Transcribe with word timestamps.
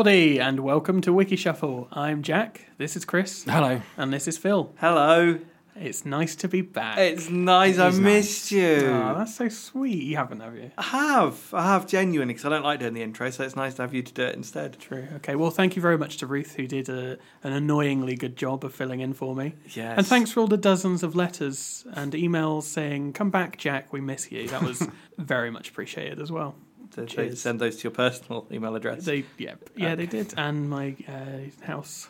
Howdy, 0.00 0.40
and 0.40 0.60
welcome 0.60 1.02
to 1.02 1.12
Wiki 1.12 1.36
Shuffle. 1.36 1.86
I'm 1.92 2.22
Jack, 2.22 2.70
this 2.78 2.96
is 2.96 3.04
Chris, 3.04 3.44
Hello. 3.44 3.82
and 3.98 4.10
this 4.10 4.26
is 4.26 4.38
Phil. 4.38 4.72
Hello. 4.78 5.38
It's 5.76 6.06
nice 6.06 6.34
to 6.36 6.48
be 6.48 6.62
back. 6.62 6.96
It's 6.96 7.28
nice. 7.28 7.78
I 7.78 7.88
is 7.88 8.00
missed 8.00 8.50
you. 8.50 8.86
Oh, 8.86 9.14
that's 9.18 9.34
so 9.34 9.50
sweet. 9.50 10.02
You 10.02 10.16
haven't, 10.16 10.40
have 10.40 10.56
you? 10.56 10.70
I 10.78 10.82
have. 10.84 11.52
I 11.52 11.64
have 11.64 11.86
genuinely 11.86 12.32
because 12.32 12.46
I 12.46 12.48
don't 12.48 12.64
like 12.64 12.80
doing 12.80 12.94
the 12.94 13.02
intro, 13.02 13.28
so 13.28 13.44
it's 13.44 13.56
nice 13.56 13.74
to 13.74 13.82
have 13.82 13.92
you 13.92 14.02
to 14.02 14.12
do 14.14 14.22
it 14.22 14.34
instead. 14.34 14.78
True. 14.80 15.06
Okay, 15.16 15.34
well, 15.34 15.50
thank 15.50 15.76
you 15.76 15.82
very 15.82 15.98
much 15.98 16.16
to 16.18 16.26
Ruth, 16.26 16.54
who 16.54 16.66
did 16.66 16.88
a, 16.88 17.18
an 17.44 17.52
annoyingly 17.52 18.16
good 18.16 18.36
job 18.36 18.64
of 18.64 18.74
filling 18.74 19.00
in 19.00 19.12
for 19.12 19.36
me. 19.36 19.54
Yes. 19.66 19.98
And 19.98 20.06
thanks 20.06 20.32
for 20.32 20.40
all 20.40 20.46
the 20.48 20.56
dozens 20.56 21.02
of 21.02 21.14
letters 21.14 21.84
and 21.92 22.14
emails 22.14 22.62
saying, 22.62 23.12
Come 23.12 23.28
back, 23.28 23.58
Jack, 23.58 23.92
we 23.92 24.00
miss 24.00 24.32
you. 24.32 24.48
That 24.48 24.62
was 24.62 24.88
very 25.18 25.50
much 25.50 25.68
appreciated 25.68 26.20
as 26.20 26.32
well. 26.32 26.54
Did 26.94 27.08
they 27.10 27.34
send 27.34 27.60
those 27.60 27.76
to 27.76 27.84
your 27.84 27.92
personal 27.92 28.46
email 28.50 28.74
address? 28.74 29.04
They, 29.04 29.24
yeah, 29.38 29.54
yeah, 29.76 29.94
they 29.94 30.06
did. 30.06 30.34
And 30.36 30.68
my 30.68 30.96
uh, 31.08 31.64
house. 31.66 32.08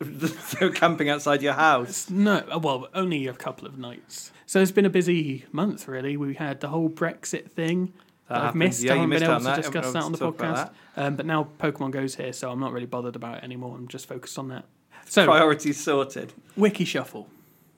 so 0.46 0.70
camping 0.70 1.08
outside 1.08 1.42
your 1.42 1.52
house. 1.52 2.10
No, 2.10 2.44
uh, 2.52 2.58
well, 2.58 2.88
only 2.94 3.26
a 3.26 3.34
couple 3.34 3.66
of 3.66 3.78
nights. 3.78 4.32
So 4.46 4.60
it's 4.60 4.72
been 4.72 4.86
a 4.86 4.90
busy 4.90 5.44
month, 5.52 5.88
really. 5.88 6.16
We 6.16 6.34
had 6.34 6.60
the 6.60 6.68
whole 6.68 6.88
Brexit 6.88 7.50
thing. 7.50 7.92
That 8.28 8.34
That 8.34 8.44
I've 8.48 8.54
missed. 8.54 8.82
Yeah, 8.82 8.92
I 8.92 8.96
haven't 8.96 9.10
been 9.10 9.22
able 9.22 9.38
to 9.38 9.44
that. 9.44 9.56
discuss 9.56 9.92
that 9.92 10.02
on 10.02 10.12
the 10.12 10.18
able 10.18 10.32
to 10.32 10.38
talk 10.38 10.56
podcast. 10.56 10.70
Um, 10.96 11.16
but 11.16 11.26
now 11.26 11.48
Pokemon 11.58 11.90
Go's 11.92 12.14
here, 12.14 12.32
so 12.32 12.50
I'm 12.50 12.60
not 12.60 12.72
really 12.72 12.86
bothered 12.86 13.16
about 13.16 13.38
it 13.38 13.44
anymore. 13.44 13.76
I'm 13.76 13.88
just 13.88 14.06
focused 14.06 14.38
on 14.38 14.48
that. 14.48 14.64
So, 15.06 15.24
Priorities 15.26 15.82
sorted. 15.82 16.32
Wiki 16.56 16.84
Shuffle. 16.84 17.28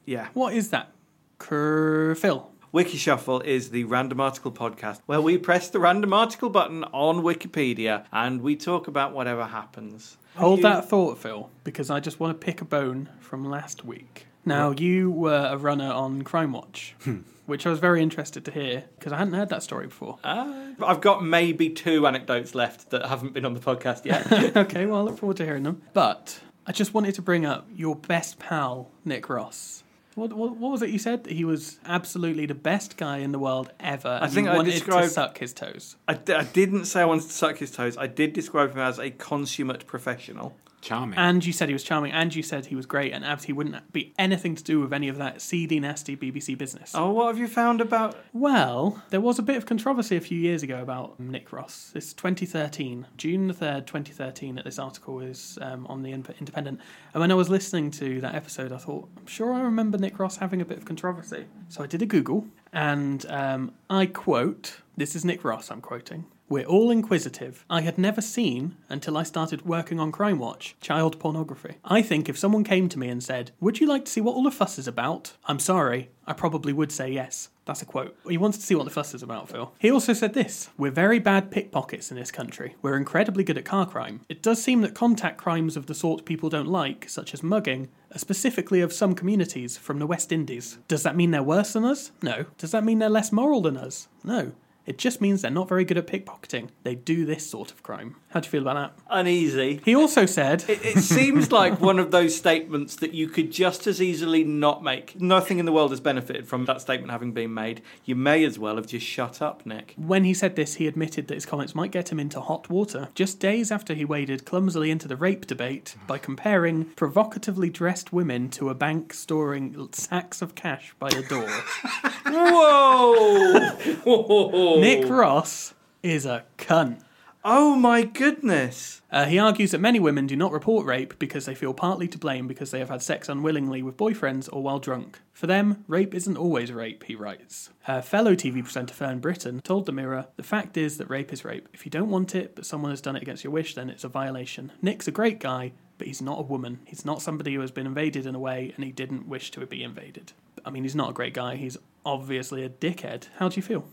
Yeah. 0.04 0.28
What 0.34 0.54
is 0.54 0.70
that? 0.70 0.90
Cur- 1.38 2.14
Phil. 2.14 2.50
Wiki 2.74 2.98
Shuffle 2.98 3.40
is 3.42 3.70
the 3.70 3.84
random 3.84 4.20
article 4.20 4.50
podcast 4.50 4.98
where 5.06 5.20
we 5.20 5.38
press 5.38 5.68
the 5.70 5.78
random 5.78 6.12
article 6.12 6.50
button 6.50 6.82
on 6.92 7.22
Wikipedia 7.22 8.04
and 8.12 8.42
we 8.42 8.56
talk 8.56 8.88
about 8.88 9.12
whatever 9.12 9.44
happens. 9.44 10.16
Hold 10.34 10.58
You- 10.58 10.62
that 10.64 10.88
thought, 10.88 11.16
Phil, 11.18 11.50
because 11.62 11.88
I 11.88 12.00
just 12.00 12.18
want 12.18 12.32
to 12.40 12.44
pick 12.44 12.60
a 12.60 12.64
bone 12.64 13.10
from 13.20 13.44
last 13.48 13.84
week. 13.84 14.26
Now, 14.44 14.72
you 14.72 15.08
were 15.12 15.50
a 15.52 15.56
runner 15.56 15.88
on 15.88 16.22
Crime 16.22 16.50
Watch, 16.50 16.96
Hmm. 17.04 17.18
which 17.46 17.64
I 17.64 17.70
was 17.70 17.78
very 17.78 18.02
interested 18.02 18.44
to 18.46 18.50
hear 18.50 18.86
because 18.98 19.12
I 19.12 19.18
hadn't 19.18 19.34
heard 19.34 19.50
that 19.50 19.62
story 19.62 19.86
before. 19.86 20.18
Uh, 20.24 20.72
I've 20.84 21.00
got 21.00 21.24
maybe 21.24 21.70
two 21.70 22.08
anecdotes 22.08 22.56
left 22.56 22.90
that 22.90 23.06
haven't 23.06 23.34
been 23.34 23.44
on 23.44 23.54
the 23.54 23.60
podcast 23.60 24.04
yet. 24.04 24.56
okay, 24.56 24.84
well, 24.86 24.98
I 24.98 25.02
look 25.02 25.18
forward 25.18 25.36
to 25.36 25.44
hearing 25.44 25.62
them. 25.62 25.82
But 25.92 26.40
I 26.66 26.72
just 26.72 26.92
wanted 26.92 27.14
to 27.14 27.22
bring 27.22 27.46
up 27.46 27.68
your 27.72 27.94
best 27.94 28.40
pal, 28.40 28.90
Nick 29.04 29.28
Ross. 29.28 29.83
What, 30.14 30.32
what, 30.32 30.56
what 30.56 30.70
was 30.70 30.82
it 30.82 30.90
you 30.90 30.98
said? 30.98 31.26
He 31.26 31.44
was 31.44 31.78
absolutely 31.84 32.46
the 32.46 32.54
best 32.54 32.96
guy 32.96 33.18
in 33.18 33.32
the 33.32 33.38
world 33.38 33.72
ever. 33.80 34.18
and 34.22 34.32
think 34.32 34.46
I 34.48 34.54
wanted 34.56 34.72
to 34.72 34.78
described- 34.78 35.10
suck 35.12 35.38
his 35.38 35.52
toes. 35.52 35.96
I, 36.06 36.14
d- 36.14 36.34
I 36.34 36.44
didn't 36.44 36.84
say 36.84 37.00
I 37.00 37.04
wanted 37.04 37.24
to 37.24 37.32
suck 37.32 37.58
his 37.58 37.70
toes. 37.72 37.96
I 37.96 38.06
did 38.06 38.32
describe 38.32 38.72
him 38.72 38.78
as 38.80 38.98
a 38.98 39.10
consummate 39.10 39.86
professional. 39.86 40.56
Charming. 40.84 41.18
And 41.18 41.44
you 41.44 41.52
said 41.54 41.68
he 41.68 41.72
was 41.72 41.82
charming, 41.82 42.12
and 42.12 42.34
you 42.34 42.42
said 42.42 42.66
he 42.66 42.76
was 42.76 42.84
great, 42.84 43.14
and 43.14 43.24
abs 43.24 43.44
he 43.44 43.54
wouldn't 43.54 43.90
be 43.90 44.12
anything 44.18 44.54
to 44.54 44.62
do 44.62 44.80
with 44.80 44.92
any 44.92 45.08
of 45.08 45.16
that 45.16 45.40
seedy, 45.40 45.80
nasty 45.80 46.14
BBC 46.14 46.58
business. 46.58 46.92
Oh, 46.94 47.10
what 47.10 47.28
have 47.28 47.38
you 47.38 47.48
found 47.48 47.80
about? 47.80 48.16
Well, 48.34 49.02
there 49.08 49.22
was 49.22 49.38
a 49.38 49.42
bit 49.42 49.56
of 49.56 49.64
controversy 49.64 50.16
a 50.16 50.20
few 50.20 50.38
years 50.38 50.62
ago 50.62 50.82
about 50.82 51.18
Nick 51.18 51.54
Ross. 51.54 51.90
It's 51.94 52.12
2013, 52.12 53.06
June 53.16 53.48
the 53.48 53.54
3rd, 53.54 53.86
2013, 53.86 54.56
that 54.56 54.66
this 54.66 54.78
article 54.78 55.20
is 55.20 55.58
um, 55.62 55.86
on 55.86 56.02
the 56.02 56.12
Independent. 56.12 56.80
And 57.14 57.20
when 57.20 57.32
I 57.32 57.34
was 57.34 57.48
listening 57.48 57.90
to 57.92 58.20
that 58.20 58.34
episode, 58.34 58.70
I 58.70 58.76
thought, 58.76 59.08
I'm 59.16 59.26
sure 59.26 59.54
I 59.54 59.62
remember 59.62 59.96
Nick 59.96 60.18
Ross 60.18 60.36
having 60.36 60.60
a 60.60 60.66
bit 60.66 60.76
of 60.76 60.84
controversy. 60.84 61.46
So 61.70 61.82
I 61.82 61.86
did 61.86 62.02
a 62.02 62.06
Google, 62.06 62.46
and 62.74 63.24
um, 63.30 63.72
I 63.88 64.04
quote 64.04 64.80
this 64.96 65.16
is 65.16 65.24
Nick 65.24 65.44
Ross, 65.44 65.70
I'm 65.70 65.80
quoting. 65.80 66.26
We're 66.48 66.66
all 66.66 66.90
inquisitive. 66.90 67.64
I 67.70 67.80
had 67.80 67.98
never 67.98 68.20
seen, 68.20 68.76
until 68.88 69.16
I 69.16 69.22
started 69.22 69.66
working 69.66 69.98
on 69.98 70.12
Crime 70.12 70.38
Watch, 70.38 70.76
child 70.80 71.18
pornography. 71.18 71.76
I 71.84 72.02
think 72.02 72.28
if 72.28 72.38
someone 72.38 72.64
came 72.64 72.88
to 72.90 72.98
me 72.98 73.08
and 73.08 73.22
said, 73.22 73.50
Would 73.60 73.80
you 73.80 73.86
like 73.86 74.04
to 74.04 74.10
see 74.10 74.20
what 74.20 74.34
all 74.34 74.44
the 74.44 74.50
fuss 74.50 74.78
is 74.78 74.86
about? 74.86 75.32
I'm 75.46 75.58
sorry, 75.58 76.10
I 76.26 76.32
probably 76.32 76.72
would 76.72 76.92
say 76.92 77.10
yes. 77.10 77.48
That's 77.64 77.80
a 77.80 77.86
quote. 77.86 78.14
He 78.28 78.36
wants 78.36 78.58
to 78.58 78.64
see 78.64 78.74
what 78.74 78.84
the 78.84 78.90
fuss 78.90 79.14
is 79.14 79.22
about, 79.22 79.48
Phil. 79.48 79.72
He 79.78 79.90
also 79.90 80.12
said 80.12 80.34
this 80.34 80.68
We're 80.76 80.90
very 80.90 81.18
bad 81.18 81.50
pickpockets 81.50 82.10
in 82.10 82.18
this 82.18 82.30
country. 82.30 82.76
We're 82.82 82.96
incredibly 82.96 83.42
good 83.42 83.58
at 83.58 83.64
car 83.64 83.86
crime. 83.86 84.20
It 84.28 84.42
does 84.42 84.62
seem 84.62 84.82
that 84.82 84.94
contact 84.94 85.38
crimes 85.38 85.76
of 85.76 85.86
the 85.86 85.94
sort 85.94 86.26
people 86.26 86.50
don't 86.50 86.68
like, 86.68 87.08
such 87.08 87.32
as 87.32 87.42
mugging, 87.42 87.88
are 88.14 88.18
specifically 88.18 88.82
of 88.82 88.92
some 88.92 89.14
communities 89.14 89.78
from 89.78 89.98
the 89.98 90.06
West 90.06 90.30
Indies. 90.30 90.78
Does 90.88 91.02
that 91.04 91.16
mean 91.16 91.30
they're 91.30 91.42
worse 91.42 91.72
than 91.72 91.84
us? 91.84 92.12
No. 92.22 92.44
Does 92.58 92.72
that 92.72 92.84
mean 92.84 92.98
they're 92.98 93.08
less 93.08 93.32
moral 93.32 93.62
than 93.62 93.78
us? 93.78 94.08
No. 94.22 94.52
It 94.86 94.98
just 94.98 95.20
means 95.20 95.42
they're 95.42 95.50
not 95.50 95.68
very 95.68 95.84
good 95.84 95.96
at 95.96 96.06
pickpocketing. 96.06 96.68
They 96.82 96.94
do 96.94 97.24
this 97.24 97.48
sort 97.48 97.70
of 97.70 97.82
crime. 97.82 98.16
How 98.30 98.40
do 98.40 98.46
you 98.46 98.50
feel 98.50 98.62
about 98.62 98.96
that? 98.96 99.04
Uneasy. 99.10 99.80
He 99.84 99.94
also 99.94 100.26
said, 100.26 100.64
It, 100.68 100.84
it 100.84 100.98
seems 101.00 101.50
like 101.52 101.80
one 101.80 101.98
of 101.98 102.10
those 102.10 102.36
statements 102.36 102.96
that 102.96 103.14
you 103.14 103.28
could 103.28 103.50
just 103.50 103.86
as 103.86 104.02
easily 104.02 104.44
not 104.44 104.82
make. 104.82 105.20
Nothing 105.20 105.58
in 105.58 105.66
the 105.66 105.72
world 105.72 105.90
has 105.90 106.00
benefited 106.00 106.46
from 106.46 106.66
that 106.66 106.80
statement 106.80 107.10
having 107.12 107.32
been 107.32 107.54
made. 107.54 107.80
You 108.04 108.16
may 108.16 108.44
as 108.44 108.58
well 108.58 108.76
have 108.76 108.86
just 108.86 109.06
shut 109.06 109.40
up, 109.40 109.64
Nick. 109.64 109.94
When 109.96 110.24
he 110.24 110.34
said 110.34 110.56
this, 110.56 110.74
he 110.74 110.86
admitted 110.86 111.28
that 111.28 111.34
his 111.34 111.46
comments 111.46 111.74
might 111.74 111.90
get 111.90 112.12
him 112.12 112.20
into 112.20 112.40
hot 112.40 112.68
water, 112.68 113.08
just 113.14 113.40
days 113.40 113.70
after 113.72 113.94
he 113.94 114.04
waded 114.04 114.44
clumsily 114.44 114.90
into 114.90 115.08
the 115.08 115.16
rape 115.16 115.46
debate 115.46 115.96
by 116.06 116.18
comparing 116.18 116.86
provocatively 116.96 117.70
dressed 117.70 118.12
women 118.12 118.50
to 118.50 118.68
a 118.68 118.74
bank 118.74 119.14
storing 119.14 119.88
sacks 119.92 120.42
of 120.42 120.54
cash 120.54 120.94
by 120.98 121.08
a 121.08 121.22
door. 121.22 121.48
Whoa! 122.26 123.70
Nick 124.80 125.08
Ross 125.08 125.74
is 126.02 126.26
a 126.26 126.44
cunt. 126.58 127.00
Oh 127.46 127.76
my 127.76 128.02
goodness. 128.04 129.02
Uh, 129.12 129.26
he 129.26 129.38
argues 129.38 129.72
that 129.72 129.80
many 129.80 130.00
women 130.00 130.26
do 130.26 130.34
not 130.34 130.50
report 130.50 130.86
rape 130.86 131.18
because 131.18 131.44
they 131.44 131.54
feel 131.54 131.74
partly 131.74 132.08
to 132.08 132.16
blame 132.16 132.48
because 132.48 132.70
they 132.70 132.78
have 132.78 132.88
had 132.88 133.02
sex 133.02 133.28
unwillingly 133.28 133.82
with 133.82 133.98
boyfriends 133.98 134.48
or 134.50 134.62
while 134.62 134.78
drunk. 134.78 135.20
For 135.34 135.46
them, 135.46 135.84
rape 135.86 136.14
isn't 136.14 136.38
always 136.38 136.72
rape, 136.72 137.04
he 137.04 137.14
writes. 137.14 137.68
Her 137.82 138.00
fellow 138.00 138.34
TV 138.34 138.62
presenter 138.62 138.94
Fern 138.94 139.18
Britton 139.18 139.60
told 139.60 139.84
The 139.84 139.92
Mirror, 139.92 140.28
The 140.36 140.42
fact 140.42 140.78
is 140.78 140.96
that 140.96 141.10
rape 141.10 141.34
is 141.34 141.44
rape. 141.44 141.68
If 141.74 141.84
you 141.84 141.90
don't 141.90 142.08
want 142.08 142.34
it, 142.34 142.56
but 142.56 142.64
someone 142.64 142.90
has 142.92 143.02
done 143.02 143.14
it 143.14 143.22
against 143.22 143.44
your 143.44 143.52
wish, 143.52 143.74
then 143.74 143.90
it's 143.90 144.04
a 144.04 144.08
violation. 144.08 144.72
Nick's 144.80 145.06
a 145.06 145.12
great 145.12 145.38
guy, 145.38 145.72
but 145.98 146.06
he's 146.06 146.22
not 146.22 146.38
a 146.38 146.44
woman. 146.44 146.80
He's 146.86 147.04
not 147.04 147.20
somebody 147.20 147.54
who 147.54 147.60
has 147.60 147.70
been 147.70 147.86
invaded 147.86 148.24
in 148.24 148.34
a 148.34 148.40
way 148.40 148.72
and 148.74 148.84
he 148.84 148.90
didn't 148.90 149.28
wish 149.28 149.50
to 149.50 149.66
be 149.66 149.82
invaded. 149.82 150.32
I 150.64 150.70
mean, 150.70 150.84
he's 150.84 150.96
not 150.96 151.10
a 151.10 151.14
great 151.14 151.34
guy, 151.34 151.56
he's 151.56 151.76
obviously 152.06 152.64
a 152.64 152.70
dickhead. 152.70 153.28
How 153.36 153.50
do 153.50 153.56
you 153.56 153.62
feel? 153.62 153.84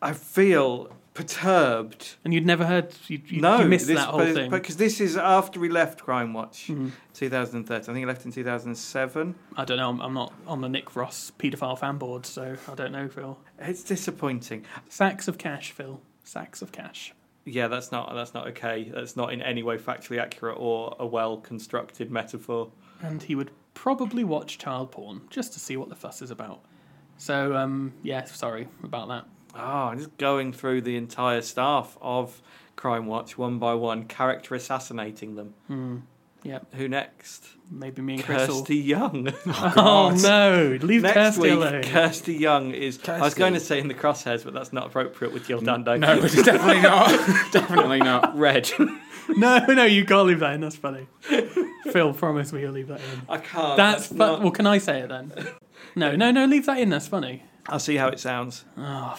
I 0.00 0.12
feel 0.12 0.90
perturbed. 1.14 2.14
And 2.24 2.32
you'd 2.32 2.46
never 2.46 2.64
heard, 2.64 2.94
you, 3.08 3.20
you, 3.26 3.40
No, 3.40 3.60
you 3.60 3.64
missed 3.66 3.86
this, 3.88 3.98
that 3.98 4.08
whole 4.08 4.20
but- 4.20 4.34
thing. 4.34 4.50
Because 4.50 4.76
this 4.76 5.00
is 5.00 5.16
after 5.16 5.58
we 5.58 5.68
left 5.68 6.02
Crime 6.02 6.32
Watch, 6.32 6.70
2013. 7.14 7.76
I 7.76 7.84
think 7.84 7.98
he 7.98 8.06
left 8.06 8.24
in 8.24 8.30
2007. 8.32 9.34
I 9.56 9.64
don't 9.64 9.76
know, 9.78 9.88
I'm, 9.90 10.00
I'm 10.00 10.14
not 10.14 10.32
on 10.46 10.60
the 10.60 10.68
Nick 10.68 10.94
Ross 10.94 11.32
paedophile 11.38 11.78
fan 11.78 11.98
board, 11.98 12.24
so 12.24 12.56
I 12.70 12.74
don't 12.74 12.92
know, 12.92 13.08
Phil. 13.08 13.38
It's 13.58 13.82
disappointing. 13.82 14.64
Sacks 14.88 15.26
of 15.26 15.38
cash, 15.38 15.72
Phil. 15.72 16.00
Sacks 16.24 16.62
of 16.62 16.70
cash. 16.72 17.14
Yeah, 17.44 17.68
that's 17.68 17.90
not 17.90 18.14
that's 18.14 18.34
not 18.34 18.46
okay. 18.48 18.90
That's 18.94 19.16
not 19.16 19.32
in 19.32 19.40
any 19.40 19.62
way 19.62 19.78
factually 19.78 20.20
accurate 20.20 20.56
or 20.60 20.94
a 20.98 21.06
well 21.06 21.38
constructed 21.38 22.10
metaphor. 22.10 22.70
And 23.00 23.22
he 23.22 23.34
would 23.34 23.50
probably 23.72 24.22
watch 24.22 24.58
child 24.58 24.90
porn 24.92 25.22
just 25.30 25.54
to 25.54 25.58
see 25.60 25.78
what 25.78 25.88
the 25.88 25.94
fuss 25.94 26.20
is 26.20 26.30
about. 26.30 26.60
So, 27.16 27.56
um, 27.56 27.94
yeah, 28.02 28.24
sorry 28.24 28.68
about 28.82 29.08
that. 29.08 29.24
Ah, 29.58 29.94
just 29.94 30.16
going 30.18 30.52
through 30.52 30.82
the 30.82 30.96
entire 30.96 31.42
staff 31.42 31.96
of 32.00 32.40
Crime 32.76 33.06
Watch 33.06 33.36
one 33.36 33.58
by 33.58 33.74
one, 33.74 34.04
character 34.04 34.54
assassinating 34.54 35.34
them. 35.34 36.04
Yeah, 36.44 36.60
Who 36.74 36.88
next? 36.88 37.44
maybe 37.70 38.00
me 38.00 38.14
and 38.14 38.24
Chris 38.24 38.46
Kirsty 38.46 38.76
Young. 38.76 39.28
Oh, 39.46 40.16
no, 40.22 40.78
leave 40.80 41.02
Next 41.02 41.14
Kirsty 41.14 41.40
week, 41.42 41.52
alone. 41.52 41.82
Kirsty 41.82 42.34
Young 42.34 42.70
is. 42.70 42.98
I 43.08 43.20
was 43.20 43.34
going 43.34 43.54
to 43.54 43.60
say 43.60 43.80
in 43.80 43.88
the 43.88 43.94
crosshairs, 43.94 44.44
but 44.44 44.54
that's 44.54 44.72
not 44.72 44.86
appropriate 44.86 45.34
with 45.34 45.48
your 45.48 45.60
Dando. 45.60 45.96
No, 45.98 46.18
it's 46.22 46.34
definitely 46.42 46.80
not. 46.82 47.52
definitely 47.52 47.98
not. 47.98 48.38
Red. 48.38 48.70
no, 49.28 49.58
no, 49.66 49.84
you 49.84 50.04
can't 50.04 50.28
leave 50.28 50.38
that 50.40 50.54
in. 50.54 50.60
That's 50.60 50.76
funny. 50.76 51.08
Phil, 51.92 52.14
promise 52.14 52.52
me 52.52 52.60
you'll 52.60 52.72
leave 52.72 52.88
that 52.88 53.00
in. 53.00 53.22
I 53.28 53.38
can't. 53.38 53.76
That's 53.76 54.06
fu- 54.06 54.14
not- 54.14 54.40
well. 54.40 54.52
Can 54.52 54.66
I 54.66 54.78
say 54.78 55.00
it 55.00 55.08
then? 55.08 55.32
No, 55.96 56.14
no, 56.14 56.30
no. 56.30 56.44
Leave 56.46 56.66
that 56.66 56.78
in. 56.78 56.88
That's 56.90 57.08
funny. 57.08 57.42
I'll 57.68 57.78
see 57.78 57.96
how 57.96 58.08
it 58.08 58.20
sounds. 58.20 58.64
Oh 58.76 59.18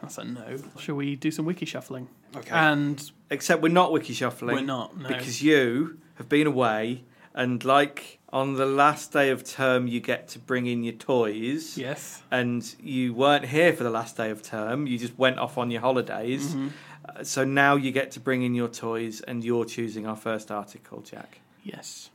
that's 0.00 0.18
a 0.18 0.24
no. 0.24 0.58
Shall 0.78 0.94
we 0.94 1.16
do 1.16 1.30
some 1.30 1.44
wiki 1.44 1.66
shuffling? 1.66 2.08
Okay. 2.36 2.50
And 2.50 3.10
Except 3.30 3.62
we're 3.62 3.68
not 3.68 3.92
wiki 3.92 4.12
shuffling. 4.12 4.56
We're 4.56 4.62
not, 4.62 4.96
no. 4.96 5.08
Because 5.08 5.42
you 5.42 5.98
have 6.14 6.28
been 6.28 6.46
away, 6.46 7.04
and 7.34 7.64
like 7.64 8.18
on 8.32 8.54
the 8.54 8.66
last 8.66 9.12
day 9.12 9.30
of 9.30 9.44
term, 9.44 9.86
you 9.86 10.00
get 10.00 10.28
to 10.28 10.38
bring 10.38 10.66
in 10.66 10.84
your 10.84 10.94
toys. 10.94 11.78
yes, 11.78 12.22
And 12.30 12.74
you 12.80 13.14
weren't 13.14 13.46
here 13.46 13.72
for 13.72 13.84
the 13.84 13.90
last 13.90 14.16
day 14.16 14.30
of 14.30 14.42
term. 14.42 14.86
You 14.86 14.98
just 14.98 15.18
went 15.18 15.38
off 15.38 15.56
on 15.58 15.70
your 15.70 15.80
holidays. 15.80 16.54
Mm-hmm. 16.54 16.68
Uh, 17.04 17.24
so 17.24 17.44
now 17.44 17.76
you 17.76 17.90
get 17.90 18.10
to 18.12 18.20
bring 18.20 18.42
in 18.42 18.54
your 18.54 18.68
toys, 18.68 19.20
and 19.22 19.42
you're 19.44 19.64
choosing 19.64 20.06
our 20.06 20.16
first 20.16 20.50
article, 20.50 21.00
Jack. 21.00 21.40
yes. 21.62 22.10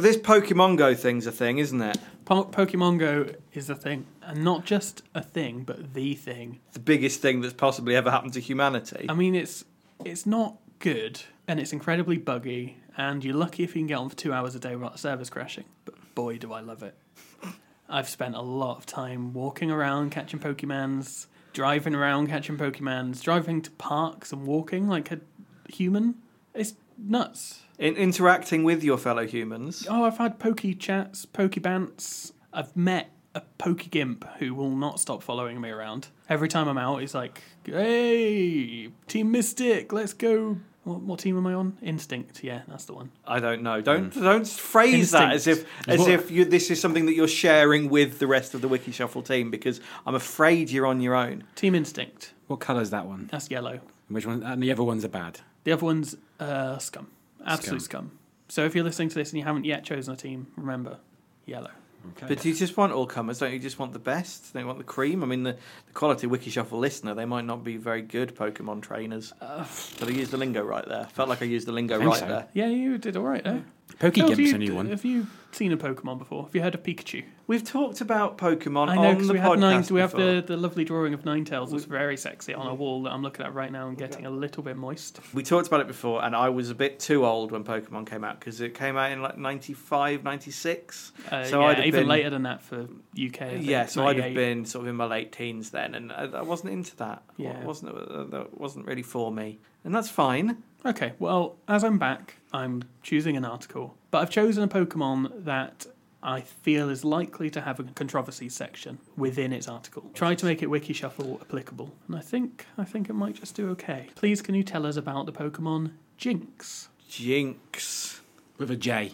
So 0.00 0.06
this 0.06 0.16
Pokemon 0.16 0.78
Go 0.78 0.94
thing's 0.94 1.26
a 1.26 1.30
thing, 1.30 1.58
isn't 1.58 1.82
it? 1.82 1.98
Po- 2.24 2.46
Pokemon 2.46 2.98
Go 2.98 3.26
is 3.52 3.68
a 3.68 3.74
thing, 3.74 4.06
and 4.22 4.42
not 4.42 4.64
just 4.64 5.02
a 5.14 5.22
thing, 5.22 5.62
but 5.62 5.92
the 5.92 6.14
thing. 6.14 6.60
The 6.72 6.78
biggest 6.78 7.20
thing 7.20 7.42
that's 7.42 7.52
possibly 7.52 7.94
ever 7.94 8.10
happened 8.10 8.32
to 8.32 8.40
humanity. 8.40 9.04
I 9.10 9.12
mean, 9.12 9.34
it's 9.34 9.62
it's 10.02 10.24
not 10.24 10.56
good, 10.78 11.20
and 11.46 11.60
it's 11.60 11.74
incredibly 11.74 12.16
buggy, 12.16 12.78
and 12.96 13.22
you're 13.22 13.36
lucky 13.36 13.62
if 13.62 13.76
you 13.76 13.82
can 13.82 13.88
get 13.88 13.98
on 13.98 14.08
for 14.08 14.16
two 14.16 14.32
hours 14.32 14.54
a 14.54 14.58
day 14.58 14.74
without 14.74 14.92
the 14.92 14.98
servers 14.98 15.28
crashing. 15.28 15.66
But 15.84 15.96
boy, 16.14 16.38
do 16.38 16.50
I 16.54 16.60
love 16.60 16.82
it! 16.82 16.96
I've 17.90 18.08
spent 18.08 18.34
a 18.34 18.40
lot 18.40 18.78
of 18.78 18.86
time 18.86 19.34
walking 19.34 19.70
around 19.70 20.12
catching 20.12 20.40
Pokemons, 20.40 21.26
driving 21.52 21.94
around 21.94 22.28
catching 22.28 22.56
Pokemons, 22.56 23.20
driving 23.20 23.60
to 23.60 23.70
parks 23.72 24.32
and 24.32 24.46
walking 24.46 24.88
like 24.88 25.12
a 25.12 25.20
human. 25.68 26.14
It's 26.54 26.72
nuts. 26.96 27.64
In 27.80 27.96
interacting 27.96 28.62
with 28.62 28.84
your 28.84 28.98
fellow 28.98 29.26
humans. 29.26 29.86
Oh, 29.88 30.04
I've 30.04 30.18
had 30.18 30.38
pokey 30.38 30.74
chats, 30.74 31.24
pokey 31.24 31.60
bants. 31.60 32.30
I've 32.52 32.76
met 32.76 33.10
a 33.34 33.40
pokey 33.56 33.88
Gimp 33.88 34.26
who 34.38 34.54
will 34.54 34.76
not 34.76 35.00
stop 35.00 35.22
following 35.22 35.58
me 35.58 35.70
around. 35.70 36.08
Every 36.28 36.46
time 36.46 36.68
I'm 36.68 36.76
out, 36.76 37.00
he's 37.00 37.14
like, 37.14 37.42
"Hey, 37.64 38.90
Team 39.08 39.30
Mystic, 39.32 39.94
let's 39.94 40.12
go." 40.12 40.58
What, 40.84 41.00
what 41.00 41.18
team 41.20 41.38
am 41.38 41.46
I 41.46 41.54
on? 41.54 41.78
Instinct. 41.80 42.44
Yeah, 42.44 42.62
that's 42.68 42.84
the 42.84 42.92
one. 42.92 43.12
I 43.26 43.40
don't 43.40 43.62
know. 43.62 43.80
Don't 43.80 44.12
don't 44.12 44.46
phrase 44.46 45.12
that 45.12 45.32
as 45.32 45.46
if 45.46 45.64
as 45.88 46.00
What? 46.00 46.10
if 46.10 46.30
you, 46.30 46.44
this 46.44 46.70
is 46.70 46.78
something 46.82 47.06
that 47.06 47.14
you're 47.14 47.28
sharing 47.28 47.88
with 47.88 48.18
the 48.18 48.26
rest 48.26 48.52
of 48.52 48.60
the 48.60 48.68
Wiki 48.68 48.92
Shuffle 48.92 49.22
team 49.22 49.50
because 49.50 49.80
I'm 50.06 50.14
afraid 50.14 50.68
you're 50.68 50.86
on 50.86 51.00
your 51.00 51.14
own. 51.14 51.44
Team 51.54 51.74
Instinct. 51.74 52.34
What 52.46 52.60
colour's 52.60 52.90
that 52.90 53.06
one? 53.06 53.30
That's 53.32 53.50
yellow. 53.50 53.80
Which 54.08 54.26
one? 54.26 54.42
And 54.42 54.62
the 54.62 54.70
other 54.70 54.82
ones 54.82 55.02
are 55.02 55.08
bad. 55.08 55.40
The 55.64 55.72
other 55.72 55.86
one's 55.86 56.14
uh, 56.38 56.76
scum. 56.76 57.06
Absolute 57.46 57.82
scum. 57.82 58.12
So 58.48 58.64
if 58.64 58.74
you're 58.74 58.84
listening 58.84 59.08
to 59.10 59.14
this 59.14 59.30
and 59.30 59.38
you 59.38 59.44
haven't 59.44 59.64
yet 59.64 59.84
chosen 59.84 60.14
a 60.14 60.16
team, 60.16 60.48
remember, 60.56 60.98
yellow. 61.46 61.70
Okay. 62.16 62.26
But 62.28 62.40
do 62.40 62.48
you 62.48 62.54
just 62.54 62.76
want 62.76 62.92
all 62.92 63.06
comers? 63.06 63.38
Don't 63.38 63.52
you 63.52 63.58
just 63.58 63.78
want 63.78 63.92
the 63.92 63.98
best? 63.98 64.52
Don't 64.52 64.62
you 64.62 64.66
want 64.66 64.78
the 64.78 64.84
cream? 64.84 65.22
I 65.22 65.26
mean, 65.26 65.42
the, 65.42 65.52
the 65.52 65.92
quality 65.92 66.26
Wiki 66.26 66.50
Shuffle 66.50 66.78
listener, 66.78 67.14
they 67.14 67.26
might 67.26 67.44
not 67.44 67.62
be 67.62 67.76
very 67.76 68.02
good 68.02 68.34
Pokemon 68.34 68.82
trainers. 68.82 69.32
Uh, 69.40 69.66
did 69.98 70.08
I 70.08 70.12
use 70.12 70.30
the 70.30 70.38
lingo 70.38 70.62
right 70.62 70.86
there? 70.86 71.04
Felt 71.12 71.28
like 71.28 71.42
I 71.42 71.44
used 71.44 71.66
the 71.68 71.72
lingo 71.72 71.98
right 71.98 72.18
so. 72.18 72.26
there. 72.26 72.48
Yeah, 72.54 72.68
you 72.68 72.96
did 72.96 73.16
all 73.16 73.24
right 73.24 73.44
there. 73.44 73.64
Poke 73.98 74.14
Phil, 74.14 74.28
Gimp's 74.28 74.38
you- 74.38 74.54
a 74.54 74.58
new 74.58 74.74
one. 74.74 74.86
Have 74.86 75.04
you 75.04 75.26
seen 75.52 75.72
a 75.72 75.76
Pokemon 75.76 76.18
before? 76.18 76.44
Have 76.44 76.54
you 76.54 76.62
heard 76.62 76.74
of 76.74 76.82
Pikachu? 76.82 77.24
We've 77.46 77.64
talked 77.64 78.00
about 78.00 78.38
Pokemon 78.38 78.88
I 78.88 78.94
know 78.94 79.02
on 79.02 79.14
because 79.14 79.26
the 79.26 79.32
we 79.34 79.38
podcast 79.40 79.50
have 79.50 79.58
nine. 79.58 79.84
We 79.90 80.00
have 80.00 80.12
the, 80.12 80.44
the 80.46 80.56
lovely 80.56 80.84
drawing 80.84 81.14
of 81.14 81.22
Ninetales 81.24 81.70
that's 81.72 81.84
very 81.84 82.16
sexy 82.16 82.54
on 82.54 82.66
a 82.68 82.74
wall 82.74 83.02
that 83.02 83.10
I'm 83.10 83.22
looking 83.22 83.44
at 83.44 83.52
right 83.52 83.72
now 83.72 83.88
and 83.88 83.98
getting 83.98 84.26
a 84.26 84.30
little 84.30 84.62
bit 84.62 84.76
moist. 84.76 85.18
We 85.34 85.42
talked 85.42 85.66
about 85.66 85.80
it 85.80 85.88
before, 85.88 86.24
and 86.24 86.36
I 86.36 86.48
was 86.50 86.70
a 86.70 86.74
bit 86.74 87.00
too 87.00 87.26
old 87.26 87.50
when 87.50 87.64
Pokemon 87.64 88.06
came 88.06 88.22
out 88.22 88.38
because 88.38 88.60
it 88.60 88.74
came 88.74 88.96
out 88.96 89.10
in 89.10 89.20
like 89.20 89.36
95, 89.36 90.22
96. 90.22 91.12
Uh, 91.30 91.44
so 91.44 91.60
yeah, 91.60 91.66
I'd 91.66 91.78
even 91.80 92.02
been, 92.02 92.08
later 92.08 92.30
than 92.30 92.44
that 92.44 92.62
for 92.62 92.82
UK. 93.20 93.58
Yeah, 93.60 93.86
so 93.86 94.06
I'd 94.06 94.18
have 94.18 94.34
been 94.34 94.64
sort 94.64 94.84
of 94.84 94.88
in 94.88 94.96
my 94.96 95.06
late 95.06 95.32
teens 95.32 95.70
then, 95.70 95.96
and 95.96 96.12
I, 96.12 96.26
I 96.26 96.42
wasn't 96.42 96.72
into 96.72 96.96
that. 96.98 97.22
Yeah. 97.36 97.58
It 97.60 97.66
wasn't 97.66 97.96
uh, 97.96 98.24
that 98.24 98.58
wasn't 98.58 98.86
really 98.86 99.02
for 99.02 99.32
me, 99.32 99.58
and 99.84 99.92
that's 99.94 100.08
fine. 100.08 100.62
Okay, 100.86 101.12
well, 101.18 101.56
as 101.68 101.84
I'm 101.84 101.98
back, 101.98 102.36
I'm 102.52 102.84
choosing 103.02 103.36
an 103.36 103.44
article, 103.44 103.96
but 104.10 104.18
I've 104.18 104.30
chosen 104.30 104.62
a 104.62 104.68
Pokemon 104.68 105.44
that 105.44 105.86
I 106.22 106.42
feel 106.42 106.90
is 106.90 107.04
likely 107.04 107.48
to 107.50 107.60
have 107.60 107.80
a 107.80 107.84
controversy 107.84 108.48
section 108.48 108.98
within 109.16 109.52
its 109.52 109.68
article. 109.68 110.10
Try 110.14 110.34
to 110.34 110.44
make 110.44 110.62
it 110.62 110.66
Wiki 110.66 110.92
Shuffle 110.92 111.38
applicable, 111.40 111.94
and 112.06 112.16
I 112.16 112.20
think 112.20 112.66
I 112.76 112.84
think 112.84 113.08
it 113.08 113.14
might 113.14 113.34
just 113.34 113.54
do 113.54 113.70
okay. 113.70 114.08
Please, 114.14 114.42
can 114.42 114.54
you 114.54 114.62
tell 114.62 114.84
us 114.86 114.96
about 114.96 115.26
the 115.26 115.32
Pokemon 115.32 115.92
Jynx? 116.18 116.88
Jynx. 117.08 118.20
With 118.58 118.70
a 118.70 118.76
J. 118.76 119.12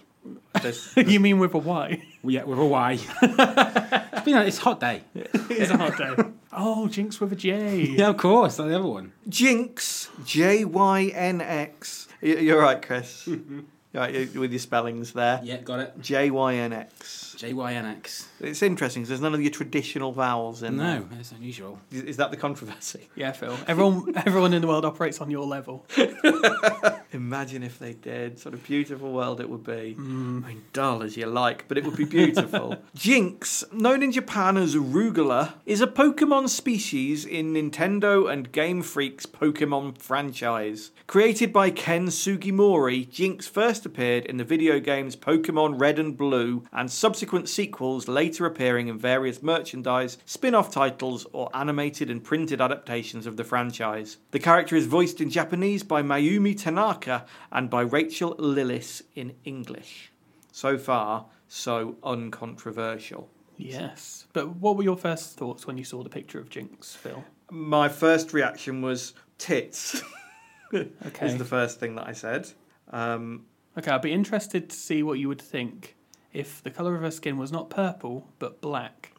You 0.97 1.21
mean 1.21 1.39
with 1.39 1.55
a 1.55 1.59
Y? 1.59 2.03
Yeah, 2.25 2.43
with 2.43 2.59
a 2.59 2.65
Y. 2.65 2.93
it's, 3.23 4.25
been 4.25 4.37
a, 4.37 4.43
it's 4.43 4.59
a 4.59 4.63
hot 4.63 4.81
day. 4.81 5.03
It's 5.15 5.71
a 5.71 5.77
hot 5.77 5.97
day. 5.97 6.17
Oh, 6.59 6.89
Jynx 6.89 7.21
with 7.21 7.33
a 7.33 7.37
J. 7.37 7.83
Yeah, 7.99 8.09
of 8.09 8.17
course. 8.17 8.57
That's 8.57 8.69
the 8.71 8.75
other 8.79 8.89
one. 8.89 9.13
Jynx, 9.29 10.09
J 10.25 10.65
Y 10.65 11.13
N 11.15 11.41
X. 11.43 12.09
You're 12.23 12.61
right, 12.61 12.81
Chris. 12.81 13.29
Right 13.95 14.35
with 14.35 14.53
your 14.53 14.59
spellings 14.59 15.15
there. 15.15 15.41
Yeah, 15.43 15.57
got 15.57 15.81
it. 15.81 15.95
J 16.03 16.31
Y 16.31 16.55
N 16.57 16.75
X. 16.75 17.35
J 17.39 17.55
Y 17.55 17.73
N 17.73 17.87
X. 17.87 18.29
It's 18.41 18.61
interesting 18.63 19.03
because 19.03 19.09
there's 19.09 19.21
none 19.23 19.33
of 19.33 19.41
your 19.41 19.51
traditional 19.51 20.13
vowels 20.13 20.63
in 20.63 20.77
there. 20.77 21.01
No, 21.01 21.09
it's 21.19 21.33
unusual. 21.33 21.79
Is- 21.91 22.03
Is 22.03 22.17
that 22.19 22.31
the 22.31 22.37
controversy? 22.37 23.09
Yeah, 23.15 23.33
Phil. 23.33 23.57
Everyone, 23.67 24.13
everyone 24.27 24.53
in 24.53 24.61
the 24.61 24.69
world 24.69 24.85
operates 24.85 25.23
on 25.23 25.31
your 25.31 25.47
level. 25.47 25.87
Imagine 27.17 27.63
if 27.63 27.79
they 27.79 27.95
did. 27.95 28.39
Sort 28.39 28.55
of 28.55 28.63
beautiful 28.63 29.11
world 29.11 29.41
it 29.41 29.49
would 29.49 29.65
be. 29.65 29.97
Mm. 29.99 30.45
I 30.45 30.49
mean, 30.49 30.65
dull 30.75 31.03
as 31.03 31.17
you 31.17 31.25
like, 31.25 31.67
but 31.67 31.79
it 31.79 31.85
would 31.85 31.97
be 31.97 32.05
beautiful. 32.05 32.77
Jynx, 32.95 33.65
known 33.73 34.03
in 34.03 34.13
Japan 34.13 34.59
as 34.59 34.75
Arugula, 34.75 35.55
is 35.65 35.81
a 35.81 35.87
Pokemon 35.87 36.51
species 36.51 37.25
in 37.25 37.55
Nintendo 37.55 38.31
and 38.31 38.53
Game 38.53 38.83
Freak's 38.83 39.25
Pokemon 39.25 39.97
franchise. 39.97 40.91
Created 41.07 41.55
by 41.55 41.71
Ken 41.71 42.09
Sugimori, 42.09 43.09
Jynx 43.09 43.49
first 43.49 43.87
appeared 43.87 44.27
in 44.27 44.37
the 44.37 44.45
video 44.45 44.79
games 44.79 45.17
Pokemon 45.17 45.81
Red 45.81 45.99
and 45.99 46.19
Blue 46.19 46.65
and 46.71 46.91
subsequent 46.91 47.49
sequels, 47.49 48.09
later 48.09 48.45
appearing 48.45 48.89
in 48.89 48.99
various 48.99 49.43
merchandise, 49.43 50.19
spin 50.27 50.55
off 50.55 50.71
titles, 50.71 51.27
or 51.33 51.49
animated 51.55 52.11
and 52.11 52.23
printed 52.23 52.61
adaptations 52.61 53.27
of 53.27 53.39
the 53.39 53.45
franchise. 53.45 54.19
The 54.33 54.39
character 54.39 54.77
is 54.77 54.85
voiced 54.85 55.23
in 55.23 55.31
Japanese 55.31 55.83
by 55.83 56.03
Mayumi 56.03 56.61
Tanaka 56.61 57.06
and 57.53 57.71
by 57.71 57.83
Rachel 57.83 58.35
Lillis 58.37 59.03
in 59.15 59.35
English. 59.45 60.11
So 60.53 60.79
far, 60.79 61.27
so 61.49 61.97
uncontroversial. 62.03 63.29
Yes. 63.57 64.27
But 64.33 64.57
what 64.57 64.77
were 64.77 64.83
your 64.83 64.97
first 64.97 65.37
thoughts 65.39 65.67
when 65.67 65.79
you 65.79 65.85
saw 65.85 66.03
the 66.03 66.09
picture 66.11 66.39
of 66.39 66.49
Jynx, 66.51 66.95
Phil? 66.95 67.25
My 67.51 67.89
first 67.89 68.33
reaction 68.33 68.83
was 68.83 69.15
tits, 69.39 70.03
Okay. 70.75 71.27
is 71.27 71.39
the 71.39 71.45
first 71.45 71.79
thing 71.81 71.95
that 71.97 72.07
I 72.09 72.13
said. 72.13 72.49
Um, 72.91 73.47
Okay, 73.79 73.91
I'd 73.91 74.01
be 74.03 74.13
interested 74.13 74.71
to 74.71 74.77
see 74.77 75.03
what 75.03 75.19
you 75.19 75.29
would 75.29 75.41
think 75.41 75.97
if 76.33 76.63
the 76.63 76.71
colour 76.71 76.95
of 76.97 77.03
her 77.03 77.11
skin 77.11 77.37
was 77.37 77.53
not 77.53 77.69
purple 77.69 78.27
but 78.39 78.61
black, 78.63 79.13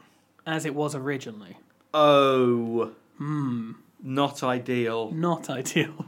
as 0.47 0.65
it 0.65 0.73
was 0.73 0.95
originally. 0.95 1.57
oh, 1.93 2.91
Hmm. 3.17 3.73
not 4.03 4.43
ideal. 4.43 5.11
Not 5.11 5.49
ideal. 5.61 6.05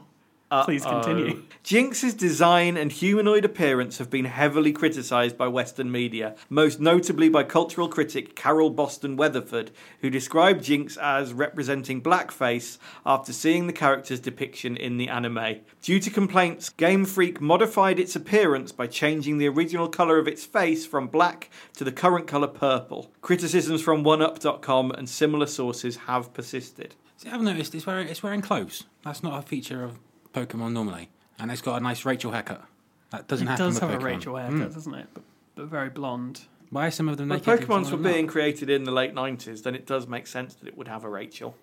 Please 0.64 0.84
continue. 0.84 1.44
Jynx's 1.64 2.16
design 2.16 2.76
and 2.76 2.92
humanoid 2.92 3.46
appearance 3.46 4.00
have 4.00 4.10
been 4.10 4.26
heavily 4.26 4.72
criticised 4.72 5.38
by 5.38 5.48
Western 5.48 5.92
media, 5.92 6.36
most 6.50 6.80
notably 6.80 7.30
by 7.30 7.44
cultural 7.44 7.88
critic 7.88 8.36
Carol 8.36 8.72
Boston 8.72 9.16
Weatherford, 9.16 9.70
who 10.02 10.10
described 10.10 10.64
Jynx 10.64 10.98
as 10.98 11.34
representing 11.34 12.02
blackface 12.02 12.80
after 13.06 13.32
seeing 13.32 13.68
the 13.68 13.74
character's 13.74 14.20
depiction 14.20 14.76
in 14.76 14.98
the 14.98 15.08
anime. 15.08 15.60
Due 15.84 16.00
to 16.00 16.10
complaints, 16.10 16.70
Game 16.70 17.06
Freak 17.06 17.40
modified 17.40 18.00
its 18.00 18.16
appearance 18.16 18.72
by 18.72 18.88
changing 18.88 19.38
the 19.38 19.48
original 19.48 19.88
colour 19.88 20.18
of 20.18 20.28
its 20.28 20.46
face 20.46 20.84
from 20.86 21.08
black 21.08 21.52
to 21.76 21.84
the 21.84 21.92
current 21.92 22.26
colour 22.26 22.48
purple. 22.48 23.12
Criticisms 23.22 23.84
from 23.84 24.04
OneUp.com 24.04 24.92
and 24.92 25.08
similar 25.08 25.46
sources 25.46 25.98
have 26.08 26.34
persisted. 26.34 26.96
See, 27.18 27.30
I've 27.30 27.42
noticed 27.42 27.76
it's 27.76 27.86
wearing 27.86 28.08
it's 28.08 28.24
wearing 28.24 28.42
clothes. 28.42 28.86
That's 29.04 29.22
not 29.22 29.38
a 29.38 29.46
feature 29.46 29.84
of 29.84 30.00
Pokemon 30.34 30.74
normally, 30.74 31.10
and 31.40 31.52
it's 31.52 31.62
got 31.62 31.80
a 31.80 31.84
nice 31.84 32.06
Rachel 32.06 32.32
haircut. 32.32 32.64
That 33.12 33.28
doesn't 33.28 33.48
It 33.48 33.52
happen 33.52 33.66
It 33.66 33.68
does 33.68 33.82
with 33.82 33.90
have 33.90 34.02
a 34.02 34.06
Rachel 34.06 34.36
haircut, 34.36 34.58
hmm. 34.58 34.74
doesn't 34.74 34.94
it? 34.94 35.08
But, 35.14 35.24
but 35.56 35.66
very 35.66 35.90
blonde. 35.90 36.42
Why 36.70 36.88
are 36.88 36.92
some 36.92 37.10
of 37.10 37.18
them 37.18 37.30
When 37.30 37.40
naked? 37.40 37.68
Pokemon's 37.68 37.90
some 37.90 38.04
were 38.04 38.10
being 38.12 38.26
not? 38.26 38.32
created 38.32 38.70
in 38.70 38.84
the 38.84 38.92
late 38.92 39.16
90s, 39.16 39.64
then 39.64 39.74
it 39.74 39.88
does 39.88 40.08
make 40.08 40.28
sense 40.28 40.54
that 40.56 40.68
it 40.68 40.78
would 40.78 40.88
have 40.88 41.04
a 41.04 41.10
Rachel. 41.10 41.56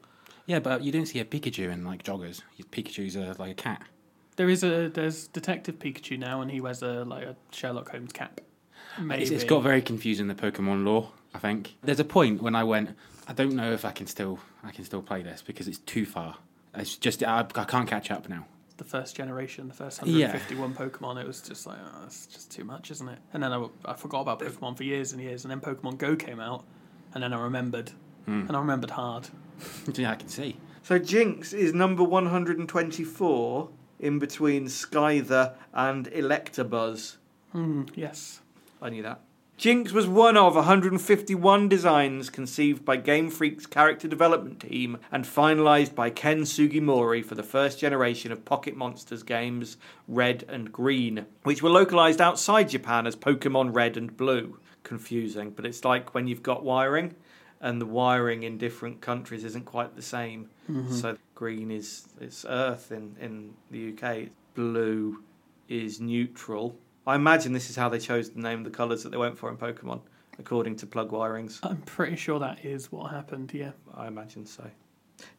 Yeah, 0.47 0.59
but 0.61 0.83
you 0.83 0.91
don't 0.93 1.07
see 1.07 1.21
a 1.21 1.25
Pikachu 1.25 1.71
in 1.71 1.85
like 1.85 2.03
joggers. 2.03 2.43
Pikachu's 2.71 3.17
a, 3.17 3.35
like 3.39 3.53
a 3.53 3.55
cat. 3.55 3.83
There 4.37 4.49
is 4.49 4.63
a 4.63 4.89
there's 4.89 5.29
Detective 5.29 5.79
Pikachu 5.79 6.19
now, 6.19 6.41
and 6.41 6.51
he 6.51 6.61
wears 6.61 6.83
a 6.83 7.05
like 7.05 7.25
a 7.25 7.37
Sherlock 7.53 7.91
Holmes 7.91 8.13
cap. 8.13 8.41
Maybe 9.01 9.23
It's, 9.23 9.31
it's 9.31 9.45
got 9.45 9.63
very 9.63 9.83
confusing 9.83 10.29
the 10.29 10.35
Pokemon 10.35 10.85
lore. 10.85 11.11
I 11.35 11.39
think 11.39 11.75
there's 11.83 12.01
a 12.01 12.05
point 12.05 12.43
when 12.43 12.55
I 12.55 12.65
went. 12.65 12.91
I 13.29 13.33
don't 13.33 13.55
know 13.55 13.73
if 13.73 13.85
I 13.85 13.93
can 13.93 14.07
still 14.07 14.39
I 14.63 14.71
can 14.73 14.85
still 14.85 15.03
play 15.03 15.23
this 15.23 15.43
because 15.43 15.69
it's 15.69 15.79
too 15.79 16.07
far. 16.07 16.37
It's 16.75 16.97
just 16.97 17.23
I, 17.23 17.47
I 17.55 17.65
can't 17.65 17.89
catch 17.89 18.11
up 18.11 18.29
now. 18.29 18.47
The 18.77 18.85
first 18.85 19.17
generation, 19.17 19.69
the 19.69 19.75
first 19.75 20.01
Yeah. 20.05 20.27
151 20.27 20.75
Pokemon. 20.75 21.21
It 21.21 21.27
was 21.27 21.41
just 21.41 21.67
like 21.67 21.79
oh, 21.83 22.05
it's 22.05 22.27
just 22.27 22.51
too 22.51 22.65
much, 22.65 22.91
isn't 22.91 23.09
it? 23.09 23.19
And 23.33 23.43
then 23.43 23.53
I, 23.53 23.67
I 23.85 23.95
forgot 23.95 24.21
about 24.21 24.41
Pokemon 24.41 24.77
for 24.77 24.85
years 24.85 25.13
and 25.13 25.23
years, 25.23 25.45
and 25.45 25.51
then 25.51 25.61
Pokemon 25.61 25.99
Go 25.99 26.15
came 26.17 26.41
out, 26.41 26.65
and 27.15 27.23
then 27.23 27.33
I 27.33 27.41
remembered, 27.41 27.93
hmm. 28.27 28.43
and 28.47 28.53
I 28.57 28.59
remembered 28.61 28.91
hard. 28.91 29.29
yeah, 29.95 30.11
I 30.11 30.15
can 30.15 30.29
see. 30.29 30.57
So 30.83 30.99
Jynx 30.99 31.53
is 31.53 31.73
number 31.73 32.05
124 32.05 33.69
in 33.99 34.19
between 34.19 34.67
Scyther 34.67 35.55
and 35.73 36.07
Electabuzz. 36.11 37.17
Hmm, 37.53 37.85
yes. 37.95 38.41
I 38.83 38.91
knew 38.91 39.03
that. 39.03 39.21
Jynx 39.57 39.93
was 39.93 40.07
one 40.07 40.37
of 40.37 40.55
151 40.55 41.69
designs 41.69 42.29
conceived 42.29 42.85
by 42.85 42.97
Game 42.97 43.31
Freak's 43.31 43.65
character 43.65 44.07
development 44.07 44.61
team 44.61 44.99
and 45.11 45.25
finalised 45.25 45.95
by 45.95 46.11
Ken 46.11 46.43
Sugimori 46.43 47.25
for 47.25 47.37
the 47.37 47.43
first 47.43 47.79
generation 47.79 48.31
of 48.31 48.45
Pocket 48.45 48.77
Monsters 48.77 49.23
games 49.23 49.79
Red 50.07 50.45
and 50.47 50.71
Green, 50.71 51.25
which 51.43 51.63
were 51.63 51.71
localised 51.71 52.21
outside 52.21 52.69
Japan 52.69 53.07
as 53.07 53.17
Pokemon 53.17 53.75
Red 53.75 53.97
and 53.97 54.15
Blue. 54.15 54.59
Confusing, 54.83 55.51
but 55.51 55.65
it's 55.65 55.87
like 55.87 56.15
when 56.15 56.29
you've 56.29 56.43
got 56.43 56.63
wiring 56.63 57.15
and 57.59 57.81
the 57.81 57.87
wiring 57.87 58.43
in 58.43 58.59
different 58.59 59.01
countries 59.01 59.43
isn't 59.43 59.65
quite 59.65 59.97
the 59.97 60.03
same. 60.03 60.51
Mm-hmm. 60.71 60.93
So 60.93 61.17
green 61.35 61.71
is 61.71 62.07
it's 62.21 62.45
Earth 62.47 62.93
in, 62.93 63.17
in 63.19 63.55
the 63.71 63.95
UK, 63.95 64.29
blue 64.55 65.23
is 65.67 65.99
neutral. 65.99 66.77
I 67.07 67.15
imagine 67.15 67.53
this 67.53 67.71
is 67.71 67.77
how 67.77 67.89
they 67.89 67.99
chose 67.99 68.31
the 68.31 68.41
name 68.41 68.65
the 68.65 68.71
colours 68.71 69.03
that 69.03 69.11
they 69.11 69.17
went 69.17 69.39
for 69.39 69.49
in 69.49 69.57
Pokemon, 69.57 70.01
according 70.39 70.77
to 70.77 70.87
plug 70.87 71.11
wirings. 71.11 71.61
I'm 71.63 71.83
pretty 71.83 72.17
sure 72.17 72.39
that 72.41 72.65
is 72.65 72.91
what 72.91 73.11
happened. 73.13 73.53
Yeah. 73.55 73.73
I 73.95 74.07
imagine 74.09 74.47
so. 74.47 74.71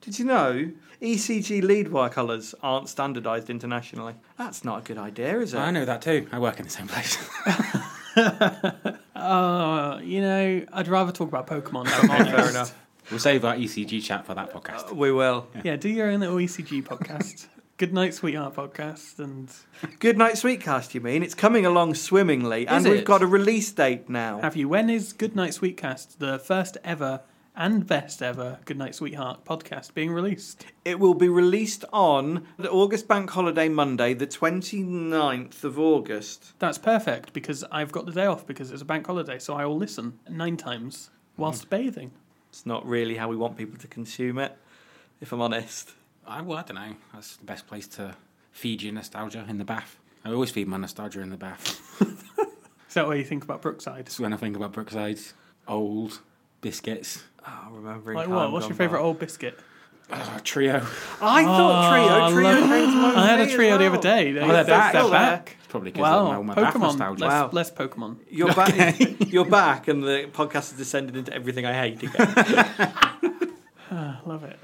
Did 0.01 0.17
you 0.17 0.25
know 0.25 0.71
ECG 1.01 1.62
lead 1.62 1.89
wire 1.89 2.09
colours 2.09 2.55
aren't 2.63 2.89
standardised 2.89 3.50
internationally? 3.50 4.15
That's 4.38 4.63
not 4.63 4.79
a 4.79 4.81
good 4.81 4.97
idea, 4.97 5.39
is 5.39 5.53
it? 5.53 5.57
I 5.59 5.71
know 5.71 5.86
that 5.86 6.01
too. 6.01 6.27
I 6.31 6.39
work 6.39 6.59
in 6.59 6.65
the 6.65 6.71
same 6.71 6.88
place. 6.88 7.17
Uh, 9.17 10.00
you 10.03 10.21
know, 10.21 10.65
I'd 10.71 10.88
rather 10.88 11.12
talk 11.12 11.27
about 11.27 11.47
Pokemon. 11.47 11.86
If 12.03 12.09
I'm. 12.09 12.25
Fair 12.25 12.50
enough. 12.50 12.77
we'll 13.09 13.19
save 13.19 13.43
our 13.43 13.55
ECG 13.55 14.03
chat 14.03 14.25
for 14.25 14.36
that 14.36 14.53
podcast. 14.53 14.95
We 14.95 15.12
will. 15.12 15.47
Yeah, 15.63 15.75
do 15.75 15.89
your 15.89 16.12
own 16.12 16.19
little 16.19 16.38
ECG 16.38 16.83
podcast. 16.83 17.47
Good 17.77 17.93
night, 17.93 18.15
sweetheart 18.15 18.55
podcast, 18.55 19.19
and 19.19 19.53
Good 20.00 20.17
night, 20.17 20.34
Sweetcast, 20.34 20.96
you 20.96 21.01
mean? 21.01 21.22
It's 21.22 21.36
coming 21.36 21.63
along 21.63 21.93
swimmingly, 21.93 22.67
and 22.67 22.84
Is 22.84 22.91
we've 22.91 23.05
got 23.05 23.22
a 23.22 23.27
release 23.27 23.72
date 23.72 24.10
now. 24.10 24.41
have 24.41 24.55
you? 24.55 24.67
When 24.67 24.89
is 24.89 25.13
Good 25.13 25.36
Night 25.36 25.51
Sweetcast, 25.51 26.17
the 26.17 26.39
first 26.39 26.79
ever 26.84 27.22
and 27.55 27.86
best 27.86 28.24
ever 28.24 28.57
Good 28.65 28.79
Night 28.79 28.96
Sweetheart 28.96 29.46
podcast, 29.46 29.93
being 29.93 30.12
released? 30.12 30.65
It 30.86 31.00
will 31.00 31.13
be 31.13 31.29
released 31.29 31.86
on 31.93 32.48
the 32.57 32.72
August 32.72 33.07
Bank 33.07 33.29
Holiday 33.29 33.69
Monday, 33.69 34.15
the 34.15 34.25
29th 34.25 35.63
of 35.63 35.77
August. 35.77 36.53
That's 36.57 36.79
perfect 36.79 37.31
because 37.31 37.63
I've 37.72 37.91
got 37.91 38.07
the 38.07 38.12
day 38.12 38.25
off 38.25 38.48
because 38.48 38.72
it's 38.72 38.81
a 38.81 38.86
bank 38.86 39.05
holiday, 39.05 39.38
so 39.38 39.53
I 39.53 39.67
will 39.67 39.77
listen 39.77 40.17
nine 40.27 40.57
times 40.57 41.12
whilst 41.38 41.67
mm. 41.67 41.69
bathing. 41.69 42.12
It's 42.50 42.65
not 42.65 42.88
really 42.88 43.17
how 43.17 43.27
we 43.27 43.36
want 43.36 43.55
people 43.55 43.77
to 43.77 43.88
consume 43.88 44.39
it, 44.39 44.57
if 45.22 45.31
I'm 45.31 45.41
honest. 45.41 45.91
I, 46.27 46.41
well, 46.41 46.57
I 46.57 46.63
don't 46.63 46.75
know. 46.75 46.96
That's 47.13 47.38
the 47.38 47.46
best 47.46 47.67
place 47.67 47.88
to 47.89 48.15
feed 48.51 48.81
your 48.81 48.93
nostalgia 48.93 49.46
in 49.48 49.57
the 49.57 49.65
bath. 49.65 49.98
I 50.25 50.31
always 50.31 50.51
feed 50.51 50.67
my 50.67 50.77
nostalgia 50.77 51.22
in 51.22 51.29
the 51.29 51.38
bath. 51.38 51.81
Is 52.88 52.93
that 52.93 53.07
what 53.07 53.17
you 53.17 53.24
think 53.24 53.43
about 53.43 53.62
Brookside? 53.62 54.01
It's 54.07 54.19
when 54.19 54.34
I 54.34 54.38
think 54.38 54.55
about 54.55 54.74
Brookside, 54.74 55.19
old 55.67 56.19
biscuits, 56.62 57.24
ah, 57.46 57.67
Oh, 57.69 57.75
remembering. 57.75 58.17
Like 58.17 58.27
what? 58.27 58.51
What's 58.51 58.67
your 58.67 58.75
favourite 58.75 59.01
old 59.01 59.19
biscuit? 59.19 59.57
uh, 60.10 60.39
trio. 60.43 60.77
I 61.22 61.43
thought 61.43 61.72
ah, 61.72 61.91
trio. 61.91 62.07
Oh, 62.07 62.31
Trio 62.31 62.43
love- 62.62 62.69
came 62.69 62.89
to 62.89 62.96
mind 62.96 63.17
I 63.17 63.25
had 63.27 63.39
a 63.39 63.43
me 63.46 63.50
as 63.50 63.55
trio 63.55 63.77
the 63.77 63.86
other 63.88 63.98
day. 64.01 64.31
They, 64.31 64.39
Oh, 64.39 64.48
they're 64.48 64.63
back. 64.63 64.93
They're 64.93 65.01
Still 65.01 65.10
there. 65.12 65.19
back. 65.19 65.55
It's 65.60 65.67
probably 65.67 65.91
because 65.91 66.01
Wow, 66.01 66.31
of 66.39 66.46
my, 66.46 66.55
my 66.55 66.62
bath 66.62 66.74
Pokemon. 66.74 66.81
nostalgia. 66.81 67.24
Less, 67.25 67.31
Wow. 67.31 67.50
less 67.51 67.72
Pokemon. 67.72 68.17
You're 68.29 68.53
back. 68.53 68.96
you're 69.31 69.46
back, 69.46 69.88
and 69.89 70.01
the 70.03 70.29
podcast 70.34 70.69
has 70.72 70.74
descended 70.74 71.15
into 71.17 71.34
everything 71.34 71.65
I 71.65 71.74
hate 71.74 72.01
again. 72.03 72.34
Love 74.25 74.43
it. 74.43 74.60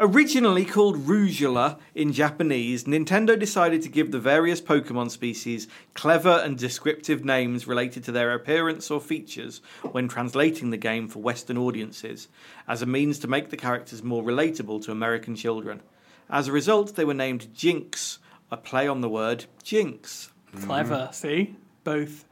Originally 0.00 0.64
called 0.64 1.06
Rougela 1.06 1.78
in 1.94 2.12
Japanese, 2.12 2.82
Nintendo 2.84 3.38
decided 3.38 3.80
to 3.82 3.88
give 3.88 4.10
the 4.10 4.18
various 4.18 4.60
Pokemon 4.60 5.10
species 5.10 5.68
clever 5.94 6.42
and 6.44 6.58
descriptive 6.58 7.24
names 7.24 7.68
related 7.68 8.02
to 8.04 8.12
their 8.12 8.34
appearance 8.34 8.90
or 8.90 9.00
features 9.00 9.60
when 9.92 10.08
translating 10.08 10.70
the 10.70 10.76
game 10.76 11.06
for 11.06 11.20
Western 11.20 11.56
audiences, 11.56 12.26
as 12.66 12.82
a 12.82 12.86
means 12.86 13.20
to 13.20 13.28
make 13.28 13.50
the 13.50 13.56
characters 13.56 14.02
more 14.02 14.24
relatable 14.24 14.84
to 14.84 14.90
American 14.90 15.36
children. 15.36 15.80
As 16.28 16.48
a 16.48 16.52
result, 16.52 16.96
they 16.96 17.04
were 17.04 17.14
named 17.14 17.54
Jynx, 17.54 18.18
a 18.50 18.56
play 18.56 18.88
on 18.88 19.00
the 19.00 19.08
word 19.08 19.44
jinx. 19.62 20.32
Clever. 20.60 21.10
See? 21.12 21.54
Both 21.84 22.24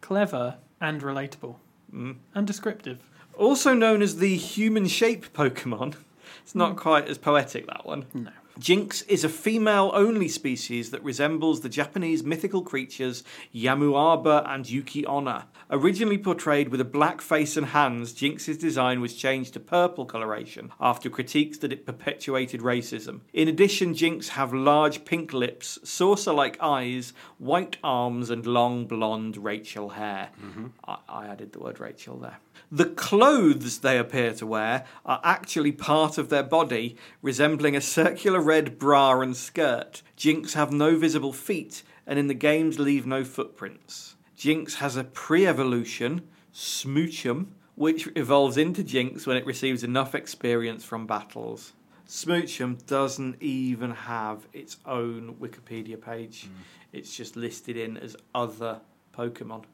clever 0.00 0.56
and 0.80 1.02
relatable. 1.02 1.56
Mm. 1.94 2.16
And 2.34 2.46
descriptive. 2.46 2.98
Also 3.36 3.74
known 3.74 4.00
as 4.00 4.16
the 4.16 4.36
human 4.36 4.86
shape 4.86 5.32
Pokemon, 5.34 5.96
It's 6.42 6.54
not 6.54 6.72
hmm. 6.72 6.78
quite 6.78 7.08
as 7.08 7.18
poetic, 7.18 7.66
that 7.66 7.86
one. 7.86 8.06
No. 8.14 8.30
Jynx 8.60 9.00
is 9.02 9.24
a 9.24 9.28
female 9.30 9.90
only 9.94 10.28
species 10.28 10.90
that 10.90 11.02
resembles 11.02 11.62
the 11.62 11.70
Japanese 11.70 12.22
mythical 12.22 12.60
creatures 12.60 13.24
Yamauba 13.54 14.46
and 14.46 14.68
Yuki 14.68 15.06
Onna. 15.06 15.46
Originally 15.70 16.18
portrayed 16.18 16.68
with 16.68 16.80
a 16.80 16.84
black 16.84 17.22
face 17.22 17.56
and 17.56 17.68
hands, 17.68 18.12
Jynx's 18.12 18.58
design 18.58 19.00
was 19.00 19.14
changed 19.14 19.54
to 19.54 19.60
purple 19.60 20.04
coloration 20.04 20.72
after 20.78 21.08
critiques 21.08 21.56
that 21.58 21.72
it 21.72 21.86
perpetuated 21.86 22.60
racism. 22.60 23.20
In 23.32 23.48
addition, 23.48 23.94
Jynx 23.94 24.30
have 24.30 24.52
large 24.52 25.06
pink 25.06 25.32
lips, 25.32 25.78
saucer 25.82 26.32
like 26.32 26.58
eyes, 26.60 27.14
white 27.38 27.78
arms, 27.82 28.28
and 28.28 28.44
long 28.44 28.84
blonde 28.86 29.38
Rachel 29.38 29.90
hair. 29.90 30.30
Mm-hmm. 30.44 30.66
I, 30.86 30.98
I 31.08 31.26
added 31.28 31.52
the 31.52 31.60
word 31.60 31.80
Rachel 31.80 32.18
there. 32.18 32.38
The 32.70 32.86
clothes 32.86 33.78
they 33.78 33.98
appear 33.98 34.32
to 34.34 34.46
wear 34.46 34.84
are 35.04 35.20
actually 35.24 35.72
part 35.72 36.18
of 36.18 36.28
their 36.28 36.42
body, 36.42 36.96
resembling 37.22 37.74
a 37.74 37.80
circular 37.80 38.40
red 38.40 38.78
bra 38.78 39.20
and 39.20 39.36
skirt. 39.36 40.02
Jynx 40.16 40.54
have 40.54 40.72
no 40.72 40.96
visible 40.96 41.32
feet, 41.32 41.82
and 42.06 42.18
in 42.18 42.28
the 42.28 42.34
games 42.34 42.78
leave 42.78 43.06
no 43.06 43.24
footprints. 43.24 44.16
Jynx 44.36 44.76
has 44.76 44.96
a 44.96 45.04
pre 45.04 45.46
evolution, 45.46 46.28
Smoochum, 46.54 47.48
which 47.74 48.08
evolves 48.14 48.56
into 48.56 48.82
Jynx 48.82 49.26
when 49.26 49.36
it 49.36 49.46
receives 49.46 49.82
enough 49.82 50.14
experience 50.14 50.84
from 50.84 51.06
battles. 51.06 51.72
Smoochum 52.06 52.84
doesn't 52.86 53.40
even 53.40 53.92
have 53.92 54.46
its 54.52 54.78
own 54.84 55.36
Wikipedia 55.40 56.00
page, 56.00 56.46
mm. 56.46 56.62
it's 56.92 57.16
just 57.16 57.36
listed 57.36 57.76
in 57.76 57.96
as 57.96 58.16
other 58.34 58.80
Pokemon. 59.16 59.64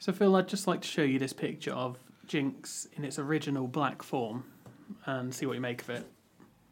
So, 0.00 0.12
Phil, 0.12 0.34
I'd 0.36 0.48
just 0.48 0.66
like 0.66 0.80
to 0.82 0.88
show 0.88 1.02
you 1.02 1.18
this 1.18 1.32
picture 1.32 1.72
of 1.72 1.98
Jynx 2.28 2.86
in 2.94 3.04
its 3.04 3.18
original 3.18 3.66
black 3.66 4.02
form 4.02 4.44
and 5.06 5.34
see 5.34 5.46
what 5.46 5.54
you 5.54 5.60
make 5.60 5.82
of 5.82 5.90
it. 5.90 6.06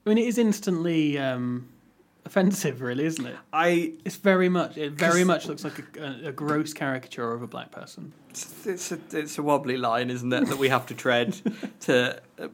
I 0.05 0.09
mean, 0.09 0.19
it 0.19 0.27
is 0.27 0.39
instantly 0.39 1.19
um, 1.19 1.69
offensive, 2.25 2.81
really, 2.81 3.05
isn't 3.07 3.27
it? 3.27 3.37
I 3.53 3.95
It's 4.05 4.17
very 4.17 4.49
much. 4.49 4.77
It 4.77 4.93
very 4.93 5.25
much 5.25 5.47
looks 5.47 5.65
like 5.65 5.97
a, 5.99 6.03
a, 6.03 6.29
a 6.29 6.33
gross 6.33 6.73
caricature 6.73 7.33
of 7.33 7.43
a 7.43 7.47
black 7.49 7.73
person. 7.73 8.13
It's, 8.31 8.67
it's 8.67 8.93
a 8.93 8.99
it's 9.13 9.39
a 9.39 9.43
wobbly 9.43 9.77
line, 9.79 10.11
isn't 10.11 10.33
it, 10.33 10.47
that 10.49 10.59
we 10.59 10.69
have 10.69 10.87
to 10.87 10.95
tread 10.95 11.37
to. 11.81 12.21
uh, 12.39 12.49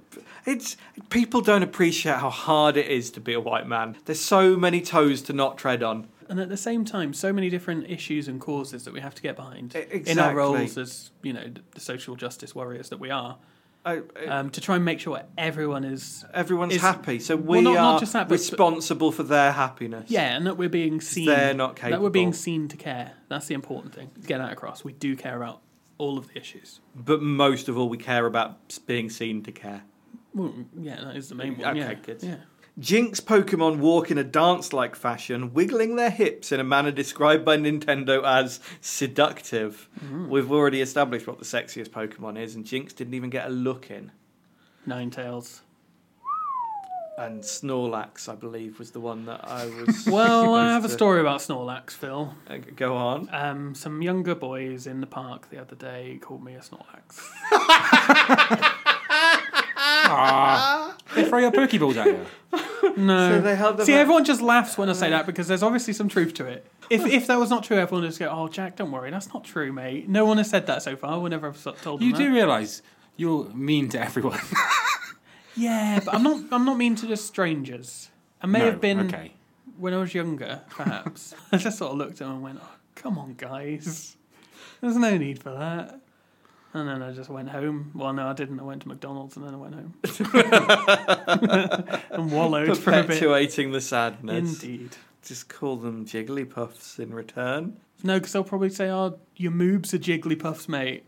It's 0.47 0.77
people 1.11 1.41
don't 1.43 1.63
appreciate 1.63 2.17
how 2.17 2.31
hard 2.31 2.77
it 2.77 2.87
is 2.87 3.11
to 3.13 3.21
be 3.21 3.35
a 3.35 3.41
white 3.41 3.67
man. 3.67 3.97
There's 4.07 4.21
so 4.21 4.57
many 4.57 4.81
toes 4.81 5.21
to 5.23 5.33
not 5.33 5.59
tread 5.59 5.83
on. 5.83 6.09
And 6.33 6.41
at 6.41 6.49
the 6.49 6.57
same 6.57 6.87
time, 6.87 7.13
so 7.13 7.31
many 7.31 7.51
different 7.51 7.91
issues 7.91 8.27
and 8.27 8.41
causes 8.41 8.87
that 8.87 8.95
we 8.95 9.01
have 9.01 9.15
to 9.17 9.21
get 9.21 9.37
behind 9.37 9.77
E- 9.77 10.03
in 10.07 10.19
our 10.19 10.35
roles 10.35 10.79
as 10.79 11.11
you 11.23 11.35
know 11.35 11.45
the 11.73 11.81
social 11.81 12.17
justice 12.17 12.55
warriors 12.55 12.89
that 12.89 12.99
we 12.99 13.11
are, 13.11 13.37
I, 13.85 14.01
I- 14.19 14.25
um, 14.29 14.49
to 14.49 14.61
try 14.63 14.77
and 14.77 14.85
make 14.87 14.99
sure 14.99 15.21
everyone 15.37 15.85
is 15.85 16.25
everyone's 16.33 16.77
is- 16.77 16.81
happy, 16.81 17.19
so 17.19 17.37
we 17.37 17.61
not- 17.61 17.75
not 17.75 17.95
are 17.97 18.01
just 18.01 18.15
that, 18.15 18.31
but- 18.31 18.33
responsible 18.39 19.13
for 19.13 19.25
their 19.25 19.53
happiness. 19.53 20.11
yeah, 20.11 20.35
and 20.35 20.47
that 20.47 20.57
we're 20.57 20.71
being 20.71 21.03
seen. 21.03 21.27
they're 21.27 21.53
not 21.53 21.77
capable. 21.77 21.91
That 21.99 22.03
we're 22.03 22.09
being 22.09 22.33
seen 22.33 22.67
to 22.69 22.79
care. 22.79 23.13
That's 23.29 23.47
the 23.49 23.55
important 23.55 23.95
thing. 23.95 24.11
To 24.23 24.27
get 24.27 24.39
that 24.39 24.53
across. 24.55 24.83
We 24.83 24.95
do 24.95 25.15
care 25.17 25.37
about 25.37 25.61
all 25.99 26.17
of 26.17 26.29
the 26.29 26.39
issues. 26.39 26.81
But 26.97 27.21
most 27.21 27.69
of 27.69 27.77
all, 27.77 27.91
we 27.91 27.99
care 27.99 28.25
about 28.25 28.79
being 28.87 29.11
seen 29.11 29.43
to 29.43 29.53
care. 29.53 29.83
Well, 30.33 30.55
yeah, 30.81 30.97
that 31.05 31.15
is 31.15 31.29
the 31.29 31.35
main 31.35 31.59
one. 31.59 31.67
Okay, 31.77 31.79
yeah, 31.79 31.93
good. 31.93 32.23
Yeah. 32.23 32.37
Jynx 32.79 33.21
Pokemon 33.21 33.79
walk 33.79 34.11
in 34.11 34.17
a 34.17 34.25
dance 34.25 34.73
like 34.73 34.97
fashion, 34.97 35.53
wiggling 35.53 35.97
their 35.97 36.11
hips 36.11 36.53
in 36.53 36.61
a 36.61 36.65
manner 36.65 36.91
described 36.91 37.45
by 37.45 37.59
Nintendo 37.59 38.25
as 38.25 38.61
seductive. 38.81 39.89
Mm-hmm. 40.03 40.31
We've 40.31 40.51
already 40.51 40.81
established 40.81 41.27
what 41.27 41.39
the 41.39 41.45
sexiest 41.45 41.91
Pokemon 41.91 42.41
is, 42.41 42.55
and 42.55 42.65
Jynx 42.65 42.95
didn't 42.95 43.15
even 43.15 43.29
get 43.29 43.47
a 43.47 43.51
look 43.51 43.91
in. 43.91 44.11
Ninetales. 44.89 45.61
And 47.19 47.43
Snorlax, 47.43 48.27
I 48.27 48.35
believe, 48.35 48.79
was 48.79 48.93
the 48.93 49.01
one 49.01 49.27
that 49.27 49.47
I 49.47 49.67
was. 49.87 50.07
Well, 50.07 50.55
I 50.55 50.73
have 50.73 50.87
a 50.87 50.89
story 50.89 51.21
about 51.21 51.41
Snorlax, 51.41 51.91
Phil. 51.91 52.35
Uh, 52.49 52.57
Go 52.75 52.97
on. 52.97 53.29
Um, 53.33 53.75
some 53.75 54.01
younger 54.01 54.35
boys 54.35 54.87
in 54.87 55.03
the 55.03 55.07
park 55.07 55.51
the 55.51 55.61
other 55.61 55.77
day 55.77 56.19
called 56.23 56.43
me 56.43 56.55
a 56.55 56.61
Snorlax. 56.61 57.21
They 61.15 61.25
throw 61.29 61.39
your 61.39 61.53
Pokeballs 61.53 61.97
at 61.97 62.07
you. 62.07 62.27
No. 62.97 63.31
So 63.31 63.41
they 63.41 63.55
held 63.57 63.79
them 63.79 63.87
See, 63.87 63.95
up- 63.95 64.01
everyone 64.01 64.25
just 64.25 64.43
laughs 64.43 64.77
when 64.77 64.91
I 64.91 64.93
say 64.93 65.09
that 65.09 65.25
because 65.25 65.49
there's 65.49 65.63
obviously 65.63 65.95
some 65.95 66.09
truth 66.09 66.35
to 66.35 66.47
it. 66.47 66.67
If 66.91 67.07
if 67.07 67.27
that 67.29 67.39
was 67.39 67.49
not 67.49 67.65
true, 67.65 67.79
everyone 67.79 68.03
would 68.03 68.09
just 68.09 68.19
go, 68.19 68.29
"Oh, 68.29 68.49
Jack, 68.49 68.77
don't 68.77 68.91
worry, 68.91 69.11
that's 69.11 69.33
not 69.33 69.45
true, 69.45 69.73
mate." 69.73 70.09
No 70.11 70.27
one 70.27 70.37
has 70.37 70.51
said 70.51 70.67
that 70.67 70.83
so 70.83 70.95
far. 70.97 71.19
Whenever 71.21 71.47
I've 71.49 71.57
so- 71.57 71.73
told 71.73 72.01
them 72.01 72.09
You 72.09 72.13
that. 72.13 72.19
do 72.19 72.31
realise 72.33 72.83
you're 73.17 73.45
mean 73.55 73.89
to 73.91 74.01
everyone. 74.01 74.41
Yeah, 75.55 76.01
but 76.05 76.15
I'm 76.15 76.23
not. 76.23 76.41
I'm 76.51 76.65
not 76.65 76.77
mean 76.79 76.95
to 76.97 77.07
just 77.07 77.27
strangers. 77.27 78.11
I 78.41 78.47
may 78.47 78.61
No, 78.61 78.65
have 78.67 78.81
been 78.81 79.01
Okay. 79.01 79.33
when 79.79 79.93
I 79.95 79.99
was 79.99 80.15
younger, 80.15 80.63
perhaps. 80.71 81.35
I 81.53 81.59
just 81.59 81.79
sort 81.79 81.93
of 81.93 81.99
looked 81.99 82.13
at 82.21 82.27
them 82.27 82.33
and 82.33 82.43
went, 82.43 82.59
oh, 82.63 82.71
"Come 82.95 83.19
on, 83.19 83.35
guys, 83.35 84.17
there's 84.81 84.97
no 84.97 85.17
need 85.19 85.43
for 85.43 85.51
that." 85.51 86.01
And 86.75 86.89
then 86.89 87.03
I 87.03 87.13
just 87.13 87.29
went 87.29 87.51
home. 87.51 87.91
Well, 87.95 88.13
no, 88.15 88.29
I 88.29 88.33
didn't. 88.33 88.59
I 88.59 88.63
went 88.63 88.81
to 88.83 88.89
McDonald's 88.89 89.37
and 89.37 89.47
then 89.47 89.53
I 89.55 89.59
went 89.59 89.75
home 89.75 89.93
and 92.11 92.33
wallowed 92.33 92.79
for 92.79 92.91
a 92.91 92.95
bit. 92.95 93.07
Perpetuating 93.09 93.73
the 93.73 93.81
sadness. 93.81 94.63
Indeed. 94.63 94.97
Just 95.23 95.49
call 95.49 95.77
them 95.77 96.05
Jigglypuffs 96.07 96.99
in 96.99 97.15
return. 97.15 97.77
No, 98.03 98.19
because 98.19 98.33
they'll 98.33 98.43
probably 98.43 98.71
say, 98.71 98.91
"Oh, 98.91 99.19
your 99.37 99.53
moobs 99.53 99.95
are 99.95 99.99
Jigglypuffs, 99.99 100.69
mate," 100.69 101.05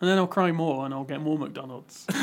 and 0.00 0.08
then 0.08 0.16
I'll 0.18 0.26
cry 0.26 0.52
more 0.52 0.86
and 0.86 0.94
I'll 0.94 1.04
get 1.04 1.20
more 1.20 1.38
McDonald's, 1.38 2.06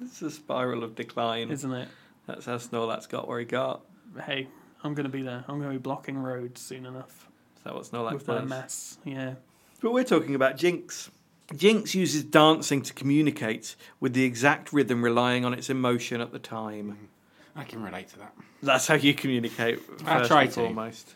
It's 0.00 0.22
a 0.22 0.30
spiral 0.30 0.82
of 0.82 0.94
decline. 0.94 1.50
isn't 1.50 1.72
it? 1.72 1.88
That's 2.26 2.46
how 2.46 2.56
Snorlax 2.56 3.06
got 3.08 3.28
where 3.28 3.38
he 3.38 3.44
got. 3.44 3.82
Hey, 4.24 4.48
I'm 4.82 4.94
going 4.94 5.04
to 5.04 5.10
be 5.12 5.20
there. 5.22 5.44
I'm 5.46 5.58
going 5.58 5.70
to 5.72 5.78
be 5.78 5.82
blocking 5.82 6.16
roads 6.16 6.60
soon 6.62 6.86
enough 6.86 7.28
Is 7.58 7.64
that 7.64 7.74
what 7.74 7.84
Snorlax 7.84 8.12
with 8.14 8.28
my 8.28 8.38
does? 8.38 8.48
mass. 8.48 8.98
Yeah. 9.04 9.34
But 9.82 9.92
we're 9.92 10.04
talking 10.04 10.34
about 10.34 10.56
Jynx. 10.56 11.10
Jynx 11.54 11.94
uses 11.94 12.24
dancing 12.24 12.82
to 12.82 12.92
communicate 12.92 13.76
with 13.98 14.12
the 14.14 14.24
exact 14.24 14.72
rhythm 14.72 15.02
relying 15.02 15.44
on 15.44 15.52
its 15.52 15.68
emotion 15.68 16.20
at 16.20 16.32
the 16.32 16.38
time. 16.38 16.92
Mm-hmm. 16.92 17.58
I 17.58 17.64
can 17.64 17.82
relate 17.82 18.08
to 18.10 18.18
that. 18.20 18.34
That's 18.62 18.86
how 18.86 18.94
you 18.94 19.14
communicate 19.14 19.80
I 20.04 20.18
first 20.18 20.30
try 20.30 20.42
and 20.42 20.52
to. 20.52 20.60
foremost. 20.60 21.14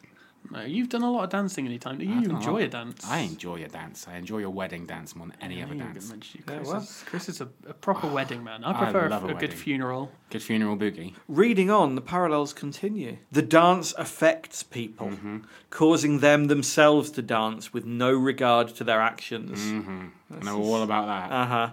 No, 0.51 0.63
you've 0.63 0.89
done 0.91 1.03
a 1.03 1.11
lot 1.11 1.25
of 1.25 1.31
dancing 1.31 1.65
in 1.65 1.73
your 1.73 1.79
time. 1.81 1.99
Do 1.99 2.05
you 2.05 2.17
I've 2.17 2.23
done 2.25 2.31
a 2.33 2.37
enjoy 2.39 2.53
lot. 2.53 2.63
a 2.63 2.69
dance? 2.69 3.07
I 3.09 3.19
enjoy 3.21 3.65
a 3.65 3.69
dance. 3.69 4.07
I 4.09 4.17
enjoy 4.17 4.45
a 4.45 4.51
wedding 4.51 4.87
dance 4.87 5.17
more 5.17 5.27
than 5.27 5.37
any 5.41 5.63
other 5.63 5.75
Yeah, 5.75 5.87
you 5.89 5.93
dance. 5.95 6.11
mentioned 6.11 6.45
Yeah, 6.47 6.57
Chris, 6.57 6.69
well. 6.69 6.81
is, 6.83 7.05
Chris 7.07 7.29
is 7.29 7.41
a, 7.41 7.49
a 7.67 7.73
proper 7.75 8.07
ah, 8.09 8.13
wedding 8.13 8.45
man. 8.45 8.63
I 8.63 8.71
I 8.71 8.85
prefer 8.85 9.09
love 9.09 9.25
a, 9.25 9.27
a 9.27 9.31
a 9.31 9.33
good 9.33 9.43
wedding. 9.43 9.57
funeral. 9.57 10.13
Good 10.31 10.43
funeral 10.43 10.77
boogie. 10.77 11.15
Reading 11.29 11.71
on, 11.71 11.95
the 11.95 12.01
parallels 12.01 12.53
continue. 12.53 13.17
The 13.33 13.43
dance 13.43 13.95
affects 13.97 14.63
people, 14.63 15.09
mm-hmm. 15.09 15.39
causing 15.71 16.21
them 16.21 16.47
themselves 16.47 17.11
to 17.13 17.23
dance 17.23 17.73
with 17.73 17.85
no 17.87 18.13
regard 18.13 18.69
to 18.77 18.85
their 18.85 19.01
actions. 19.01 19.59
Mm-hmm. 19.61 20.07
I 20.41 20.45
know 20.45 20.63
all 20.63 20.83
about 20.83 21.07
that. 21.07 21.33
Uh 21.35 21.47
huh. 21.47 21.71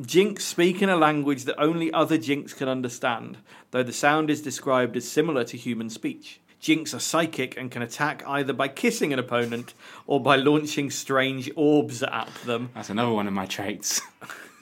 Jynx 0.00 0.44
speak 0.44 0.80
in 0.82 0.88
a 0.88 0.96
language 0.96 1.44
that 1.44 1.60
only 1.60 1.92
other 1.92 2.18
Jynx 2.18 2.52
can 2.52 2.68
understand, 2.68 3.38
though 3.70 3.82
the 3.82 3.92
sound 3.92 4.28
is 4.30 4.40
described 4.42 4.96
as 4.96 5.08
similar 5.08 5.44
to 5.44 5.56
human 5.56 5.88
speech. 5.90 6.40
Jynx 6.60 6.92
are 6.92 6.98
psychic 7.00 7.56
and 7.56 7.70
can 7.70 7.82
attack 7.82 8.22
either 8.26 8.52
by 8.52 8.68
kissing 8.68 9.12
an 9.12 9.18
opponent 9.18 9.74
or 10.06 10.20
by 10.20 10.36
launching 10.36 10.90
strange 10.90 11.50
orbs 11.56 12.02
at 12.02 12.28
them, 12.44 12.70
That's 12.74 12.90
another 12.90 13.12
one 13.12 13.26
of 13.26 13.32
my 13.32 13.46
traits. 13.46 14.00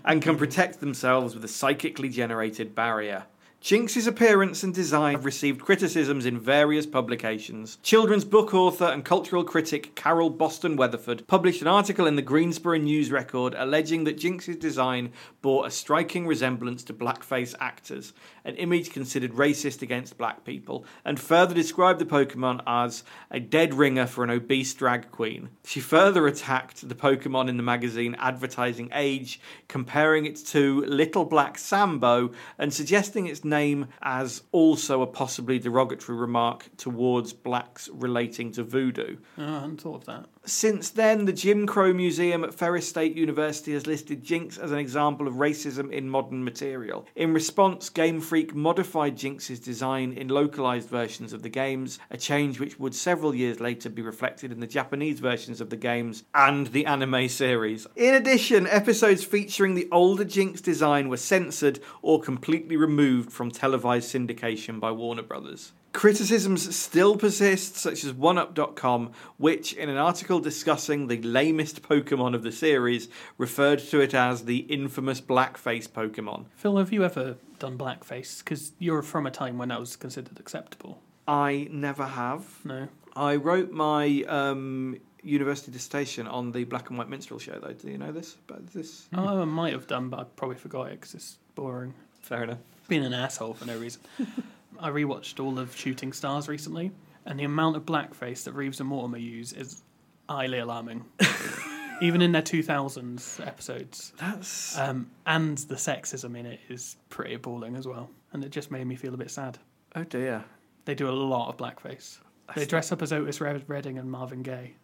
and 0.05 0.21
can 0.23 0.37
protect 0.37 0.81
themselves 0.81 1.35
with 1.35 1.45
a 1.45 1.49
psychically 1.49 2.09
generated 2.09 2.75
barrier. 2.75 3.25
Jynx's 3.67 4.07
appearance 4.07 4.63
and 4.63 4.73
design 4.73 5.15
have 5.15 5.25
received 5.25 5.61
criticisms 5.61 6.25
in 6.25 6.39
various 6.39 6.87
publications. 6.87 7.79
Children's 7.83 8.25
book 8.25 8.55
author 8.55 8.85
and 8.85 9.05
cultural 9.05 9.43
critic 9.43 9.97
Carol 9.97 10.31
Boston 10.31 10.77
Weatherford 10.77 11.27
published 11.27 11.63
an 11.63 11.67
article 11.67 12.07
in 12.07 12.15
the 12.15 12.23
Greensboro 12.23 12.79
News 12.79 13.11
Record 13.11 13.57
alleging 13.59 14.05
that 14.05 14.19
Jynx's 14.19 14.55
design 14.55 15.11
bore 15.43 15.67
a 15.67 15.71
striking 15.73 16.29
resemblance 16.29 16.85
to 16.85 16.95
blackface 16.95 17.57
actors, 17.59 18.13
an 18.45 18.55
image 18.55 18.93
considered 18.93 19.33
racist 19.33 19.83
against 19.83 20.17
black 20.17 20.45
people, 20.45 20.85
and 21.05 21.19
further 21.19 21.53
described 21.53 21.99
the 21.99 22.05
Pokemon 22.05 22.63
as 22.69 23.03
a 23.33 23.41
dead 23.41 23.75
ringer 23.75 24.07
for 24.07 24.23
an 24.23 24.31
obese 24.31 24.73
drag 24.75 25.11
queen. 25.11 25.49
She 25.65 25.81
further 25.81 26.29
attacked 26.29 26.89
the 26.89 26.95
Pokemon 26.95 27.49
in 27.49 27.57
the 27.57 27.65
magazine 27.65 28.15
Advertising 28.21 28.91
Age, 28.93 29.41
comparing 29.67 30.25
it 30.25 30.37
to 30.47 30.85
Little 30.85 31.25
Black 31.25 31.59
Sambo 31.59 32.31
and 32.59 32.73
suggesting 32.73 33.27
its 33.27 33.45
name 33.57 33.89
as 34.03 34.43
also 34.53 35.03
a 35.03 35.07
possibly 35.07 35.59
derogatory 35.59 36.17
remark 36.19 36.69
towards 36.77 37.33
blacks 37.33 37.89
relating 37.93 38.53
to 38.53 38.63
voodoo. 38.63 39.17
Oh, 39.39 39.43
I 39.43 39.61
hadn't 39.61 39.81
thought 39.81 39.97
of 39.97 40.05
that. 40.07 40.27
Since 40.49 40.91
then, 40.91 41.25
the 41.25 41.33
Jim 41.33 41.67
Crow 41.67 41.93
Museum 41.93 42.45
at 42.45 42.55
Ferris 42.55 42.89
State 42.89 43.17
University 43.17 43.73
has 43.73 43.89
listed 43.89 44.23
Jynx 44.23 44.57
as 44.59 44.71
an 44.71 44.79
example 44.79 45.27
of 45.27 45.35
racism 45.35 45.91
in 45.91 46.09
modern 46.09 46.45
material. 46.45 47.05
In 47.17 47.35
response, 47.35 47.89
Game 47.89 48.21
Freak 48.21 48.55
modified 48.55 49.17
Jynx's 49.17 49.59
design 49.59 50.13
in 50.13 50.29
localized 50.29 50.89
versions 50.89 51.33
of 51.33 51.43
the 51.43 51.49
games, 51.49 51.99
a 52.13 52.17
change 52.17 52.61
which 52.61 52.79
would 52.79 52.95
several 52.95 53.35
years 53.35 53.59
later 53.59 53.91
be 53.91 54.03
reflected 54.03 54.53
in 54.53 54.61
the 54.61 54.69
Japanese 54.69 55.19
versions 55.19 55.61
of 55.61 55.69
the 55.69 55.77
games 55.77 56.23
and 56.33 56.69
the 56.69 56.87
anime 56.87 57.29
series. 57.29 57.89
In 57.97 58.15
addition, 58.15 58.69
episodes 58.69 59.25
featuring 59.25 59.75
the 59.75 59.89
older 59.91 60.25
Jynx 60.25 60.61
design 60.61 61.09
were 61.09 61.17
censored 61.17 61.81
or 62.03 62.21
completely 62.21 62.77
removed 62.77 63.33
from 63.33 63.51
televised 63.51 64.15
syndication 64.15 64.79
by 64.79 64.93
Warner 64.93 65.23
Brothers. 65.23 65.73
Criticisms 65.97 66.77
still 66.77 67.17
persist, 67.17 67.77
such 67.77 68.05
as 68.05 68.13
OneUp.com, 68.13 69.13
which, 69.39 69.73
in 69.73 69.89
an 69.89 69.97
article 69.97 70.41
discussing 70.41 71.07
the 71.07 71.23
lamest 71.23 71.81
Pokemon 71.81 72.35
of 72.35 72.43
the 72.43 72.53
series, 72.53 73.09
referred 73.39 73.79
to 73.79 74.01
it 74.01 74.13
as 74.13 74.45
the 74.45 74.59
infamous 74.59 75.23
blackface 75.23 75.89
Pokemon. 75.89 76.45
Phil, 76.55 76.77
have 76.77 76.93
you 76.93 77.03
ever 77.03 77.39
done 77.59 77.79
blackface? 77.79 78.41
Because 78.41 78.73
you're 78.79 79.01
from 79.01 79.27
a 79.27 79.31
time 79.31 79.57
when 79.57 79.71
that 79.71 79.81
was 79.81 79.97
considered 79.97 80.39
acceptable. 80.39 81.01
I 81.27 81.67
never 81.71 82.05
have. 82.05 82.45
No. 82.63 82.89
I 83.17 83.37
wrote 83.37 83.71
my 83.71 84.23
um, 84.29 84.99
university 85.23 85.73
dissertation 85.73 86.27
on 86.27 86.53
the 86.53 86.65
Black 86.65 86.91
and 86.91 86.99
White 86.99 87.09
Minstrel 87.09 87.41
show, 87.41 87.59
though. 87.59 87.73
Do 87.73 87.89
you 87.89 87.97
know 87.97 88.13
this? 88.13 88.37
About 88.47 88.67
this? 88.67 89.09
Oh, 89.15 89.41
I 89.41 89.47
might 89.47 89.73
have 89.73 89.87
done, 89.87 90.11
but 90.11 90.21
I 90.21 90.25
probably 90.25 90.59
forgot 90.59 90.89
it 90.89 91.01
because 91.01 91.15
it's 91.15 91.39
boring. 91.55 91.95
Fair 92.21 92.43
enough. 92.43 92.59
Being 92.87 93.07
an 93.07 93.15
asshole 93.15 93.55
for 93.55 93.65
no 93.65 93.79
reason. 93.79 94.03
I 94.81 94.91
rewatched 94.91 95.43
all 95.43 95.59
of 95.59 95.77
Shooting 95.77 96.13
Stars 96.13 96.49
recently, 96.49 96.93
and 97.25 97.39
the 97.39 97.45
amount 97.45 97.77
of 97.77 97.85
blackface 97.85 98.45
that 98.45 98.53
Reeves 98.53 98.81
and 98.81 98.89
Mortimer 98.89 99.19
use 99.19 99.53
is 99.53 99.83
highly 100.29 100.59
alarming. 100.59 101.05
Even 102.03 102.21
in 102.21 102.33
their 102.33 102.43
2000s 102.43 103.45
episodes. 103.47 104.13
That's 104.19 104.77
Um, 104.79 105.11
and 105.27 105.57
the 105.59 105.77
sexism 105.77 106.37
in 106.37 106.45
it 106.45 106.61
is 106.69 106.97
pretty 107.09 107.35
appalling 107.35 107.75
as 107.75 107.87
well. 107.87 108.11
And 108.33 108.45
it 108.45 108.51
just 108.51 108.71
made 108.71 108.87
me 108.87 108.97
feel 108.97 109.15
a 109.15 109.17
bit 109.17 109.31
sad. 109.31 109.59
oh 109.95 110.05
dear. 110.05 110.45
They 110.85 110.95
do 110.95 111.09
a 111.09 111.11
lot 111.11 111.49
of 111.49 111.57
blackface. 111.57 112.19
They 112.55 112.65
dress 112.65 112.93
up 112.93 113.03
as 113.03 113.13
Otis 113.13 113.41
Redding 113.41 113.99
and 113.99 114.09
Marvin 114.11 114.43
Gaye. 114.43 114.75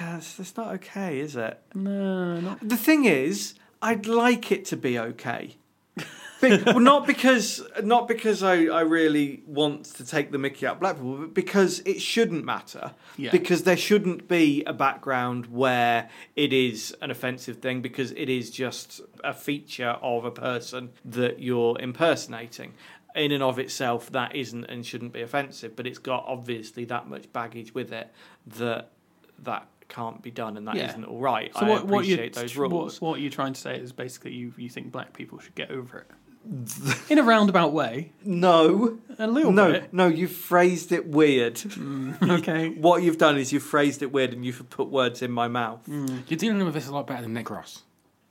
Yeah, 0.00 0.18
it's, 0.18 0.38
it's 0.38 0.56
not 0.56 0.74
okay, 0.74 1.18
is 1.20 1.34
it? 1.36 1.58
No, 1.74 2.40
not. 2.40 2.68
The 2.68 2.76
thing 2.76 3.04
is, 3.06 3.54
I'd 3.80 4.06
like 4.06 4.50
it 4.52 4.64
to 4.66 4.76
be 4.76 4.98
okay. 4.98 5.56
Be- 6.40 6.62
well, 6.66 6.80
not 6.80 7.06
because 7.06 7.62
not 7.82 8.08
because 8.08 8.42
I, 8.42 8.66
I 8.66 8.82
really 8.82 9.42
want 9.46 9.84
to 9.96 10.04
take 10.04 10.32
the 10.32 10.38
Mickey 10.38 10.66
out 10.66 10.74
of 10.74 10.80
black 10.80 10.96
people, 10.96 11.16
but 11.16 11.34
because 11.34 11.80
it 11.80 12.00
shouldn't 12.00 12.44
matter. 12.44 12.92
Yeah. 13.16 13.30
Because 13.30 13.62
there 13.62 13.76
shouldn't 13.76 14.28
be 14.28 14.62
a 14.64 14.72
background 14.72 15.46
where 15.46 16.10
it 16.34 16.52
is 16.52 16.94
an 17.00 17.10
offensive 17.10 17.58
thing 17.58 17.80
because 17.80 18.12
it 18.12 18.28
is 18.28 18.50
just 18.50 19.00
a 19.24 19.32
feature 19.32 19.96
of 20.02 20.24
a 20.24 20.30
person 20.30 20.90
that 21.06 21.40
you're 21.40 21.78
impersonating. 21.80 22.74
In 23.14 23.32
and 23.32 23.42
of 23.42 23.58
itself, 23.58 24.12
that 24.12 24.36
isn't 24.36 24.64
and 24.66 24.84
shouldn't 24.84 25.14
be 25.14 25.22
offensive, 25.22 25.74
but 25.74 25.86
it's 25.86 25.98
got 25.98 26.24
obviously 26.26 26.84
that 26.86 27.08
much 27.08 27.32
baggage 27.32 27.72
with 27.74 27.90
it 27.92 28.12
that 28.58 28.90
that 29.38 29.66
can't 29.88 30.20
be 30.20 30.30
done, 30.30 30.56
and 30.58 30.66
that 30.68 30.74
Yeah. 30.76 30.94
not 30.96 31.08
all 31.08 31.20
right. 31.20 31.50
So 31.54 31.60
I 31.64 31.68
what, 31.68 31.86
what, 31.86 32.06
you, 32.06 32.14
appreciate 32.14 32.34
those 32.34 32.56
rules. 32.56 33.00
what, 33.00 33.10
what 33.12 33.20
you're 33.20 33.30
trying 33.30 33.54
to 33.54 33.60
say 33.60 33.78
is 33.78 33.92
basically 33.92 34.32
you, 34.32 34.52
you 34.58 34.68
think 34.68 34.92
black 34.92 35.14
people 35.14 35.38
should 35.38 35.54
get 35.54 35.70
over 35.70 35.98
it. 35.98 36.10
In 37.10 37.18
a 37.18 37.22
roundabout 37.22 37.72
way. 37.72 38.12
No, 38.24 38.98
A 39.18 39.26
little 39.26 39.52
no, 39.52 39.72
bit. 39.72 39.92
no. 39.92 40.06
You've 40.06 40.30
phrased 40.32 40.92
it 40.92 41.06
weird. 41.08 41.60
Okay. 42.22 42.70
what 42.70 43.02
you've 43.02 43.18
done 43.18 43.36
is 43.38 43.52
you've 43.52 43.62
phrased 43.62 44.02
it 44.02 44.12
weird, 44.12 44.32
and 44.32 44.44
you've 44.44 44.68
put 44.70 44.88
words 44.88 45.22
in 45.22 45.30
my 45.30 45.48
mouth. 45.48 45.80
You're 45.86 46.38
dealing 46.38 46.64
with 46.64 46.74
this 46.74 46.88
a 46.88 46.92
lot 46.92 47.06
better 47.06 47.22
than 47.22 47.34
Nick 47.34 47.50
Ross. 47.50 47.82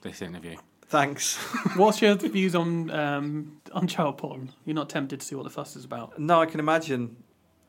This 0.01 0.21
interview. 0.21 0.55
Thanks. 0.87 1.35
What's 1.75 2.01
your 2.01 2.15
views 2.15 2.55
on 2.55 2.89
um, 2.91 3.57
on 3.73 3.87
child 3.87 4.17
porn? 4.17 4.51
You're 4.65 4.75
not 4.75 4.89
tempted 4.89 5.19
to 5.19 5.25
see 5.25 5.35
what 5.35 5.43
the 5.43 5.49
fuss 5.49 5.75
is 5.75 5.83
about? 5.83 6.17
no, 6.19 6.39
I 6.41 6.45
can 6.45 6.59
imagine 6.59 7.17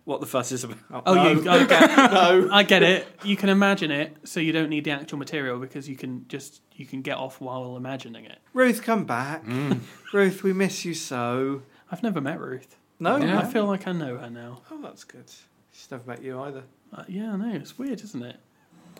what 0.06 0.20
the 0.20 0.26
fuss 0.26 0.50
is 0.52 0.64
about. 0.64 0.78
Oh, 1.04 1.14
no. 1.14 1.30
you, 1.32 1.50
I 1.50 1.64
get, 1.66 1.96
no. 2.12 2.48
I 2.50 2.62
get 2.62 2.82
it. 2.82 3.06
You 3.24 3.36
can 3.36 3.48
imagine 3.50 3.90
it, 3.90 4.16
so 4.24 4.40
you 4.40 4.52
don't 4.52 4.70
need 4.70 4.84
the 4.84 4.92
actual 4.92 5.18
material 5.18 5.58
because 5.58 5.86
you 5.88 5.96
can 5.96 6.24
just 6.28 6.62
you 6.74 6.86
can 6.86 7.02
get 7.02 7.16
off 7.18 7.40
while 7.40 7.76
imagining 7.76 8.24
it. 8.24 8.38
Ruth, 8.54 8.82
come 8.82 9.04
back. 9.04 9.44
Ruth, 10.14 10.42
we 10.42 10.52
miss 10.54 10.84
you 10.84 10.94
so. 10.94 11.62
I've 11.92 12.02
never 12.02 12.20
met 12.22 12.40
Ruth. 12.40 12.76
No, 12.98 13.16
Yeah. 13.16 13.38
I 13.40 13.44
feel 13.44 13.66
like 13.66 13.86
I 13.86 13.92
know 13.92 14.16
her 14.16 14.30
now. 14.30 14.62
Oh, 14.70 14.80
that's 14.80 15.04
good. 15.04 15.30
She's 15.72 15.90
never 15.90 16.04
met 16.06 16.22
you 16.22 16.40
either. 16.40 16.62
Uh, 16.92 17.04
yeah, 17.08 17.32
I 17.32 17.36
know. 17.36 17.54
It's 17.54 17.76
weird, 17.78 18.00
isn't 18.00 18.22
it? 18.22 18.36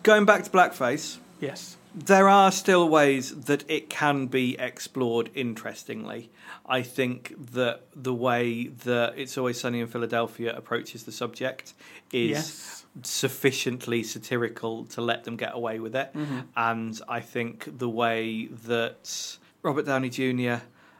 Going 0.03 0.25
back 0.25 0.43
to 0.43 0.49
blackface. 0.51 1.17
Yes. 1.39 1.77
There 2.05 2.29
are 2.29 2.51
still 2.51 2.87
ways 2.89 3.33
that 3.45 3.63
it 3.69 3.89
can 3.89 4.27
be 4.27 4.55
explored 4.59 5.29
interestingly. 5.33 6.29
I 6.65 6.81
think 6.83 7.33
that 7.53 7.81
the 7.95 8.13
way 8.13 8.67
that 8.67 9.13
It's 9.17 9.37
Always 9.37 9.59
Sunny 9.59 9.79
in 9.79 9.87
Philadelphia 9.87 10.55
approaches 10.55 11.03
the 11.03 11.11
subject 11.11 11.73
is 12.11 12.29
Yes. 12.31 12.85
sufficiently 13.03 14.03
satirical 14.03 14.85
to 14.85 15.01
let 15.01 15.23
them 15.23 15.37
get 15.37 15.53
away 15.53 15.79
with 15.79 15.95
it. 15.95 16.13
And 16.55 16.99
I 17.07 17.19
think 17.19 17.77
the 17.79 17.89
way 17.89 18.45
that 18.65 19.37
Robert 19.63 19.85
Downey 19.85 20.09
Jr. 20.09 20.57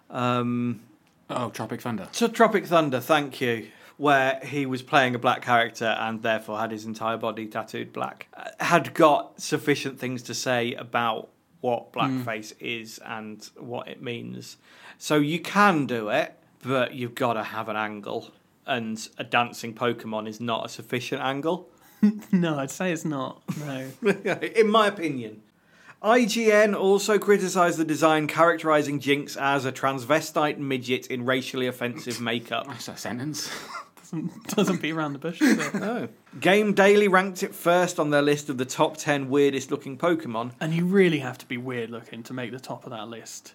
Um, 0.09 0.81
Oh, 1.29 1.49
Tropic 1.49 1.81
Thunder. 1.81 2.07
so 2.13 2.27
Tropic 2.29 2.65
Thunder, 2.65 2.99
thank 3.01 3.41
you, 3.41 3.67
where 3.97 4.39
he 4.43 4.65
was 4.65 4.81
playing 4.81 5.15
a 5.15 5.19
black 5.19 5.41
character 5.41 5.95
and 5.99 6.21
therefore 6.21 6.59
had 6.59 6.71
his 6.71 6.85
entire 6.85 7.17
body 7.17 7.47
tattooed 7.47 7.91
black, 7.91 8.27
uh, 8.35 8.49
had 8.59 8.93
got 8.93 9.41
sufficient 9.41 9.99
things 9.99 10.21
to 10.23 10.33
say 10.33 10.73
about 10.75 11.29
what 11.61 11.91
blackface 11.91 12.53
is 12.59 12.99
and 12.99 13.49
what 13.57 13.87
it 13.87 14.01
means. 14.01 14.57
So 14.97 15.15
you 15.17 15.39
can 15.39 15.87
do 15.87 16.09
it, 16.09 16.33
but 16.63 16.93
you've 16.93 17.15
got 17.15 17.33
to 17.33 17.43
have 17.43 17.67
an 17.69 17.75
angle. 17.75 18.31
And 18.65 19.07
a 19.17 19.23
dancing 19.23 19.73
Pokemon 19.73 20.27
is 20.27 20.39
not 20.39 20.65
a 20.65 20.69
sufficient 20.69 21.21
angle, 21.21 21.69
No, 22.31 22.59
I'd 22.59 22.71
say 22.71 22.91
it's 22.91 23.05
not. 23.05 23.41
No. 23.59 23.89
in 24.55 24.69
my 24.69 24.87
opinion. 24.87 25.41
IGN 26.03 26.79
also 26.79 27.17
criticised 27.17 27.79
the 27.79 27.85
design 27.85 28.27
characterising 28.27 28.99
Jynx 28.99 29.35
as 29.35 29.65
a 29.65 29.71
transvestite 29.71 30.59
midget 30.59 31.07
in 31.07 31.25
racially 31.25 31.65
offensive 31.65 32.21
makeup. 32.21 32.67
That's 32.67 32.87
a 32.87 32.97
sentence. 32.97 33.49
doesn't, 34.11 34.47
doesn't 34.55 34.81
beat 34.81 34.91
around 34.91 35.13
the 35.13 35.19
bush. 35.19 35.41
No. 35.41 36.07
Game 36.39 36.73
Daily 36.73 37.07
ranked 37.07 37.43
it 37.43 37.53
first 37.53 37.99
on 37.99 38.09
their 38.09 38.21
list 38.21 38.49
of 38.49 38.57
the 38.57 38.65
top 38.65 38.97
10 38.97 39.29
weirdest 39.29 39.71
looking 39.71 39.97
Pokemon. 39.97 40.51
And 40.59 40.73
you 40.73 40.85
really 40.85 41.19
have 41.19 41.37
to 41.39 41.45
be 41.45 41.57
weird 41.57 41.89
looking 41.89 42.23
to 42.23 42.33
make 42.33 42.51
the 42.51 42.59
top 42.59 42.85
of 42.85 42.91
that 42.91 43.07
list. 43.07 43.53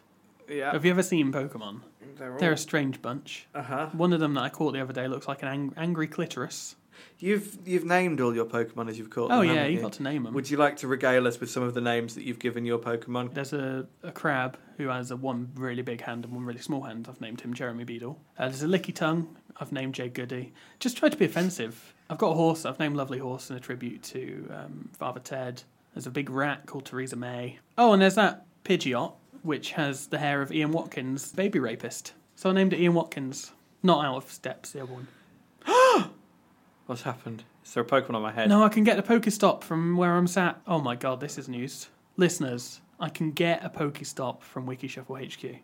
Yeah. 0.48 0.72
Have 0.72 0.84
you 0.84 0.90
ever 0.90 1.02
seen 1.02 1.32
Pokemon? 1.32 1.80
They're 2.18 2.32
all- 2.32 2.38
They're 2.38 2.52
a 2.52 2.58
strange 2.58 3.00
bunch. 3.00 3.46
Uh-huh. 3.54 3.88
One 3.92 4.12
of 4.12 4.20
them 4.20 4.34
that 4.34 4.42
I 4.42 4.48
caught 4.48 4.72
the 4.74 4.80
other 4.82 4.92
day 4.92 5.08
looks 5.08 5.26
like 5.28 5.42
an 5.42 5.48
ang- 5.48 5.74
angry 5.76 6.06
clitoris. 6.06 6.76
You've 7.18 7.58
you've 7.64 7.84
named 7.84 8.20
all 8.20 8.34
your 8.34 8.44
Pokemon 8.44 8.88
as 8.88 8.98
you've 8.98 9.10
caught 9.10 9.28
them. 9.28 9.38
Oh 9.38 9.40
them. 9.42 9.50
yeah, 9.50 9.62
haven't 9.62 9.72
you 9.72 9.80
got 9.80 9.92
to 9.94 10.02
name 10.02 10.24
them. 10.24 10.34
Would 10.34 10.50
you 10.50 10.56
like 10.56 10.76
to 10.78 10.88
regale 10.88 11.26
us 11.26 11.38
with 11.38 11.50
some 11.50 11.62
of 11.62 11.74
the 11.74 11.80
names 11.80 12.14
that 12.14 12.24
you've 12.24 12.38
given 12.38 12.64
your 12.64 12.78
Pokemon? 12.78 13.34
There's 13.34 13.52
a, 13.52 13.86
a 14.02 14.10
crab 14.10 14.58
who 14.76 14.88
has 14.88 15.10
a 15.10 15.16
one 15.16 15.50
really 15.54 15.82
big 15.82 16.00
hand 16.00 16.24
and 16.24 16.34
one 16.34 16.44
really 16.44 16.60
small 16.60 16.82
hand. 16.82 17.06
I've 17.08 17.20
named 17.20 17.40
him 17.40 17.54
Jeremy 17.54 17.84
Beadle. 17.84 18.18
Uh, 18.38 18.48
there's 18.48 18.62
a 18.62 18.66
Lickitung. 18.66 19.28
I've 19.60 19.72
named 19.72 19.94
Jade 19.94 20.14
Goody. 20.14 20.52
Just 20.80 20.96
tried 20.96 21.12
to 21.12 21.18
be 21.18 21.26
offensive. 21.26 21.94
I've 22.10 22.18
got 22.18 22.30
a 22.30 22.34
horse. 22.34 22.64
I've 22.64 22.78
named 22.78 22.96
Lovely 22.96 23.18
Horse 23.18 23.50
in 23.50 23.56
a 23.56 23.60
tribute 23.60 24.02
to 24.04 24.50
um, 24.52 24.90
Father 24.92 25.20
Ted. 25.20 25.62
There's 25.94 26.06
a 26.06 26.10
big 26.10 26.30
rat 26.30 26.66
called 26.66 26.86
Theresa 26.86 27.16
May. 27.16 27.58
Oh, 27.76 27.92
and 27.92 28.00
there's 28.00 28.14
that 28.14 28.46
Pidgeot, 28.64 29.12
which 29.42 29.72
has 29.72 30.06
the 30.06 30.18
hair 30.18 30.42
of 30.42 30.50
Ian 30.50 30.72
Watkins, 30.72 31.32
baby 31.32 31.58
rapist. 31.58 32.14
So 32.34 32.50
I 32.50 32.52
named 32.52 32.72
it 32.72 32.80
Ian 32.80 32.94
Watkins. 32.94 33.52
Not 33.82 34.04
out 34.04 34.16
of 34.16 34.32
steps, 34.32 34.72
the 34.72 34.82
other 34.82 34.92
one. 34.92 35.08
What's 36.92 37.00
happened? 37.00 37.42
Is 37.64 37.72
there 37.72 37.82
a 37.82 37.86
Pokemon 37.86 38.16
on 38.16 38.20
my 38.20 38.32
head? 38.32 38.50
No, 38.50 38.62
I 38.62 38.68
can 38.68 38.84
get 38.84 38.98
a 38.98 39.02
Pokestop 39.02 39.64
from 39.64 39.96
where 39.96 40.12
I'm 40.12 40.26
sat. 40.26 40.60
Oh 40.66 40.78
my 40.78 40.94
god, 40.94 41.20
this 41.20 41.38
is 41.38 41.48
news. 41.48 41.88
Listeners, 42.18 42.82
I 43.00 43.08
can 43.08 43.30
get 43.30 43.64
a 43.64 43.70
Pokestop 43.70 44.42
from 44.42 44.66
Wikishuffle 44.66 45.26
HQ. 45.26 45.56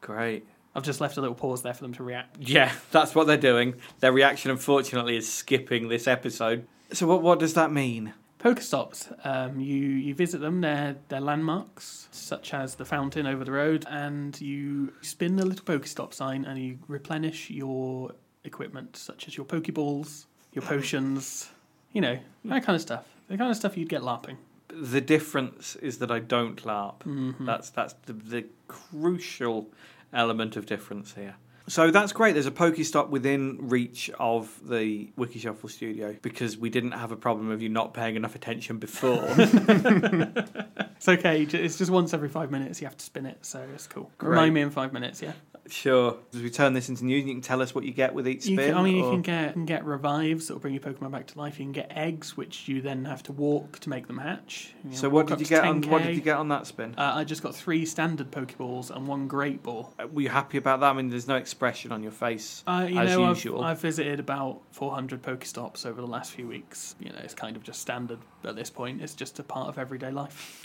Great. 0.00 0.46
I've 0.74 0.82
just 0.82 0.98
left 0.98 1.18
a 1.18 1.20
little 1.20 1.34
pause 1.34 1.60
there 1.60 1.74
for 1.74 1.82
them 1.82 1.92
to 1.92 2.02
react. 2.02 2.38
Yeah, 2.40 2.72
that's 2.90 3.14
what 3.14 3.26
they're 3.26 3.36
doing. 3.36 3.74
Their 4.00 4.12
reaction, 4.12 4.50
unfortunately, 4.50 5.18
is 5.18 5.30
skipping 5.30 5.88
this 5.88 6.08
episode. 6.08 6.66
So 6.90 7.06
what 7.06 7.20
what 7.20 7.38
does 7.38 7.52
that 7.52 7.70
mean? 7.70 8.14
Pokestops, 8.38 9.26
um, 9.26 9.60
you, 9.60 9.76
you 9.76 10.14
visit 10.14 10.40
them, 10.40 10.62
they're, 10.62 10.96
they're 11.08 11.20
landmarks, 11.20 12.08
such 12.12 12.54
as 12.54 12.76
the 12.76 12.86
fountain 12.86 13.26
over 13.26 13.44
the 13.44 13.52
road, 13.52 13.84
and 13.90 14.40
you 14.40 14.94
spin 15.02 15.36
the 15.36 15.44
little 15.44 15.66
Pokestop 15.66 16.14
sign 16.14 16.46
and 16.46 16.58
you 16.58 16.78
replenish 16.88 17.50
your 17.50 18.12
equipment, 18.44 18.96
such 18.96 19.28
as 19.28 19.36
your 19.36 19.44
Pokeballs, 19.44 20.24
your 20.56 20.64
potions, 20.64 21.50
you 21.92 22.00
know, 22.00 22.18
that 22.46 22.64
kind 22.64 22.74
of 22.74 22.82
stuff. 22.82 23.04
The 23.28 23.36
kind 23.36 23.50
of 23.50 23.56
stuff 23.56 23.76
you'd 23.76 23.90
get 23.90 24.02
LARPing. 24.02 24.36
The 24.68 25.00
difference 25.00 25.76
is 25.76 25.98
that 25.98 26.10
I 26.10 26.18
don't 26.18 26.60
LARP. 26.64 27.00
Mm-hmm. 27.00 27.44
That's 27.44 27.70
that's 27.70 27.92
the, 28.06 28.14
the 28.14 28.46
crucial 28.66 29.68
element 30.12 30.56
of 30.56 30.66
difference 30.66 31.14
here. 31.14 31.36
So 31.68 31.90
that's 31.90 32.12
great. 32.12 32.32
There's 32.32 32.46
a 32.46 32.52
Pokestop 32.52 33.08
within 33.08 33.58
reach 33.68 34.08
of 34.20 34.56
the 34.66 35.10
Wikishuffle 35.18 35.68
studio 35.68 36.16
because 36.22 36.56
we 36.56 36.70
didn't 36.70 36.92
have 36.92 37.10
a 37.10 37.16
problem 37.16 37.50
of 37.50 37.60
you 37.60 37.68
not 37.68 37.92
paying 37.92 38.14
enough 38.14 38.36
attention 38.36 38.78
before. 38.78 39.26
It's 40.96 41.08
okay, 41.08 41.42
it's 41.42 41.78
just 41.78 41.90
once 41.90 42.14
every 42.14 42.28
five 42.28 42.50
minutes 42.50 42.80
you 42.80 42.86
have 42.86 42.96
to 42.96 43.04
spin 43.04 43.26
it, 43.26 43.38
so 43.44 43.64
it's 43.74 43.86
cool. 43.86 44.10
Great. 44.18 44.30
Remind 44.30 44.54
me 44.54 44.60
in 44.62 44.70
five 44.70 44.92
minutes, 44.92 45.22
yeah? 45.22 45.32
Sure. 45.68 46.16
As 46.32 46.40
we 46.40 46.50
turn 46.50 46.72
this 46.74 46.88
into 46.88 47.04
news, 47.04 47.24
you 47.24 47.32
can 47.32 47.40
tell 47.42 47.60
us 47.60 47.74
what 47.74 47.84
you 47.84 47.92
get 47.92 48.14
with 48.14 48.28
each 48.28 48.42
spin. 48.42 48.56
can, 48.56 48.74
I 48.74 48.82
mean, 48.82 48.96
you 48.96 49.10
can 49.10 49.22
get 49.22 49.46
you 49.48 49.52
can 49.52 49.66
get 49.66 49.84
revives 49.84 50.46
that 50.46 50.54
will 50.54 50.60
bring 50.60 50.74
your 50.74 50.82
Pokemon 50.82 51.10
back 51.10 51.26
to 51.28 51.38
life. 51.38 51.58
You 51.58 51.64
can 51.64 51.72
get 51.72 51.90
eggs, 51.94 52.36
which 52.36 52.68
you 52.68 52.80
then 52.80 53.04
have 53.04 53.22
to 53.24 53.32
walk 53.32 53.78
to 53.80 53.88
make 53.88 54.06
them 54.06 54.18
hatch. 54.18 54.74
You 54.84 54.90
know, 54.90 54.96
So 54.96 55.08
what 55.08 55.26
did 55.26 55.40
you 55.40 55.46
get 55.46 55.64
on? 55.64 55.82
What 55.82 56.02
did 56.02 56.14
you 56.14 56.22
get 56.22 56.36
on 56.36 56.48
that 56.48 56.66
spin? 56.66 56.94
Uh, 56.96 57.12
I 57.16 57.24
just 57.24 57.42
got 57.42 57.54
three 57.54 57.84
standard 57.84 58.30
Pokeballs 58.30 58.90
and 58.94 59.06
one 59.06 59.26
Great 59.26 59.62
Ball. 59.62 59.92
Uh, 59.98 60.06
Were 60.06 60.22
you 60.22 60.28
happy 60.28 60.58
about 60.58 60.80
that? 60.80 60.90
I 60.90 60.92
mean, 60.92 61.10
there's 61.10 61.28
no 61.28 61.36
expression 61.36 61.92
on 61.92 62.02
your 62.02 62.12
face 62.12 62.62
Uh, 62.66 62.86
you 62.88 62.98
as 62.98 63.10
know, 63.10 63.24
I've, 63.24 63.36
usual. 63.36 63.62
I've 63.64 63.80
visited 63.80 64.20
about 64.20 64.62
400 64.72 65.22
Pokestops 65.22 65.84
over 65.84 66.00
the 66.00 66.06
last 66.06 66.32
few 66.32 66.46
weeks. 66.46 66.94
You 67.00 67.10
know, 67.10 67.18
it's 67.22 67.34
kind 67.34 67.56
of 67.56 67.62
just 67.62 67.80
standard 67.80 68.18
at 68.44 68.54
this 68.56 68.70
point. 68.70 69.02
It's 69.02 69.14
just 69.14 69.38
a 69.38 69.42
part 69.42 69.68
of 69.68 69.78
everyday 69.78 70.10
life. 70.10 70.62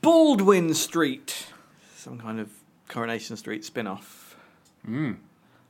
Baldwin 0.00 0.74
Street, 0.74 1.46
some 1.96 2.18
kind 2.18 2.40
of 2.40 2.50
Coronation 2.88 3.36
Street 3.36 3.64
spin-off. 3.64 4.36
Hmm. 4.84 5.12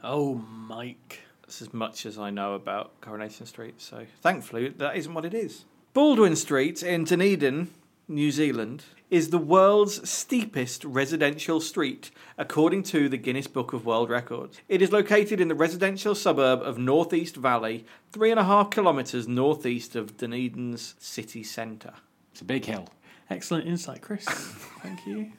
Oh, 0.02 0.34
Mike. 0.34 1.22
That's 1.42 1.62
as 1.62 1.72
much 1.72 2.04
as 2.06 2.18
I 2.18 2.30
know 2.30 2.54
about 2.54 3.00
Coronation 3.00 3.46
Street. 3.46 3.80
So 3.80 4.06
thankfully, 4.20 4.68
that 4.68 4.96
isn't 4.96 5.14
what 5.14 5.24
it 5.24 5.34
is. 5.34 5.64
Baldwin 5.94 6.36
Street 6.36 6.82
in 6.82 7.04
Dunedin, 7.04 7.70
New 8.08 8.30
Zealand, 8.30 8.84
is 9.10 9.30
the 9.30 9.38
world's 9.38 10.08
steepest 10.08 10.84
residential 10.84 11.60
street, 11.60 12.10
according 12.36 12.82
to 12.82 13.08
the 13.08 13.16
Guinness 13.16 13.46
Book 13.46 13.72
of 13.72 13.84
World 13.84 14.10
Records. 14.10 14.60
It 14.68 14.82
is 14.82 14.92
located 14.92 15.40
in 15.40 15.48
the 15.48 15.54
residential 15.54 16.14
suburb 16.14 16.62
of 16.62 16.78
Northeast 16.78 17.36
Valley, 17.36 17.84
three 18.12 18.30
and 18.30 18.40
a 18.40 18.44
half 18.44 18.70
kilometres 18.70 19.28
northeast 19.28 19.94
of 19.94 20.16
Dunedin's 20.16 20.94
city 20.98 21.42
centre. 21.42 21.94
It's 22.32 22.40
a 22.40 22.44
big 22.44 22.64
hill. 22.64 22.88
Excellent 23.30 23.66
insight, 23.66 24.00
Chris. 24.00 24.24
Thank 24.82 25.06
you. 25.06 25.32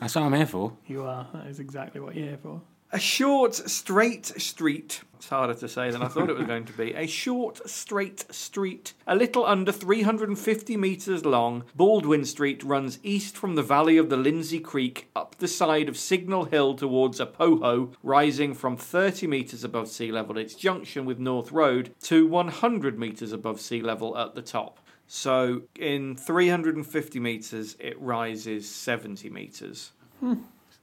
That's 0.00 0.14
what 0.14 0.24
I'm 0.24 0.32
here 0.34 0.46
for. 0.46 0.72
You 0.86 1.04
are. 1.04 1.28
That 1.32 1.46
is 1.46 1.60
exactly 1.60 2.00
what 2.00 2.14
you're 2.14 2.26
here 2.26 2.38
for. 2.42 2.60
A 2.92 3.00
short, 3.00 3.54
straight 3.54 4.26
street. 4.26 5.00
It's 5.16 5.28
harder 5.28 5.54
to 5.54 5.68
say 5.68 5.90
than 5.90 6.02
I 6.02 6.08
thought 6.08 6.30
it 6.30 6.36
was 6.36 6.46
going 6.46 6.66
to 6.66 6.72
be. 6.72 6.94
A 6.94 7.08
short, 7.08 7.68
straight 7.68 8.32
street. 8.32 8.94
A 9.08 9.16
little 9.16 9.44
under 9.44 9.72
350 9.72 10.76
metres 10.76 11.24
long, 11.24 11.64
Baldwin 11.74 12.24
Street 12.24 12.62
runs 12.62 13.00
east 13.02 13.36
from 13.36 13.56
the 13.56 13.62
valley 13.62 13.96
of 13.96 14.08
the 14.08 14.16
Lindsay 14.16 14.60
Creek 14.60 15.08
up 15.16 15.36
the 15.38 15.48
side 15.48 15.88
of 15.88 15.96
Signal 15.96 16.44
Hill 16.44 16.74
towards 16.74 17.18
Opoho, 17.18 17.92
rising 18.04 18.54
from 18.54 18.76
30 18.76 19.26
metres 19.26 19.64
above 19.64 19.88
sea 19.88 20.12
level 20.12 20.38
at 20.38 20.44
its 20.44 20.54
junction 20.54 21.04
with 21.04 21.18
North 21.18 21.50
Road 21.50 21.92
to 22.02 22.24
100 22.26 22.98
metres 22.98 23.32
above 23.32 23.60
sea 23.60 23.82
level 23.82 24.16
at 24.16 24.36
the 24.36 24.42
top. 24.42 24.78
So 25.08 25.62
in 25.74 26.14
350 26.14 27.18
metres, 27.18 27.76
it 27.80 28.00
rises 28.00 28.68
70 28.70 29.28
metres. 29.30 29.90
Hmm. 30.20 30.34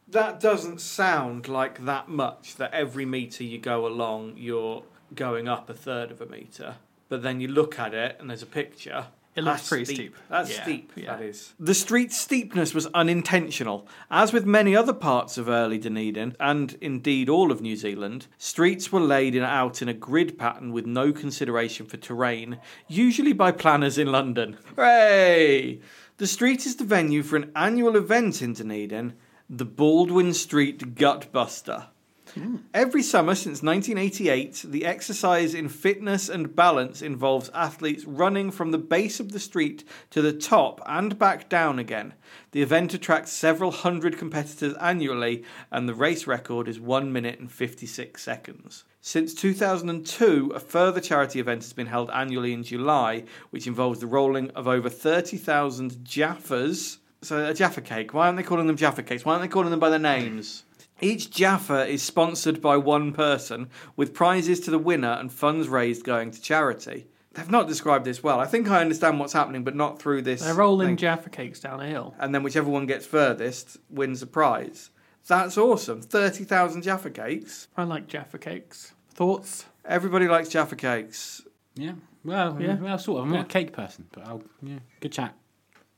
That 0.08 0.40
doesn't 0.40 0.82
sound 0.82 1.48
like 1.48 1.86
that 1.86 2.10
much 2.10 2.58
that 2.58 2.74
every 2.74 3.06
metre 3.06 3.44
you 3.44 3.58
go 3.58 3.88
along, 3.88 4.34
you're 4.38 4.84
going 5.16 5.48
up 5.48 5.70
a 5.70 5.74
third 5.74 6.12
of 6.12 6.22
a 6.22 6.26
metre. 6.26 6.76
But 7.10 7.24
then 7.24 7.40
you 7.40 7.48
look 7.48 7.80
at 7.80 7.94
it 7.94 8.18
and 8.20 8.30
there's 8.30 8.44
a 8.44 8.48
picture. 8.48 9.08
It 9.36 9.44
looks 9.44 9.62
That's 9.62 9.70
pretty 9.70 9.96
steep. 9.96 10.16
That's 10.30 10.52
Yeah, 10.52 10.64
steep, 10.64 10.92
yeah. 10.96 11.16
that 11.16 11.24
is. 11.24 11.54
The 11.60 11.74
street's 11.74 12.18
steepness 12.18 12.76
was 12.76 12.86
unintentional. 12.94 13.88
As 14.12 14.32
with 14.32 14.46
many 14.46 14.76
other 14.76 14.94
parts 14.94 15.40
of 15.40 15.50
early 15.50 15.80
Dunedin, 15.80 16.36
and 16.40 16.78
indeed 16.82 17.30
all 17.30 17.52
of 17.52 17.60
New 17.60 17.76
Zealand, 17.76 18.28
streets 18.38 18.92
were 18.92 19.00
laid 19.00 19.34
in, 19.34 19.42
out 19.42 19.82
in 19.82 19.90
a 19.90 19.94
grid 19.94 20.38
pattern 20.38 20.72
with 20.72 20.86
no 20.86 21.12
consideration 21.12 21.88
for 21.88 21.98
terrain, 21.98 22.60
usually 22.88 23.34
by 23.34 23.52
planners 23.52 23.98
in 23.98 24.12
London. 24.12 24.58
Hooray! 24.76 25.80
The 26.18 26.28
street 26.28 26.68
is 26.68 26.76
the 26.76 26.84
venue 26.84 27.24
for 27.24 27.36
an 27.36 27.52
annual 27.56 27.96
event 27.96 28.44
in 28.44 28.54
Dunedin, 28.54 29.14
the 29.58 29.66
Baldwin 29.66 30.34
Street 30.34 30.96
Gutbuster. 30.96 31.86
Every 32.74 33.04
summer 33.04 33.36
since 33.36 33.62
1988, 33.62 34.66
the 34.68 34.86
exercise 34.86 35.54
in 35.54 35.70
fitness 35.70 36.28
and 36.28 36.56
balance 36.56 37.04
involves 37.04 37.52
athletes 37.54 38.06
running 38.06 38.50
from 38.50 38.72
the 38.72 38.80
base 38.80 39.20
of 39.20 39.32
the 39.32 39.40
street 39.40 39.84
to 40.10 40.24
the 40.24 40.34
top 40.34 40.82
and 40.88 41.20
back 41.20 41.48
down 41.48 41.78
again. 41.78 42.16
The 42.50 42.64
event 42.64 42.96
attracts 42.96 43.32
several 43.32 43.70
hundred 43.70 44.18
competitors 44.18 44.74
annually, 44.82 45.44
and 45.72 45.88
the 45.88 45.94
race 45.94 46.26
record 46.26 46.68
is 46.68 46.80
1 46.80 47.14
minute 47.14 47.40
and 47.40 47.52
56 47.52 48.24
seconds. 48.24 48.86
Since 49.00 49.36
2002, 49.36 50.54
a 50.56 50.60
further 50.60 51.00
charity 51.00 51.40
event 51.40 51.62
has 51.62 51.74
been 51.74 51.86
held 51.86 52.10
annually 52.10 52.54
in 52.54 52.64
July, 52.64 53.26
which 53.52 53.68
involves 53.68 54.00
the 54.00 54.08
rolling 54.08 54.50
of 54.52 54.68
over 54.68 54.90
30,000 54.90 56.04
Jaffas. 56.04 56.98
So, 57.24 57.46
a 57.48 57.54
Jaffa 57.54 57.82
cake. 57.82 58.14
Why 58.14 58.26
aren't 58.28 58.38
they 58.38 58.44
calling 58.44 58.68
them 58.68 58.76
Jaffa 58.78 59.02
cakes? 59.04 59.26
Why 59.26 59.34
aren't 59.34 59.42
they 59.44 59.48
calling 59.48 59.72
them 59.72 59.80
by 59.80 59.90
their 59.90 60.00
names? 60.00 60.66
Each 61.02 61.30
Jaffa 61.32 61.86
is 61.88 62.04
sponsored 62.04 62.62
by 62.62 62.78
one 62.78 63.12
person, 63.14 63.70
with 63.96 64.14
prizes 64.14 64.60
to 64.62 64.72
the 64.72 64.78
winner 64.80 65.12
and 65.20 65.32
funds 65.32 65.68
raised 65.68 66.04
going 66.06 66.32
to 66.32 66.42
charity. 66.42 67.08
They've 67.34 67.50
not 67.50 67.68
described 67.68 68.06
this 68.06 68.22
well. 68.22 68.40
I 68.40 68.46
think 68.46 68.70
I 68.70 68.80
understand 68.82 69.20
what's 69.20 69.34
happening, 69.34 69.64
but 69.64 69.76
not 69.76 70.00
through 70.00 70.22
this. 70.22 70.42
They're 70.44 70.54
rolling 70.54 70.90
thing. 70.90 70.98
Jaffa 70.98 71.30
cakes 71.32 71.60
down 71.60 71.80
a 71.82 71.88
hill. 71.88 72.14
and 72.20 72.34
then 72.34 72.44
whichever 72.44 72.70
one 72.70 72.86
gets 72.86 73.06
furthest 73.08 73.78
wins 73.90 74.22
a 74.22 74.28
prize. 74.28 74.92
That's 75.28 75.58
awesome. 75.58 76.02
30,000 76.02 76.84
Jaffa 76.84 77.10
cakes. 77.10 77.70
I 77.76 77.84
like 77.86 78.08
Jaffa 78.08 78.38
cakes. 78.38 78.94
Thoughts? 79.14 79.66
Everybody 79.86 80.28
likes 80.28 80.50
Jaffa 80.50 80.76
cakes. 80.76 81.42
Yeah. 81.76 81.94
Well, 82.24 82.56
Yeah. 82.62 82.68
yeah. 82.68 82.76
Well, 82.80 82.98
sort 83.00 83.20
of. 83.20 83.26
I'm 83.26 83.32
not 83.32 83.46
a 83.46 83.48
cake 83.48 83.74
person, 83.74 84.06
but 84.12 84.28
I'll, 84.28 84.44
yeah, 84.62 84.80
good 85.00 85.12
chat. 85.12 85.36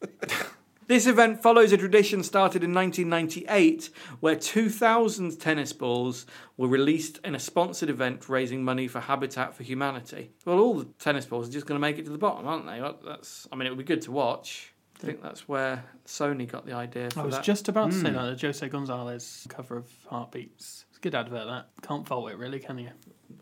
This 0.88 1.08
event 1.08 1.42
follows 1.42 1.72
a 1.72 1.78
tradition 1.78 2.22
started 2.22 2.64
in 2.64 2.74
1998 2.74 3.90
where 4.20 4.36
2,000 4.36 5.40
tennis 5.40 5.74
balls 5.74 6.28
were 6.58 6.68
released 6.68 7.20
in 7.24 7.34
a 7.34 7.40
sponsored 7.40 7.90
event 7.90 8.30
raising 8.30 8.64
money 8.64 8.88
for 8.88 9.00
Habitat 9.00 9.56
for 9.56 9.64
Humanity. 9.64 10.32
Well, 10.46 10.60
all 10.60 10.76
the 10.76 10.86
tennis 11.00 11.26
balls 11.26 11.50
are 11.50 11.52
just 11.52 11.66
going 11.66 11.78
to 11.78 11.82
make 11.82 11.98
it 11.98 12.06
to 12.06 12.12
the 12.12 12.20
bottom, 12.20 12.48
aren't 12.48 12.68
they? 12.68 12.82
Well, 12.82 13.00
That's, 13.04 13.48
I 13.52 13.56
mean, 13.56 13.66
it 13.66 13.72
would 13.72 13.80
be 13.80 13.84
good 13.84 14.04
to 14.04 14.12
watch. 14.12 14.74
I 14.98 15.06
think 15.06 15.22
that's 15.22 15.48
where 15.48 15.84
Sony 16.06 16.48
got 16.48 16.66
the 16.66 16.74
idea 16.74 17.10
for 17.10 17.22
I 17.22 17.26
was 17.26 17.36
that. 17.36 17.44
just 17.44 17.68
about 17.68 17.92
to 17.92 17.98
say 17.98 18.10
hmm. 18.10 18.16
that. 18.16 18.40
The 18.40 18.48
Jose 18.48 18.70
Gonzalez 18.70 19.46
cover 19.50 19.78
of 19.78 19.92
Heartbeats. 20.08 20.86
It's 20.90 20.98
a 20.98 21.02
good 21.02 21.16
advert, 21.16 21.48
that. 21.48 21.70
Can't 21.82 22.08
fault 22.08 22.32
it, 22.32 22.38
really, 22.38 22.60
can 22.60 22.78
you? 22.78 22.92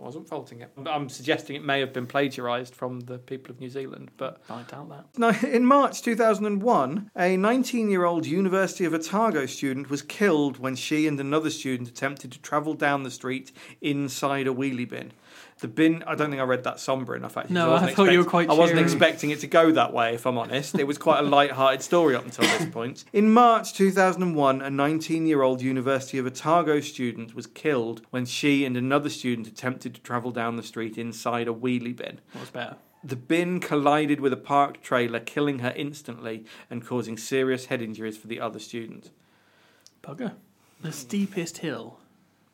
Wasn't 0.03 0.27
faulting 0.27 0.61
it. 0.61 0.71
I'm 0.85 1.09
suggesting 1.09 1.55
it 1.55 1.63
may 1.63 1.79
have 1.79 1.93
been 1.93 2.07
plagiarised 2.07 2.75
from 2.75 3.01
the 3.01 3.17
people 3.17 3.51
of 3.51 3.59
New 3.59 3.69
Zealand, 3.69 4.11
but 4.17 4.41
I 4.49 4.63
doubt 4.63 4.89
that. 4.89 5.05
Now, 5.17 5.29
in 5.47 5.65
March 5.65 6.01
2001, 6.01 7.11
a 7.15 7.37
19 7.37 7.89
year 7.89 8.05
old 8.05 8.25
University 8.25 8.85
of 8.85 8.93
Otago 8.93 9.45
student 9.45 9.89
was 9.89 10.01
killed 10.01 10.59
when 10.59 10.75
she 10.75 11.07
and 11.07 11.19
another 11.19 11.49
student 11.49 11.89
attempted 11.89 12.31
to 12.31 12.41
travel 12.41 12.73
down 12.73 13.03
the 13.03 13.11
street 13.11 13.51
inside 13.81 14.47
a 14.47 14.53
wheelie 14.53 14.89
bin. 14.89 15.11
The 15.59 15.67
bin, 15.67 16.03
I 16.05 16.15
don't 16.15 16.29
think 16.29 16.41
I 16.41 16.45
read 16.45 16.63
that 16.63 16.79
sombre 16.79 17.15
enough 17.15 17.37
actually. 17.37 17.53
No, 17.53 17.71
wasn't 17.71 17.91
I 17.91 17.93
thought 17.93 18.11
you 18.11 18.19
were 18.19 18.25
quite 18.25 18.49
I 18.49 18.53
wasn't 18.53 18.79
cheery. 18.79 18.91
expecting 18.91 19.29
it 19.29 19.39
to 19.41 19.47
go 19.47 19.71
that 19.71 19.93
way, 19.93 20.13
if 20.15 20.25
I'm 20.25 20.37
honest. 20.37 20.77
It 20.77 20.85
was 20.85 20.97
quite 20.97 21.19
a 21.19 21.23
light 21.23 21.51
hearted 21.51 21.81
story 21.81 22.15
up 22.15 22.25
until 22.25 22.45
this 22.45 22.69
point. 22.69 23.05
In 23.13 23.31
March 23.31 23.73
2001, 23.73 24.61
a 24.61 24.69
19 24.69 25.25
year 25.25 25.41
old 25.41 25.61
University 25.61 26.17
of 26.17 26.25
Otago 26.25 26.79
student 26.79 27.35
was 27.35 27.47
killed 27.47 28.01
when 28.09 28.25
she 28.25 28.65
and 28.65 28.75
another 28.75 29.09
student 29.09 29.47
attempted 29.47 29.93
to 29.95 30.01
travel 30.01 30.31
down 30.31 30.55
the 30.55 30.63
street 30.63 30.97
inside 30.97 31.47
a 31.47 31.53
wheelie 31.53 31.95
bin. 31.95 32.19
What's 32.33 32.49
better? 32.49 32.75
The 33.03 33.15
bin 33.17 33.59
collided 33.59 34.21
with 34.21 34.31
a 34.31 34.37
parked 34.37 34.81
trailer, 34.81 35.19
killing 35.19 35.59
her 35.59 35.73
instantly 35.75 36.45
and 36.69 36.85
causing 36.85 37.17
serious 37.17 37.65
head 37.65 37.81
injuries 37.81 38.17
for 38.17 38.27
the 38.27 38.39
other 38.39 38.59
student. 38.59 39.11
Bugger. 40.01 40.33
The 40.81 40.91
steepest 40.91 41.59
hill, 41.59 41.99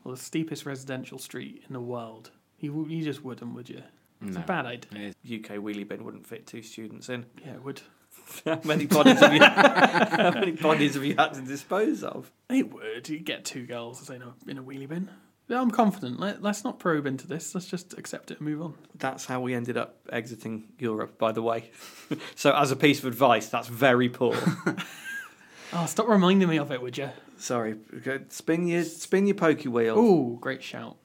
or 0.04 0.14
the 0.14 0.22
steepest 0.22 0.66
residential 0.66 1.20
street 1.20 1.64
in 1.68 1.74
the 1.74 1.82
world. 1.82 2.32
You, 2.60 2.86
you 2.88 3.04
just 3.04 3.24
wouldn't, 3.24 3.54
would 3.56 3.70
you? 3.70 3.84
It's 4.22 4.36
a 4.36 4.42
bad 4.42 4.66
idea. 4.66 5.10
UK 5.10 5.58
wheelie 5.58 5.88
bin 5.88 6.04
wouldn't 6.04 6.28
fit 6.28 6.46
two 6.46 6.62
students 6.62 7.08
in. 7.08 7.26
Yeah, 7.46 7.54
it 7.54 7.64
would. 7.64 7.82
How 8.46 8.60
many 8.66 8.86
bodies 8.86 9.20
have 9.20 9.34
you? 9.34 9.40
how 9.44 10.32
many 10.32 10.52
bodies 10.52 10.96
have 10.96 11.04
you 11.04 11.16
had 11.18 11.34
to 11.36 11.42
dispose 11.42 12.04
of? 12.04 12.30
It 12.50 12.74
would. 12.74 13.08
You 13.08 13.20
get 13.20 13.46
two 13.46 13.66
girls 13.66 14.10
in 14.10 14.22
a, 14.22 14.34
in 14.48 14.58
a 14.58 14.64
wheelie 14.64 14.90
bin. 14.90 15.10
Yeah, 15.48 15.62
I'm 15.62 15.72
confident. 15.72 16.20
Let, 16.20 16.44
let's 16.44 16.64
not 16.64 16.80
probe 16.80 17.08
into 17.08 17.28
this. 17.28 17.56
Let's 17.56 17.68
just 17.68 17.98
accept 17.98 18.30
it 18.30 18.40
and 18.40 18.48
move 18.48 18.62
on. 18.62 18.74
That's 18.96 19.26
how 19.26 19.42
we 19.42 19.56
ended 19.56 19.78
up 19.78 19.96
exiting 20.12 20.66
Europe, 20.78 21.18
by 21.18 21.32
the 21.32 21.42
way. 21.42 21.72
so, 22.36 22.54
as 22.54 22.72
a 22.72 22.76
piece 22.76 23.00
of 23.00 23.06
advice, 23.06 23.48
that's 23.48 23.68
very 23.68 24.10
poor. 24.10 24.36
Oh, 25.72 25.86
stop 25.86 26.08
reminding 26.08 26.50
me 26.50 26.58
of 26.58 26.72
it, 26.72 26.82
would 26.82 26.98
you? 26.98 27.10
Sorry. 27.38 27.76
Spin 28.30 28.68
your 28.68 28.84
spin 28.84 29.28
your 29.28 29.36
pokey 29.36 29.70
wheel. 29.70 29.96
Oh, 29.98 30.38
great 30.42 30.64
shout. 30.64 30.98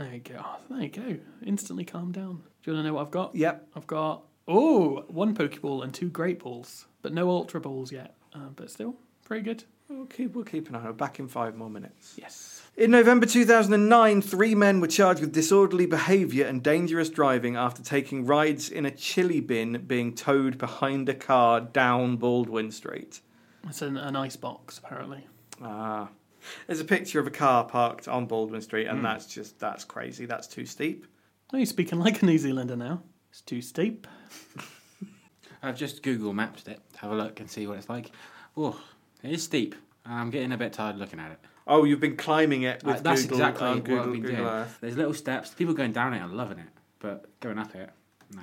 There 0.00 0.14
you 0.14 0.20
go. 0.20 0.36
Oh, 0.42 0.56
there 0.70 0.82
you 0.82 0.88
go. 0.88 1.18
Instantly 1.44 1.84
calm 1.84 2.10
down. 2.10 2.42
Do 2.62 2.70
you 2.70 2.72
want 2.72 2.84
to 2.84 2.88
know 2.88 2.94
what 2.94 3.02
I've 3.02 3.10
got? 3.10 3.34
Yep. 3.34 3.68
I've 3.76 3.86
got, 3.86 4.22
oh, 4.48 5.04
one 5.08 5.36
Pokeball 5.36 5.84
and 5.84 5.92
two 5.92 6.08
Great 6.08 6.38
Balls, 6.38 6.86
but 7.02 7.12
no 7.12 7.28
Ultra 7.28 7.60
Balls 7.60 7.92
yet. 7.92 8.14
Uh, 8.34 8.48
but 8.56 8.70
still, 8.70 8.94
pretty 9.26 9.42
good. 9.42 9.64
We'll 9.90 10.06
keep, 10.06 10.34
we'll 10.34 10.46
keep 10.46 10.70
an 10.70 10.76
eye 10.76 10.80
on 10.80 10.86
it. 10.86 10.96
Back 10.96 11.18
in 11.18 11.28
five 11.28 11.54
more 11.54 11.68
minutes. 11.68 12.14
Yes. 12.16 12.62
In 12.78 12.90
November 12.90 13.26
2009, 13.26 14.22
three 14.22 14.54
men 14.54 14.80
were 14.80 14.86
charged 14.86 15.20
with 15.20 15.34
disorderly 15.34 15.84
behaviour 15.84 16.46
and 16.46 16.62
dangerous 16.62 17.10
driving 17.10 17.56
after 17.56 17.82
taking 17.82 18.24
rides 18.24 18.70
in 18.70 18.86
a 18.86 18.90
chili 18.90 19.40
bin 19.40 19.84
being 19.86 20.14
towed 20.14 20.56
behind 20.56 21.10
a 21.10 21.14
car 21.14 21.60
down 21.60 22.16
Baldwin 22.16 22.70
Street. 22.70 23.20
It's 23.68 23.82
an, 23.82 23.98
an 23.98 24.16
ice 24.16 24.36
box, 24.36 24.78
apparently. 24.78 25.26
Ah. 25.60 26.08
There's 26.66 26.80
a 26.80 26.84
picture 26.84 27.20
of 27.20 27.26
a 27.26 27.30
car 27.30 27.64
parked 27.64 28.08
on 28.08 28.26
Baldwin 28.26 28.60
Street, 28.60 28.86
and 28.86 28.98
hmm. 28.98 29.04
that's 29.04 29.26
just 29.26 29.58
that's 29.58 29.84
crazy. 29.84 30.26
That's 30.26 30.46
too 30.46 30.66
steep. 30.66 31.06
Are 31.52 31.58
you're 31.58 31.66
speaking 31.66 31.98
like 31.98 32.22
a 32.22 32.26
New 32.26 32.38
Zealander 32.38 32.76
now. 32.76 33.02
It's 33.30 33.40
too 33.40 33.62
steep. 33.62 34.06
I've 35.62 35.76
just 35.76 36.02
Google 36.02 36.32
mapped 36.32 36.68
it. 36.68 36.80
Have 36.96 37.10
a 37.10 37.14
look 37.14 37.40
and 37.40 37.50
see 37.50 37.66
what 37.66 37.78
it's 37.78 37.88
like. 37.88 38.10
Oh, 38.56 38.80
it 39.22 39.32
is 39.32 39.42
steep. 39.42 39.74
I'm 40.04 40.30
getting 40.30 40.52
a 40.52 40.56
bit 40.56 40.72
tired 40.72 40.96
looking 40.96 41.20
at 41.20 41.32
it. 41.32 41.38
Oh, 41.66 41.84
you've 41.84 42.00
been 42.00 42.16
climbing 42.16 42.62
it 42.62 42.82
with 42.82 42.96
Like, 42.96 43.02
that's 43.02 43.22
Google, 43.22 43.36
exactly 43.38 43.66
on 43.66 43.74
what 43.76 43.84
Google, 43.84 44.04
I've 44.04 44.12
been 44.12 44.22
Google 44.22 44.36
doing. 44.36 44.48
Earth. 44.48 44.78
There's 44.80 44.96
little 44.96 45.14
steps. 45.14 45.50
People 45.50 45.74
going 45.74 45.92
down 45.92 46.14
it 46.14 46.20
are 46.20 46.28
loving 46.28 46.58
it, 46.58 46.68
but 46.98 47.26
going 47.40 47.58
up 47.58 47.74
it, 47.74 47.90
nah. 48.34 48.42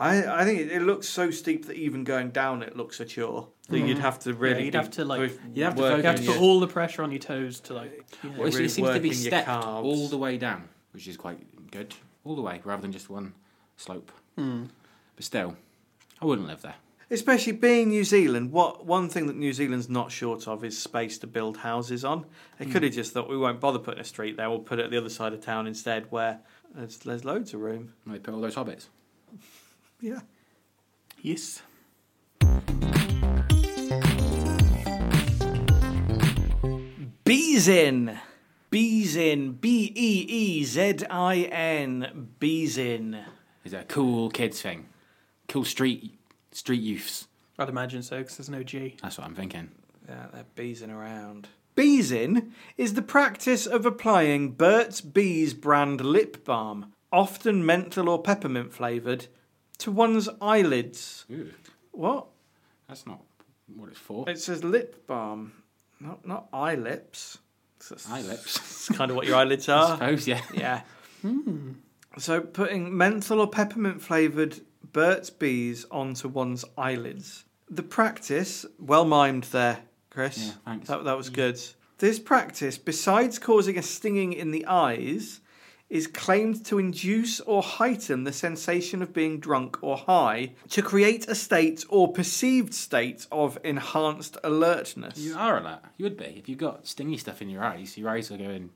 I, 0.00 0.42
I 0.42 0.44
think 0.44 0.60
it, 0.60 0.70
it 0.72 0.82
looks 0.82 1.08
so 1.08 1.30
steep 1.30 1.66
that 1.66 1.76
even 1.76 2.04
going 2.04 2.30
down 2.30 2.62
it 2.62 2.76
looks 2.76 3.00
a 3.00 3.04
chore. 3.04 3.48
That 3.68 3.80
you'd 3.80 3.98
have 3.98 4.18
to 4.20 4.32
really. 4.34 4.62
Mm. 4.62 4.64
you'd 4.66 4.74
have 4.74 4.90
to, 4.92 5.04
like- 5.04 5.20
You'd 5.54 5.64
have 5.64 5.74
to 5.76 5.80
focus 5.82 6.02
You 6.02 6.06
have 6.06 6.16
to 6.20 6.22
put 6.26 6.34
your- 6.34 6.38
all 6.42 6.60
the 6.60 6.68
pressure 6.68 7.02
on 7.02 7.10
your 7.10 7.18
toes 7.18 7.60
to 7.60 7.74
like. 7.74 8.04
You 8.22 8.30
know, 8.30 8.36
Well, 8.38 8.46
it's- 8.48 8.54
really 8.54 8.66
it 8.66 8.70
seems 8.70 8.88
to 8.90 9.00
be 9.00 9.12
stepped 9.12 9.48
all 9.48 10.08
the 10.08 10.16
way 10.18 10.38
down, 10.38 10.68
which 10.92 11.06
is 11.08 11.16
quite 11.16 11.38
good. 11.70 11.94
All 12.24 12.36
the 12.36 12.42
way, 12.42 12.60
rather 12.64 12.82
than 12.82 12.92
just 12.92 13.10
one 13.10 13.34
slope. 13.76 14.10
Hmm. 14.36 14.64
But 15.16 15.24
still, 15.24 15.56
I 16.22 16.24
wouldn't 16.26 16.46
live 16.46 16.62
there. 16.62 16.76
Especially 17.10 17.52
being 17.52 17.88
New 17.88 18.04
Zealand, 18.04 18.52
what 18.52 18.84
one 18.84 19.08
thing 19.08 19.26
that 19.28 19.36
New 19.36 19.52
Zealand's 19.54 19.88
not 19.88 20.12
short 20.12 20.46
of 20.46 20.62
is 20.62 20.78
space 20.78 21.16
to 21.18 21.26
build 21.26 21.56
houses 21.58 22.04
on. 22.04 22.26
They 22.58 22.66
Hmm. 22.66 22.72
could 22.72 22.82
have 22.84 22.92
just 22.92 23.12
thought 23.12 23.28
we 23.30 23.36
won't 23.38 23.60
bother 23.60 23.78
putting 23.78 24.00
a 24.00 24.04
street 24.04 24.36
there. 24.36 24.48
We'll 24.50 24.58
put 24.60 24.78
it 24.78 24.84
at 24.84 24.90
the 24.90 24.98
other 24.98 25.08
side 25.08 25.32
of 25.32 25.40
town 25.40 25.66
instead, 25.66 26.10
where 26.12 26.40
there's, 26.74 26.98
there's 26.98 27.24
loads 27.24 27.52
of 27.54 27.60
room. 27.60 27.94
And 28.04 28.14
They 28.14 28.18
put 28.18 28.34
all 28.34 28.40
those 28.40 28.54
hobbits. 28.56 28.86
Yeah. 30.00 30.20
yes. 31.20 31.62
Beezin. 37.24 38.18
Beezin. 38.70 39.60
B 39.60 39.92
E 39.94 40.26
E 40.28 40.64
Z 40.64 41.04
I 41.10 41.48
N. 41.50 42.28
Beezin. 42.38 43.24
Is 43.64 43.72
it 43.72 43.80
a 43.80 43.84
cool 43.84 44.30
kids 44.30 44.62
thing? 44.62 44.86
Cool 45.48 45.64
street 45.64 46.16
street 46.52 46.80
youths. 46.80 47.26
I'd 47.58 47.68
imagine 47.68 48.02
so 48.02 48.18
because 48.18 48.36
there's 48.36 48.48
no 48.48 48.62
G. 48.62 48.96
That's 49.02 49.18
what 49.18 49.26
I'm 49.26 49.34
thinking. 49.34 49.70
Yeah, 50.08 50.26
they're 50.32 50.44
beezing 50.54 50.90
around. 50.90 51.48
Beezing 51.74 52.52
is 52.76 52.94
the 52.94 53.02
practice 53.02 53.66
of 53.66 53.84
applying 53.84 54.52
Burt's 54.52 55.00
Bees 55.00 55.54
brand 55.54 56.00
lip 56.00 56.44
balm, 56.44 56.92
often 57.12 57.66
menthol 57.66 58.08
or 58.08 58.22
peppermint 58.22 58.72
flavoured, 58.72 59.26
to 59.78 59.90
one's 59.90 60.28
eyelids. 60.40 61.24
Ooh, 61.30 61.50
What? 61.92 62.26
that's 62.88 63.06
not 63.06 63.20
what 63.76 63.88
it's 63.90 63.98
for. 63.98 64.28
It 64.28 64.38
says 64.38 64.64
lip 64.64 65.06
balm, 65.06 65.52
not 66.00 66.26
not 66.26 66.48
eye 66.52 66.74
lips. 66.74 67.38
Eye 68.10 68.22
lips. 68.22 68.56
It's 68.56 68.88
kind 68.98 69.10
of 69.10 69.16
what 69.16 69.26
your 69.26 69.36
eyelids 69.36 69.68
I 69.68 69.76
are. 69.78 69.88
suppose, 69.96 70.26
yeah. 70.28 70.42
Yeah. 70.52 70.80
Hmm. 71.22 71.72
So 72.18 72.40
putting 72.40 72.96
menthol 72.96 73.40
or 73.40 73.48
peppermint 73.48 74.00
flavoured 74.00 74.60
Burt's 74.92 75.30
Bees 75.30 75.84
onto 75.90 76.28
one's 76.28 76.64
eyelids. 76.76 77.44
The 77.68 77.82
practice, 77.82 78.64
well 78.78 79.04
mimed 79.04 79.50
there, 79.50 79.80
Chris. 80.10 80.38
Yeah, 80.46 80.52
thanks. 80.64 80.86
That, 80.88 81.02
that 81.04 81.16
was 81.16 81.28
good. 81.28 81.60
This 81.98 82.20
practice, 82.20 82.78
besides 82.78 83.40
causing 83.40 83.76
a 83.78 83.82
stinging 83.82 84.32
in 84.32 84.52
the 84.52 84.64
eyes, 84.66 85.40
is 85.90 86.06
claimed 86.06 86.64
to 86.66 86.78
induce 86.78 87.40
or 87.40 87.62
heighten 87.62 88.24
the 88.24 88.32
sensation 88.32 89.02
of 89.02 89.12
being 89.12 89.40
drunk 89.40 89.78
or 89.82 89.96
high 89.96 90.52
to 90.68 90.82
create 90.82 91.26
a 91.28 91.34
state 91.34 91.84
or 91.88 92.12
perceived 92.12 92.74
state 92.74 93.26
of 93.32 93.58
enhanced 93.64 94.36
alertness. 94.44 95.18
You 95.18 95.36
are 95.36 95.58
alert. 95.58 95.80
You 95.96 96.04
would 96.04 96.16
be. 96.16 96.26
If 96.26 96.48
you've 96.48 96.58
got 96.58 96.86
stingy 96.86 97.16
stuff 97.16 97.40
in 97.40 97.48
your 97.48 97.64
eyes, 97.64 97.96
your 97.96 98.10
eyes 98.10 98.30
are 98.30 98.36
going, 98.36 98.70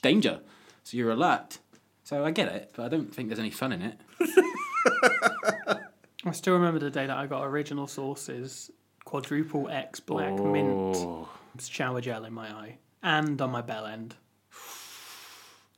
danger. 0.00 0.40
So 0.84 0.96
you're 0.96 1.10
alert. 1.10 1.58
So 2.04 2.24
I 2.24 2.30
get 2.30 2.48
it, 2.48 2.72
but 2.74 2.84
I 2.84 2.88
don't 2.88 3.12
think 3.14 3.28
there's 3.28 3.40
any 3.40 3.50
fun 3.50 3.72
in 3.72 3.82
it. 3.82 4.00
I 6.24 6.32
still 6.32 6.54
remember 6.54 6.78
the 6.80 6.90
day 6.90 7.06
that 7.06 7.16
I 7.16 7.26
got 7.26 7.44
original 7.44 7.86
sources, 7.86 8.70
quadruple 9.04 9.68
X 9.68 10.00
black 10.00 10.34
mint 10.34 10.96
Oh, 10.96 11.28
shower 11.60 12.00
gel 12.00 12.24
in 12.24 12.32
my 12.32 12.48
eye 12.48 12.78
and 13.02 13.40
on 13.40 13.50
my 13.50 13.60
bell 13.62 13.86
end. 13.86 14.14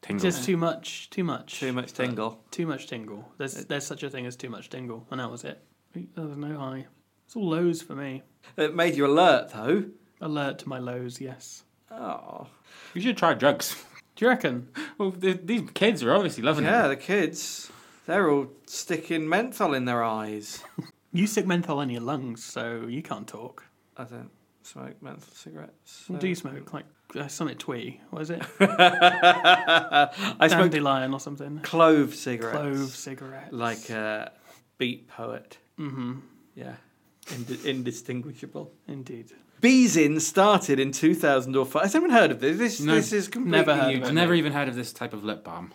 Tingle. 0.03 0.23
Just 0.23 0.45
too 0.45 0.57
much, 0.57 1.11
too 1.11 1.25
much, 1.25 1.61
Too 1.61 1.73
much 1.73 1.93
tingle. 1.93 2.41
too 2.51 2.67
much 2.67 2.87
tingle. 2.87 3.31
There's 3.39 3.55
there's 3.67 3.87
such 3.87 4.03
a 4.03 4.11
thing 4.11 4.27
as 4.27 4.37
too 4.37 4.51
much 4.51 4.69
tingle, 4.71 5.07
and 5.11 5.21
that 5.21 5.31
was 5.31 5.45
it. 5.45 5.63
There 5.95 6.27
was 6.27 6.37
no 6.37 6.59
high. 6.59 6.87
It's 7.27 7.37
all 7.37 7.49
lows 7.49 7.83
for 7.83 7.95
me. 7.95 8.23
It 8.57 8.75
made 8.75 8.95
you 8.95 9.07
alert, 9.07 9.51
though. 9.51 9.85
Alert 10.21 10.59
to 10.61 10.69
my 10.69 10.79
lows, 10.79 11.21
yes. 11.21 11.65
Oh. 11.91 12.47
You 12.95 13.01
should 13.01 13.17
try 13.17 13.35
drugs. 13.35 13.77
Do 14.17 14.25
you 14.25 14.29
reckon? 14.31 14.69
Well, 14.99 15.13
th 15.13 15.41
these 15.45 15.63
kids 15.75 16.03
are 16.03 16.15
obviously 16.15 16.43
loving 16.43 16.65
it. 16.65 16.69
Yeah, 16.69 16.89
the 16.89 16.97
kids, 16.97 17.71
they're 18.07 18.31
all 18.31 18.49
sticking 18.67 19.29
menthol 19.29 19.75
in 19.75 19.85
their 19.85 20.03
eyes. 20.03 20.63
You 21.11 21.27
stick 21.27 21.47
menthol 21.47 21.81
in 21.81 21.89
your 21.89 22.03
lungs, 22.03 22.45
so 22.45 22.87
you 22.87 23.03
can't 23.03 23.27
talk. 23.27 23.65
I 23.97 24.05
don't 24.05 24.31
smoke 24.63 25.01
menthol 25.03 25.33
cigarettes. 25.35 26.05
What 26.07 26.21
do 26.21 26.29
you 26.29 26.35
smoke? 26.35 26.71
Like 26.75 26.85
uh, 27.17 27.29
something 27.29 27.57
twee? 27.59 28.01
What 28.11 28.23
is 28.23 28.31
it? 28.31 28.43
I 28.61 30.49
smoke 30.49 30.71
Dandelion 30.71 31.13
or 31.13 31.21
something? 31.21 31.61
clove 31.61 32.15
cigarettes. 32.15 32.57
Clove 32.59 32.91
cigarettes. 32.91 33.53
Like 33.53 33.91
a 33.91 34.33
beat 34.79 35.09
poet. 35.09 35.59
Mm-hmm. 35.79 36.19
Yeah. 36.55 36.75
Ind- 37.35 37.59
indistinguishable. 37.65 38.73
Indeed. 38.87 39.33
Beezin 39.61 40.21
started 40.21 40.79
in 40.79 40.93
2005. 40.93 41.83
Has 41.83 41.95
anyone 41.95 42.11
heard 42.11 42.31
of 42.31 42.41
this? 42.41 42.59
This, 42.59 42.81
No, 42.81 42.95
this 42.95 43.13
is 43.13 43.29
completely 43.29 43.59
never 43.59 43.75
heard 43.75 43.89
new 43.89 43.97
of 43.97 44.03
to 44.03 44.09
I've 44.09 44.15
never 44.15 44.35
even 44.35 44.53
heard 44.53 44.69
of 44.69 44.77
this 44.77 44.93
type 44.93 45.13
of 45.13 45.25
lip 45.25 45.45
balm. 45.45 45.73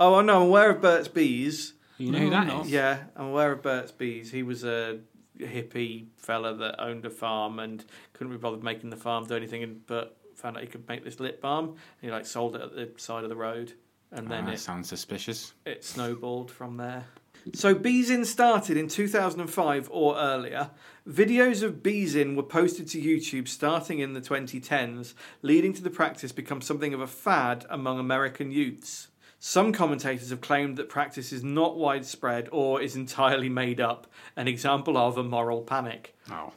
Oh, 0.00 0.14
I 0.16 0.22
know. 0.22 0.36
I'm 0.42 0.48
aware 0.48 0.70
of 0.70 0.80
Burt's 0.80 1.08
Bees. 1.08 1.74
You 1.98 2.12
know 2.12 2.18
No, 2.18 2.24
who 2.24 2.30
that 2.30 2.36
I'm 2.40 2.46
not. 2.48 2.64
is? 2.66 2.70
Yeah, 2.72 2.98
I'm 3.14 3.26
aware 3.26 3.52
of 3.52 3.62
Burt's 3.62 3.92
Bees. 3.92 4.30
He 4.30 4.42
was 4.42 4.64
a 4.64 4.98
hippie 5.38 6.06
fella 6.16 6.54
that 6.56 6.80
owned 6.80 7.04
a 7.04 7.10
farm 7.10 7.58
and 7.58 7.84
couldn't 8.14 8.32
be 8.32 8.38
bothered 8.38 8.62
making 8.62 8.88
the 8.90 8.96
farm 8.96 9.26
do 9.26 9.34
anything, 9.36 9.62
and 9.62 9.86
but 9.86 10.15
found 10.36 10.56
out 10.56 10.62
he 10.62 10.68
could 10.68 10.88
make 10.88 11.04
this 11.04 11.18
lip 11.20 11.40
balm. 11.40 11.68
And 11.70 11.76
he 12.00 12.10
like 12.10 12.26
sold 12.26 12.56
it 12.56 12.62
at 12.62 12.74
the 12.74 12.90
side 12.96 13.24
of 13.24 13.30
the 13.30 13.36
road, 13.36 13.72
and 14.12 14.28
then 14.30 14.46
Ah, 14.46 14.52
it 14.52 14.58
sounds 14.58 14.88
suspicious. 14.88 15.54
it 15.64 15.84
snowballed 15.84 16.50
from 16.50 16.76
there. 16.76 17.06
So 17.54 17.74
Beezin 17.76 18.26
started 18.26 18.76
in 18.76 18.88
2005 18.88 19.88
or 19.92 20.16
earlier. 20.18 20.70
Videos 21.08 21.62
of 21.62 21.74
Beezin 21.74 22.34
were 22.34 22.42
posted 22.42 22.88
to 22.88 23.00
YouTube 23.00 23.46
starting 23.46 24.00
in 24.00 24.14
the 24.14 24.20
2010s, 24.20 25.14
leading 25.42 25.72
to 25.74 25.82
the 25.82 25.90
practice 25.90 26.32
become 26.32 26.60
something 26.60 26.92
of 26.92 27.00
a 27.00 27.06
fad 27.06 27.64
among 27.70 28.00
American 28.00 28.50
youths. 28.50 29.08
Some 29.38 29.72
commentators 29.72 30.30
have 30.30 30.40
claimed 30.40 30.76
that 30.76 30.88
practice 30.88 31.32
is 31.32 31.44
not 31.44 31.76
widespread 31.76 32.48
or 32.50 32.80
is 32.80 32.96
entirely 32.96 33.48
made 33.48 33.80
up, 33.80 34.08
an 34.34 34.48
example 34.48 34.96
of 34.96 35.16
a 35.16 35.22
moral 35.22 35.62
panic. 35.62 36.16
Oh. 36.28 36.52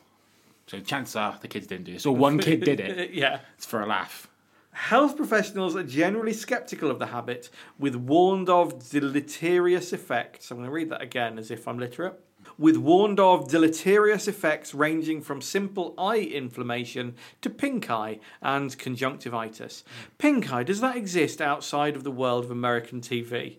So 0.70 0.80
chances 0.80 1.16
are 1.16 1.36
the 1.42 1.48
kids 1.48 1.66
didn't 1.66 1.86
do 1.86 1.94
this. 1.94 2.06
Or 2.06 2.16
one 2.28 2.38
kid 2.38 2.64
did 2.64 2.80
it. 2.80 3.12
yeah. 3.14 3.40
It's 3.58 3.66
for 3.66 3.82
a 3.82 3.88
laugh. 3.88 4.28
Health 4.72 5.18
professionals 5.18 5.76
are 5.76 5.84
generally 5.84 6.32
skeptical 6.32 6.92
of 6.92 7.00
the 7.00 7.08
habit, 7.08 7.50
with 7.80 7.96
warned 7.96 8.50
of 8.50 8.88
deleterious 8.90 9.92
effects. 9.92 10.52
I'm 10.52 10.58
going 10.58 10.68
to 10.68 10.72
read 10.72 10.90
that 10.90 11.02
again 11.02 11.40
as 11.40 11.50
if 11.50 11.68
I'm 11.68 11.80
literate. 11.80 12.20
With 12.58 12.78
warned 12.78 13.20
of 13.20 13.50
deleterious 13.50 14.28
effects 14.28 14.74
ranging 14.74 15.22
from 15.22 15.42
simple 15.42 15.96
eye 15.98 16.20
inflammation 16.20 17.16
to 17.42 17.50
pink 17.50 17.90
eye 17.90 18.20
and 18.42 18.78
conjunctivitis. 18.78 19.84
Pink 20.18 20.54
eye, 20.54 20.64
does 20.64 20.82
that 20.82 20.96
exist 20.96 21.42
outside 21.42 21.96
of 21.96 22.04
the 22.04 22.12
world 22.12 22.46
of 22.46 22.52
American 22.52 23.02
TV? 23.02 23.58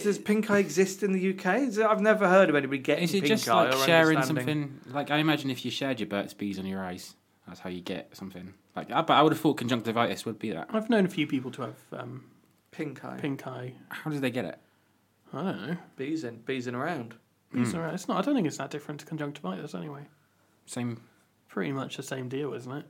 Does 0.00 0.18
pink 0.18 0.50
eye 0.50 0.58
exist 0.58 1.02
in 1.02 1.12
the 1.12 1.30
UK? 1.30 1.62
Is 1.62 1.78
it- 1.78 1.86
I've 1.86 2.00
never 2.00 2.28
heard 2.28 2.48
of 2.48 2.54
anybody 2.54 2.78
getting 2.78 3.04
Is 3.04 3.14
it 3.14 3.20
pink 3.22 3.26
just 3.26 3.48
eye 3.48 3.64
like 3.70 3.74
or 3.74 3.84
sharing 3.84 4.22
something? 4.22 4.80
Like 4.90 5.10
I 5.10 5.18
imagine 5.18 5.50
if 5.50 5.64
you 5.64 5.70
shared 5.70 6.00
your 6.00 6.08
Burt's 6.08 6.34
Bees 6.34 6.58
on 6.58 6.66
your 6.66 6.82
eyes, 6.84 7.14
that's 7.46 7.60
how 7.60 7.70
you 7.70 7.80
get 7.80 8.16
something. 8.16 8.54
Like, 8.76 8.90
I- 8.90 9.02
but 9.02 9.14
I 9.14 9.22
would 9.22 9.32
have 9.32 9.40
thought 9.40 9.58
conjunctivitis 9.58 10.24
would 10.24 10.38
be 10.38 10.50
that. 10.52 10.68
I've 10.70 10.88
known 10.88 11.04
a 11.04 11.08
few 11.08 11.26
people 11.26 11.50
to 11.52 11.62
have 11.62 11.76
um, 11.92 12.24
Pink 12.70 13.04
eye. 13.04 13.18
pink 13.20 13.46
eye. 13.46 13.74
How 13.90 14.10
did 14.10 14.22
they 14.22 14.30
get 14.30 14.44
it? 14.46 14.58
I 15.32 15.42
don't 15.42 15.66
know. 15.68 15.76
Bees 15.96 16.24
in. 16.24 16.36
Bees 16.42 16.66
in 16.66 16.74
around. 16.74 17.14
It's, 17.54 17.74
around. 17.74 17.92
it's 17.94 18.08
not. 18.08 18.16
I 18.18 18.22
don't 18.22 18.34
think 18.34 18.46
it's 18.46 18.56
that 18.56 18.70
different 18.70 19.00
to 19.00 19.06
conjunctivitis 19.06 19.74
anyway. 19.74 20.06
Same. 20.64 21.02
Pretty 21.48 21.72
much 21.72 21.98
the 21.98 22.02
same 22.02 22.30
deal, 22.30 22.54
isn't 22.54 22.72
it? 22.72 22.86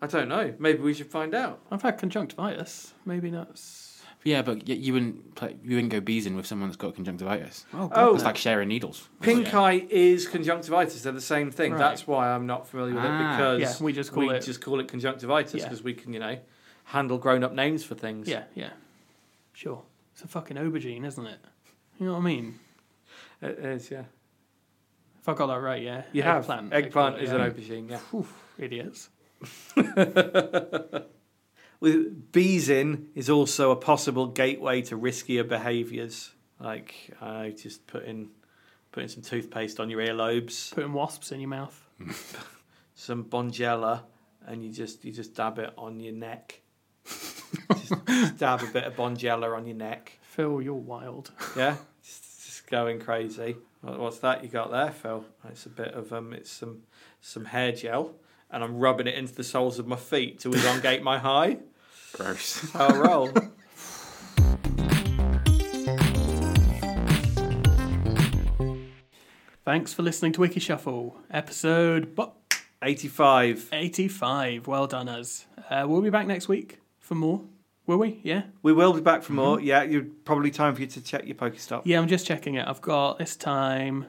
I 0.00 0.06
don't 0.06 0.28
know. 0.28 0.54
Maybe 0.58 0.80
we 0.82 0.94
should 0.94 1.10
find 1.10 1.34
out. 1.34 1.60
I've 1.70 1.82
had 1.82 1.98
conjunctivitis. 1.98 2.94
Maybe 3.04 3.28
that's. 3.30 3.85
Yeah, 4.26 4.42
but 4.42 4.58
y- 4.68 4.74
you 4.74 4.92
wouldn't 4.92 5.34
play, 5.36 5.56
you 5.62 5.76
wouldn't 5.76 5.92
go 5.92 6.00
beezin 6.00 6.34
with 6.34 6.46
someone 6.46 6.68
that's 6.68 6.76
got 6.76 6.94
conjunctivitis. 6.96 7.64
Oh, 7.72 7.90
Oh. 7.94 8.14
It's 8.14 8.24
like 8.24 8.36
sharing 8.36 8.68
needles. 8.68 9.08
Pink 9.20 9.54
eye 9.54 9.86
is 9.88 10.26
conjunctivitis. 10.26 11.02
They're 11.02 11.12
the 11.12 11.20
same 11.20 11.50
thing. 11.52 11.72
Right. 11.72 11.78
That's 11.78 12.06
why 12.08 12.28
I'm 12.30 12.44
not 12.46 12.66
familiar 12.68 12.94
with 12.96 13.04
Ah. 13.04 13.06
it 13.06 13.36
because 13.36 13.60
Yeah, 13.80 13.84
we 13.84 13.92
just 13.92 14.12
call 14.12 14.30
it- 14.30 14.42
just 14.44 14.60
call 14.60 14.80
it 14.80 14.88
conjunctivitis 14.88 15.54
Yeah. 15.54 15.62
because 15.64 15.82
we 15.84 15.94
can, 15.94 16.12
you 16.12 16.18
know, 16.18 16.38
handle 16.84 17.18
grown-up 17.18 17.52
names 17.52 17.84
for 17.84 17.94
things. 17.94 18.28
Yeah, 18.28 18.44
yeah. 18.54 18.70
Sure. 19.52 19.82
It's 20.12 20.22
a 20.22 20.28
fucking 20.28 20.56
aubergine, 20.56 21.04
isn't 21.06 21.26
it? 21.26 21.38
You 22.00 22.06
know 22.06 22.12
what 22.14 22.20
I 22.20 22.22
mean? 22.24 22.58
it 23.42 23.58
is. 23.58 23.90
Yeah, 23.90 24.04
If 25.20 25.28
I 25.28 25.34
got 25.34 25.46
that 25.48 25.60
right, 25.60 25.82
yeah. 25.82 26.02
you 26.12 26.22
Eggplant. 26.22 26.72
have 26.72 26.84
eggplant 26.84 27.18
is 27.20 27.30
yeah. 27.30 27.36
an 27.36 27.50
aubergine. 27.52 27.90
Yeah, 27.90 28.00
Oof, 28.18 28.34
idiots. 28.58 29.08
With 31.80 32.32
beezin 32.32 33.06
is 33.14 33.28
also 33.28 33.70
a 33.70 33.76
possible 33.76 34.26
gateway 34.26 34.82
to 34.82 34.96
riskier 34.96 35.46
behaviours. 35.46 36.32
Like 36.58 37.10
I 37.20 37.50
just 37.50 37.86
put 37.86 38.04
in 38.04 38.30
putting 38.92 39.08
some 39.08 39.22
toothpaste 39.22 39.78
on 39.78 39.90
your 39.90 40.00
earlobes, 40.00 40.74
Putting 40.74 40.94
wasps 40.94 41.32
in 41.32 41.40
your 41.40 41.50
mouth. 41.50 41.86
some 42.94 43.24
Bonjela, 43.24 44.02
and 44.46 44.64
you 44.64 44.72
just 44.72 45.04
you 45.04 45.12
just 45.12 45.34
dab 45.34 45.58
it 45.58 45.72
on 45.76 46.00
your 46.00 46.14
neck. 46.14 46.60
just, 47.04 47.92
just 48.06 48.38
dab 48.38 48.62
a 48.62 48.66
bit 48.66 48.84
of 48.84 48.96
Bonjela 48.96 49.54
on 49.54 49.66
your 49.66 49.76
neck. 49.76 50.18
Phil, 50.22 50.62
you're 50.62 50.74
wild. 50.74 51.30
Yeah, 51.56 51.76
just, 52.02 52.46
just 52.46 52.66
going 52.70 53.00
crazy. 53.00 53.56
What's 53.82 54.18
that 54.20 54.42
you 54.42 54.48
got 54.48 54.70
there, 54.70 54.90
Phil? 54.90 55.24
It's 55.50 55.66
a 55.66 55.70
bit 55.70 55.94
of 55.94 56.12
um, 56.12 56.32
it's 56.32 56.50
some 56.50 56.82
some 57.20 57.44
hair 57.44 57.72
gel, 57.72 58.14
and 58.50 58.62
I'm 58.62 58.78
rubbing 58.78 59.06
it 59.06 59.14
into 59.14 59.34
the 59.34 59.44
soles 59.44 59.78
of 59.78 59.86
my 59.86 59.96
feet 59.96 60.40
to 60.40 60.52
elongate 60.52 61.02
my 61.02 61.18
high. 61.18 61.58
Gross. 62.12 62.70
How 62.72 62.86
I 62.88 62.96
roll. 62.96 63.30
Thanks 69.64 69.92
for 69.92 70.02
listening 70.02 70.32
to 70.32 70.40
Wiki 70.40 70.60
Shuffle, 70.60 71.18
episode 71.30 72.14
bu- 72.14 72.30
85. 72.82 73.68
85. 73.72 74.66
Well 74.68 74.86
done, 74.86 75.08
us. 75.08 75.46
Uh, 75.68 75.84
we'll 75.88 76.02
be 76.02 76.10
back 76.10 76.26
next 76.26 76.46
week 76.46 76.78
for 77.00 77.16
more. 77.16 77.42
Will 77.86 77.98
we? 77.98 78.20
Yeah? 78.22 78.42
We 78.62 78.72
will 78.72 78.92
be 78.92 79.00
back 79.00 79.22
for 79.22 79.32
more. 79.32 79.60
Yeah, 79.60 79.82
you're 79.82 80.06
probably 80.24 80.50
time 80.50 80.74
for 80.74 80.80
you 80.82 80.86
to 80.88 81.00
check 81.02 81.26
your 81.26 81.34
Pokestop. 81.34 81.82
Yeah, 81.84 81.98
I'm 82.00 82.08
just 82.08 82.26
checking 82.26 82.54
it. 82.54 82.66
I've 82.66 82.80
got 82.80 83.18
this 83.18 83.34
time 83.36 84.06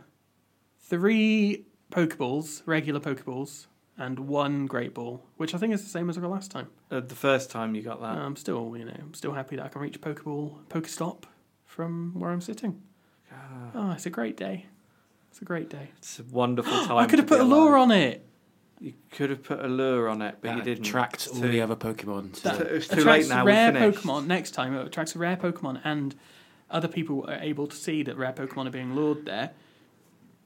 three 0.82 1.66
Pokeballs, 1.92 2.62
regular 2.66 3.00
Pokeballs, 3.00 3.66
and 3.98 4.20
one 4.20 4.66
Great 4.68 4.93
Ball, 4.93 5.24
which 5.38 5.56
I 5.56 5.58
think 5.58 5.74
is 5.74 5.84
the 5.84 5.89
same 5.89 6.10
as 6.10 6.18
I 6.18 6.22
got 6.22 6.30
last 6.32 6.52
time. 6.52 6.68
Uh, 6.91 7.00
the 7.00 7.16
first 7.16 7.50
time 7.52 7.76
you 7.76 7.82
got 7.82 8.00
that. 8.02 8.18
Uh, 8.18 8.26
I'm 8.26 8.36
still, 8.36 8.76
you 8.78 8.86
know, 8.86 8.93
I'm 8.98 9.14
still 9.14 9.34
happy 9.34 9.56
that 9.56 9.66
I 9.66 9.68
can 9.70 9.82
reach 9.82 9.95
a 9.95 10.00
Pokeball, 10.00 10.66
Pokestop 10.70 11.24
from 11.66 12.14
where 12.20 12.32
I'm 12.32 12.41
sitting. 12.41 12.82
Oh, 13.76 13.91
it's 13.91 14.06
a 14.06 14.10
great 14.10 14.38
day. 14.38 14.66
It's 15.30 15.41
a 15.41 15.45
great 15.45 15.70
day. 15.70 15.89
It's 15.98 16.20
a 16.20 16.24
wonderful 16.24 16.72
time. 16.86 16.98
I 16.98 17.06
could 17.06 17.20
have 17.20 17.28
put 17.28 17.39
a 17.39 17.43
lure 17.43 17.78
on 17.78 17.91
it. 17.91 18.24
You 18.80 18.93
could 19.12 19.30
have 19.32 19.43
put 19.43 19.60
a 19.64 19.68
lure 19.68 20.08
on 20.08 20.22
it, 20.22 20.38
but 20.41 20.56
you 20.56 20.62
didn't. 20.62 20.86
attracts 20.88 21.28
all 21.28 21.41
too- 21.41 21.48
the 21.50 21.62
other 21.62 21.76
Pokemon. 21.76 22.34
To 22.34 22.43
That 22.43 22.62
It's 22.68 22.88
too 22.88 23.04
late 23.04 23.28
now, 23.28 23.43
we're 23.43 23.52
Rare 23.52 23.74
finished. 23.74 24.00
Pokemon 24.00 24.28
next 24.28 24.52
time. 24.52 24.76
It 24.76 24.86
attracts 24.86 25.16
a 25.16 25.20
rare 25.20 25.36
Pokemon, 25.36 25.82
and 25.84 26.16
other 26.70 26.88
people 26.88 27.26
are 27.28 27.39
able 27.39 27.66
to 27.68 27.76
see 27.76 28.04
that 28.04 28.18
rare 28.18 28.34
Pokemon 28.34 28.68
are 28.68 28.72
being 28.72 28.93
lured 28.95 29.26
there. 29.26 29.52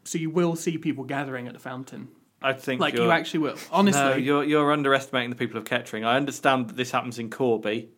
So 0.06 0.18
you 0.18 0.30
will 0.30 0.56
see 0.56 0.78
people 0.78 1.04
gathering 1.04 1.48
at 1.48 1.54
the 1.54 1.60
fountain. 1.60 2.08
I 2.42 2.54
think 2.54 2.82
Like 2.82 2.96
you 2.96 3.12
actually 3.12 3.42
will. 3.42 3.58
Honestly, 3.72 4.02
No, 4.02 4.16
you're 4.16 4.44
you're 4.44 4.72
underestimating 4.72 5.30
the 5.30 5.36
people 5.36 5.58
of 5.58 5.66
Kettering. 5.66 6.04
I 6.04 6.16
understand 6.16 6.70
that 6.70 6.76
this 6.76 6.92
happens 6.92 7.20
in 7.20 7.30
Corby, 7.30 7.90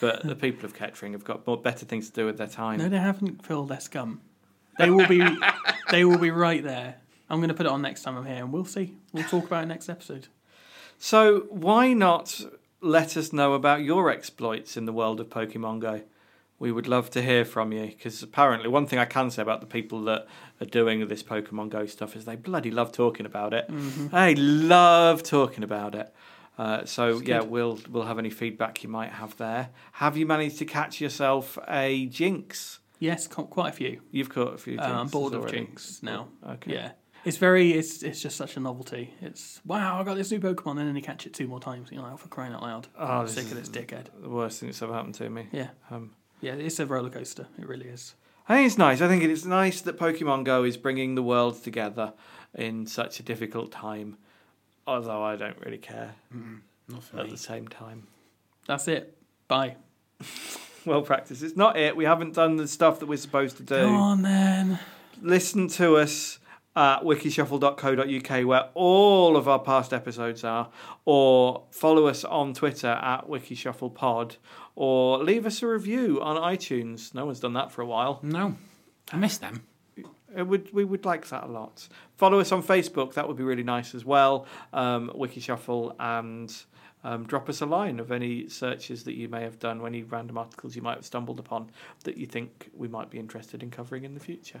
but 0.00 0.22
the 0.22 0.34
people 0.34 0.64
of 0.64 0.74
Kettering 0.74 1.12
have 1.12 1.24
got 1.24 1.46
more 1.46 1.56
better 1.56 1.86
things 1.86 2.08
to 2.10 2.12
do 2.12 2.26
with 2.26 2.36
their 2.38 2.46
time. 2.46 2.78
no, 2.78 2.88
they 2.88 2.98
haven't 2.98 3.44
filled 3.44 3.68
their 3.68 3.80
scum. 3.80 4.20
They 4.78 4.90
will 4.90 5.08
be. 5.08 5.26
they 5.90 6.04
will 6.04 6.18
be 6.18 6.30
right 6.30 6.62
there. 6.62 6.96
I'm 7.28 7.38
going 7.38 7.48
to 7.48 7.54
put 7.54 7.66
it 7.66 7.72
on 7.72 7.82
next 7.82 8.02
time 8.02 8.16
I'm 8.16 8.26
here, 8.26 8.36
and 8.36 8.52
we'll 8.52 8.64
see. 8.64 8.94
We'll 9.12 9.24
talk 9.24 9.46
about 9.46 9.64
it 9.64 9.66
next 9.66 9.88
episode. 9.88 10.28
So 10.98 11.46
why 11.50 11.92
not 11.92 12.40
let 12.80 13.16
us 13.16 13.32
know 13.32 13.54
about 13.54 13.82
your 13.82 14.10
exploits 14.10 14.76
in 14.76 14.84
the 14.84 14.92
world 14.92 15.20
of 15.20 15.28
Pokemon 15.28 15.80
Go? 15.80 16.02
We 16.58 16.72
would 16.72 16.88
love 16.88 17.10
to 17.10 17.22
hear 17.22 17.44
from 17.44 17.72
you 17.72 17.86
because 17.86 18.22
apparently 18.22 18.68
one 18.68 18.86
thing 18.86 18.98
I 18.98 19.04
can 19.04 19.30
say 19.30 19.42
about 19.42 19.60
the 19.60 19.66
people 19.66 20.02
that 20.04 20.26
are 20.60 20.66
doing 20.66 21.06
this 21.06 21.22
Pokemon 21.22 21.68
Go 21.70 21.84
stuff 21.86 22.16
is 22.16 22.24
they 22.24 22.36
bloody 22.36 22.70
love 22.70 22.92
talking 22.92 23.26
about 23.26 23.52
it. 23.52 23.68
They 24.10 24.34
love 24.34 25.22
talking 25.22 25.64
about 25.64 25.94
it. 25.94 26.14
Uh, 26.58 26.86
so 26.86 27.20
yeah, 27.20 27.40
we'll 27.42 27.78
we'll 27.90 28.04
have 28.06 28.18
any 28.18 28.30
feedback 28.30 28.82
you 28.82 28.88
might 28.88 29.12
have 29.12 29.36
there. 29.36 29.68
Have 29.92 30.16
you 30.16 30.24
managed 30.24 30.56
to 30.58 30.64
catch 30.64 31.00
yourself 31.00 31.58
a 31.68 32.06
Jynx? 32.06 32.78
Yes, 32.98 33.26
quite 33.28 33.68
a 33.68 33.76
few. 33.76 34.00
You've 34.10 34.30
caught 34.30 34.54
a 34.54 34.58
few. 34.58 34.78
Uh, 34.78 34.84
I'm 34.84 35.08
bored 35.08 35.34
of 35.34 35.42
already. 35.42 35.58
Jynx 35.58 36.02
now. 36.02 36.28
Okay. 36.48 36.72
Yeah. 36.72 36.92
It's 37.26 37.36
very, 37.36 37.72
it's 37.72 38.02
it's 38.02 38.22
just 38.22 38.36
such 38.36 38.56
a 38.56 38.60
novelty. 38.60 39.12
It's 39.20 39.60
wow, 39.66 40.00
I 40.00 40.04
got 40.04 40.14
this 40.16 40.30
new 40.30 40.38
Pokemon, 40.40 40.78
and 40.78 40.88
then 40.88 40.96
you 40.96 41.02
catch 41.02 41.26
it 41.26 41.34
two 41.34 41.48
more 41.48 41.60
times. 41.60 41.90
You're 41.92 42.00
like, 42.02 42.12
oh, 42.12 42.16
for 42.16 42.28
crying 42.28 42.54
out 42.54 42.62
loud! 42.62 42.86
Oh, 42.96 43.04
I'm 43.04 43.28
sick 43.28 43.50
of 43.50 43.56
this 43.56 43.68
dickhead. 43.68 44.06
The 44.22 44.28
worst 44.30 44.60
thing 44.60 44.68
that's 44.68 44.80
ever 44.80 44.94
happened 44.94 45.14
to 45.16 45.28
me. 45.28 45.48
Yeah, 45.52 45.70
Um, 45.90 46.12
yeah, 46.40 46.52
it's 46.54 46.78
a 46.80 46.86
roller 46.86 47.10
coaster. 47.10 47.46
It 47.58 47.66
really 47.68 47.86
is. 47.86 48.14
I 48.48 48.56
think 48.56 48.66
it's 48.66 48.78
nice. 48.78 49.00
I 49.00 49.08
think 49.08 49.22
it's 49.24 49.44
nice 49.44 49.80
that 49.82 49.98
Pokemon 49.98 50.44
Go 50.44 50.62
is 50.64 50.76
bringing 50.76 51.14
the 51.16 51.22
world 51.22 51.62
together 51.64 52.12
in 52.54 52.86
such 52.86 53.18
a 53.18 53.22
difficult 53.22 53.72
time. 53.72 54.16
Although 54.86 55.22
I 55.22 55.34
don't 55.36 55.58
really 55.64 55.78
care 55.78 56.14
not 56.88 57.02
for 57.02 57.18
at 57.18 57.24
me. 57.26 57.32
the 57.32 57.36
same 57.36 57.66
time. 57.66 58.06
That's 58.66 58.86
it. 58.88 59.16
Bye. 59.48 59.76
Well 60.86 61.02
practiced. 61.02 61.42
It's 61.42 61.56
not 61.56 61.76
it. 61.76 61.96
We 61.96 62.04
haven't 62.04 62.34
done 62.34 62.54
the 62.54 62.68
stuff 62.68 63.00
that 63.00 63.06
we're 63.06 63.16
supposed 63.16 63.56
to 63.56 63.64
do. 63.64 63.74
Go 63.74 63.88
on 63.92 64.22
then. 64.22 64.78
Listen 65.20 65.66
to 65.70 65.96
us 65.96 66.38
at 66.76 67.02
wikishuffle.co.uk 67.02 68.46
where 68.46 68.68
all 68.74 69.36
of 69.36 69.48
our 69.48 69.58
past 69.58 69.92
episodes 69.92 70.44
are, 70.44 70.68
or 71.06 71.64
follow 71.70 72.06
us 72.06 72.22
on 72.22 72.52
Twitter 72.52 72.88
at 72.88 73.26
wikishufflepod, 73.26 74.36
or 74.76 75.18
leave 75.24 75.46
us 75.46 75.62
a 75.62 75.66
review 75.66 76.20
on 76.20 76.36
iTunes. 76.36 77.14
No 77.14 77.26
one's 77.26 77.40
done 77.40 77.54
that 77.54 77.72
for 77.72 77.80
a 77.80 77.86
while. 77.86 78.20
No, 78.22 78.56
I 79.10 79.16
miss 79.16 79.38
them. 79.38 79.64
It 80.36 80.46
would 80.46 80.70
we 80.74 80.84
would 80.84 81.06
like 81.06 81.26
that 81.28 81.44
a 81.44 81.46
lot. 81.46 81.88
Follow 82.16 82.40
us 82.40 82.52
on 82.52 82.62
Facebook. 82.62 83.14
That 83.14 83.26
would 83.26 83.38
be 83.38 83.44
really 83.44 83.62
nice 83.62 83.94
as 83.94 84.04
well. 84.04 84.46
Um, 84.74 85.10
Wiki 85.14 85.40
Shuffle 85.40 85.96
and 85.98 86.54
um, 87.04 87.24
drop 87.24 87.48
us 87.48 87.62
a 87.62 87.66
line 87.66 88.00
of 88.00 88.12
any 88.12 88.48
searches 88.48 89.04
that 89.04 89.14
you 89.14 89.28
may 89.28 89.42
have 89.42 89.58
done, 89.58 89.84
any 89.86 90.02
random 90.02 90.36
articles 90.36 90.76
you 90.76 90.82
might 90.82 90.96
have 90.96 91.06
stumbled 91.06 91.38
upon 91.38 91.70
that 92.04 92.18
you 92.18 92.26
think 92.26 92.68
we 92.74 92.88
might 92.88 93.08
be 93.08 93.18
interested 93.18 93.62
in 93.62 93.70
covering 93.70 94.04
in 94.04 94.12
the 94.12 94.20
future. 94.20 94.60